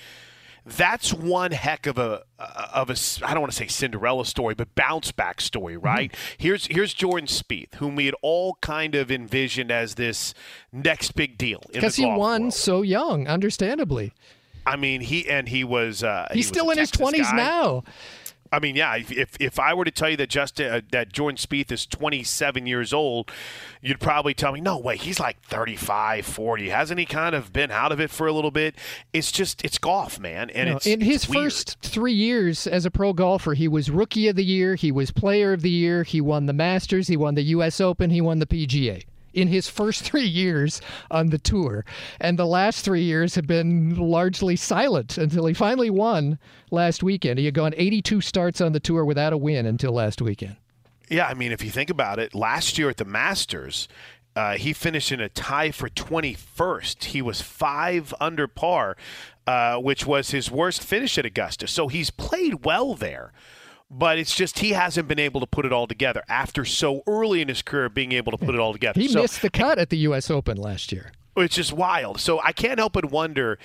That's 0.77 1.13
one 1.13 1.51
heck 1.51 1.87
of 1.87 1.97
a 1.97 2.23
of 2.39 2.89
a 2.89 2.95
I 3.25 3.33
don't 3.33 3.41
want 3.41 3.51
to 3.51 3.57
say 3.57 3.67
Cinderella 3.67 4.25
story, 4.25 4.55
but 4.55 4.73
bounce 4.75 5.11
back 5.11 5.41
story, 5.41 5.77
right? 5.77 6.13
Here's 6.37 6.67
here's 6.67 6.93
Jordan 6.93 7.27
Spieth, 7.27 7.75
whom 7.75 7.95
we 7.95 8.05
had 8.05 8.15
all 8.21 8.57
kind 8.61 8.95
of 8.95 9.11
envisioned 9.11 9.71
as 9.71 9.95
this 9.95 10.33
next 10.71 11.15
big 11.15 11.37
deal 11.37 11.63
Because 11.71 11.95
he 11.95 12.05
won 12.05 12.41
world. 12.41 12.53
so 12.53 12.81
young, 12.81 13.27
understandably. 13.27 14.13
I 14.65 14.75
mean, 14.75 15.01
he 15.01 15.27
and 15.27 15.49
he 15.49 15.63
was 15.63 16.03
uh, 16.03 16.27
he 16.31 16.39
He's 16.39 16.45
was 16.45 16.49
still 16.49 16.69
in 16.69 16.77
his 16.77 16.91
20s 16.91 17.35
now. 17.35 17.83
I 18.51 18.59
mean, 18.59 18.75
yeah. 18.75 18.95
If 18.95 19.37
if 19.39 19.59
I 19.59 19.73
were 19.73 19.85
to 19.85 19.91
tell 19.91 20.09
you 20.09 20.17
that 20.17 20.29
Justin 20.29 20.71
uh, 20.71 20.81
that 20.91 21.13
Jordan 21.13 21.37
Spieth 21.37 21.71
is 21.71 21.85
27 21.85 22.65
years 22.65 22.93
old, 22.93 23.31
you'd 23.81 23.99
probably 23.99 24.33
tell 24.33 24.51
me, 24.51 24.61
no 24.61 24.77
way, 24.77 24.97
he's 24.97 25.19
like 25.19 25.41
35, 25.43 26.25
40. 26.25 26.69
Hasn't 26.69 26.99
he 26.99 27.05
kind 27.05 27.35
of 27.35 27.53
been 27.53 27.71
out 27.71 27.91
of 27.91 27.99
it 27.99 28.09
for 28.09 28.27
a 28.27 28.33
little 28.33 28.51
bit? 28.51 28.75
It's 29.13 29.31
just 29.31 29.63
it's 29.63 29.77
golf, 29.77 30.19
man, 30.19 30.49
and 30.49 30.69
No, 30.69 30.77
it's 30.77 30.87
in 30.87 31.01
his 31.01 31.25
it's 31.25 31.33
first 31.33 31.77
three 31.81 32.13
years 32.13 32.65
as 32.67 32.85
a 32.85 32.91
pro 32.91 33.13
golfer, 33.13 33.53
he 33.53 33.67
was 33.67 33.89
Rookie 33.89 34.27
of 34.27 34.35
the 34.35 34.45
Year, 34.45 34.75
he 34.75 34.91
was 34.91 35.11
Player 35.11 35.53
of 35.53 35.61
the 35.61 35.69
Year, 35.69 36.03
he 36.03 36.21
won 36.21 36.45
the 36.45 36.53
Masters, 36.53 37.07
he 37.07 37.17
won 37.17 37.35
the 37.35 37.43
U.S. 37.43 37.79
Open, 37.79 38.09
he 38.09 38.21
won 38.21 38.39
the 38.39 38.47
PGA. 38.47 39.03
In 39.33 39.47
his 39.47 39.69
first 39.69 40.03
three 40.09 40.27
years 40.27 40.81
on 41.11 41.27
the 41.27 41.37
tour. 41.37 41.85
And 42.19 42.37
the 42.37 42.45
last 42.45 42.83
three 42.85 43.03
years 43.03 43.35
have 43.35 43.47
been 43.47 43.95
largely 43.95 44.55
silent 44.55 45.17
until 45.17 45.45
he 45.45 45.53
finally 45.53 45.89
won 45.89 46.39
last 46.71 47.03
weekend. 47.03 47.39
He 47.39 47.45
had 47.45 47.53
gone 47.53 47.73
82 47.75 48.21
starts 48.21 48.61
on 48.61 48.73
the 48.73 48.79
tour 48.79 49.05
without 49.05 49.33
a 49.33 49.37
win 49.37 49.65
until 49.65 49.93
last 49.93 50.21
weekend. 50.21 50.57
Yeah, 51.09 51.27
I 51.27 51.33
mean, 51.33 51.51
if 51.51 51.63
you 51.63 51.71
think 51.71 51.89
about 51.89 52.19
it, 52.19 52.35
last 52.35 52.77
year 52.77 52.89
at 52.89 52.97
the 52.97 53.05
Masters, 53.05 53.87
uh, 54.35 54.57
he 54.57 54.73
finished 54.73 55.11
in 55.11 55.19
a 55.19 55.27
tie 55.29 55.71
for 55.71 55.89
21st. 55.89 57.05
He 57.05 57.21
was 57.21 57.41
five 57.41 58.13
under 58.21 58.47
par, 58.47 58.95
uh, 59.47 59.77
which 59.77 60.05
was 60.05 60.31
his 60.31 60.51
worst 60.51 60.83
finish 60.83 61.17
at 61.17 61.25
Augusta. 61.25 61.67
So 61.67 61.87
he's 61.87 62.11
played 62.11 62.63
well 62.63 62.93
there. 62.93 63.33
But 63.91 64.19
it's 64.19 64.35
just 64.35 64.59
he 64.59 64.71
hasn't 64.71 65.07
been 65.07 65.19
able 65.19 65.39
to 65.39 65.47
put 65.47 65.65
it 65.65 65.73
all 65.73 65.87
together 65.87 66.23
after 66.29 66.63
so 66.63 67.01
early 67.07 67.41
in 67.41 67.47
his 67.47 67.61
career 67.61 67.89
being 67.89 68.11
able 68.11 68.31
to 68.31 68.37
put 68.37 68.53
it 68.53 68.59
all 68.59 68.71
together. 68.71 68.99
He 68.99 69.07
so, 69.07 69.21
missed 69.21 69.41
the 69.41 69.49
cut 69.49 69.79
at 69.79 69.89
the 69.89 69.97
U.S. 69.99 70.29
Open 70.29 70.57
last 70.57 70.91
year. 70.91 71.11
It's 71.35 71.55
just 71.55 71.73
wild. 71.73 72.19
So 72.19 72.39
I 72.43 72.51
can't 72.51 72.77
help 72.77 72.93
but 72.93 73.05
wonder 73.05 73.57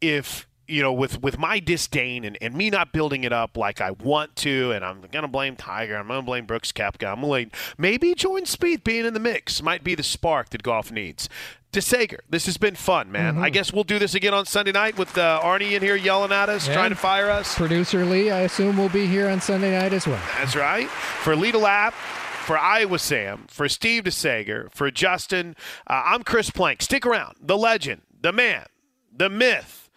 if 0.00 0.46
you 0.66 0.82
know, 0.82 0.92
with 0.92 1.22
with 1.22 1.38
my 1.38 1.58
disdain 1.60 2.24
and, 2.24 2.38
and 2.40 2.54
me 2.54 2.70
not 2.70 2.92
building 2.92 3.24
it 3.24 3.32
up 3.32 3.56
like 3.56 3.80
I 3.80 3.90
want 3.90 4.34
to, 4.36 4.72
and 4.72 4.84
I'm 4.84 5.02
gonna 5.12 5.28
blame 5.28 5.56
Tiger, 5.56 5.96
I'm 5.96 6.08
gonna 6.08 6.22
blame 6.22 6.46
Brooks 6.46 6.72
Koepka, 6.72 7.06
I'm 7.06 7.16
gonna 7.16 7.26
blame 7.26 7.50
maybe 7.76 8.14
Jordan 8.14 8.46
Spieth 8.46 8.84
being 8.84 9.04
in 9.04 9.14
the 9.14 9.20
mix 9.20 9.62
might 9.62 9.84
be 9.84 9.94
the 9.94 10.02
spark 10.02 10.50
that 10.50 10.62
golf 10.62 10.90
needs. 10.90 11.28
DeSaegher, 11.74 12.20
this 12.30 12.46
has 12.46 12.56
been 12.56 12.74
fun, 12.74 13.12
man. 13.12 13.38
I 13.38 13.50
guess 13.50 13.72
we'll 13.72 13.84
do 13.84 13.98
this 13.98 14.14
again 14.14 14.32
on 14.32 14.46
Sunday 14.46 14.72
night 14.72 14.96
with 14.96 15.16
uh, 15.18 15.40
Arnie 15.42 15.72
in 15.72 15.82
here 15.82 15.96
yelling 15.96 16.32
at 16.32 16.48
us, 16.48 16.66
trying 16.66 16.90
to 16.90 16.96
fire 16.96 17.28
us. 17.30 17.54
Producer 17.54 18.04
Lee, 18.04 18.30
I 18.30 18.40
assume, 18.40 18.76
will 18.76 18.88
be 18.88 19.06
here 19.06 19.28
on 19.28 19.40
Sunday 19.40 19.78
night 19.78 19.92
as 19.92 20.06
well. 20.06 20.22
That's 20.38 20.56
right. 20.56 20.88
For 20.88 21.36
Lita 21.36 21.58
Lap, 21.58 21.92
for 21.92 22.56
Iowa 22.58 22.98
Sam, 22.98 23.46
for 23.48 23.68
Steve 23.68 24.04
DeSaegher, 24.04 24.72
for 24.72 24.90
Justin, 24.90 25.56
uh, 25.86 26.02
I'm 26.06 26.22
Chris 26.22 26.50
Plank. 26.50 26.82
Stick 26.82 27.04
around. 27.04 27.36
The 27.40 27.58
legend, 27.58 28.02
the 28.20 28.32
man, 28.32 28.66
the 29.14 29.28
myth, 29.28 29.90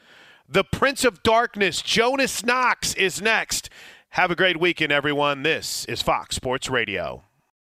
the 0.49 0.63
Prince 0.63 1.03
of 1.05 1.23
Darkness, 1.23 1.82
Jonas 1.82 2.43
Knox 2.43 2.93
is 2.95 3.21
next. 3.21 3.69
Have 4.11 4.32
a 4.32 4.36
great 4.36 4.59
weekend, 4.59 4.91
everyone. 4.91 5.43
This 5.43 5.86
is 5.86 6.01
Fox 6.01 6.36
Sports 6.36 6.69
Radio. 6.69 7.26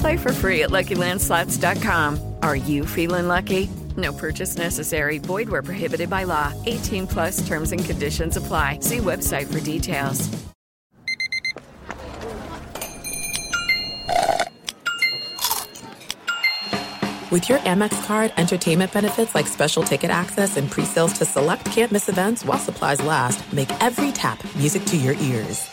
Play 0.00 0.16
for 0.16 0.32
free 0.32 0.62
at 0.62 0.70
LuckyLandSlots.com. 0.70 2.34
Are 2.42 2.56
you 2.56 2.84
feeling 2.84 3.28
lucky? 3.28 3.68
No 3.96 4.12
purchase 4.12 4.56
necessary. 4.56 5.18
Void 5.18 5.48
where 5.48 5.62
prohibited 5.62 6.10
by 6.10 6.24
law. 6.24 6.52
18 6.66 7.06
plus 7.06 7.46
terms 7.46 7.72
and 7.72 7.84
conditions 7.84 8.36
apply. 8.36 8.80
See 8.80 8.98
website 8.98 9.52
for 9.52 9.60
details. 9.60 10.28
With 17.30 17.48
your 17.48 17.58
Amex 17.58 18.06
card, 18.06 18.32
entertainment 18.36 18.92
benefits 18.92 19.34
like 19.34 19.46
special 19.48 19.82
ticket 19.82 20.10
access 20.10 20.56
and 20.56 20.70
pre-sales 20.70 21.12
to 21.14 21.24
select 21.24 21.64
campus 21.66 22.08
events 22.08 22.44
while 22.44 22.58
supplies 22.58 23.02
last 23.02 23.52
make 23.52 23.68
every 23.82 24.12
tap 24.12 24.42
music 24.54 24.84
to 24.86 24.96
your 24.96 25.14
ears. 25.14 25.68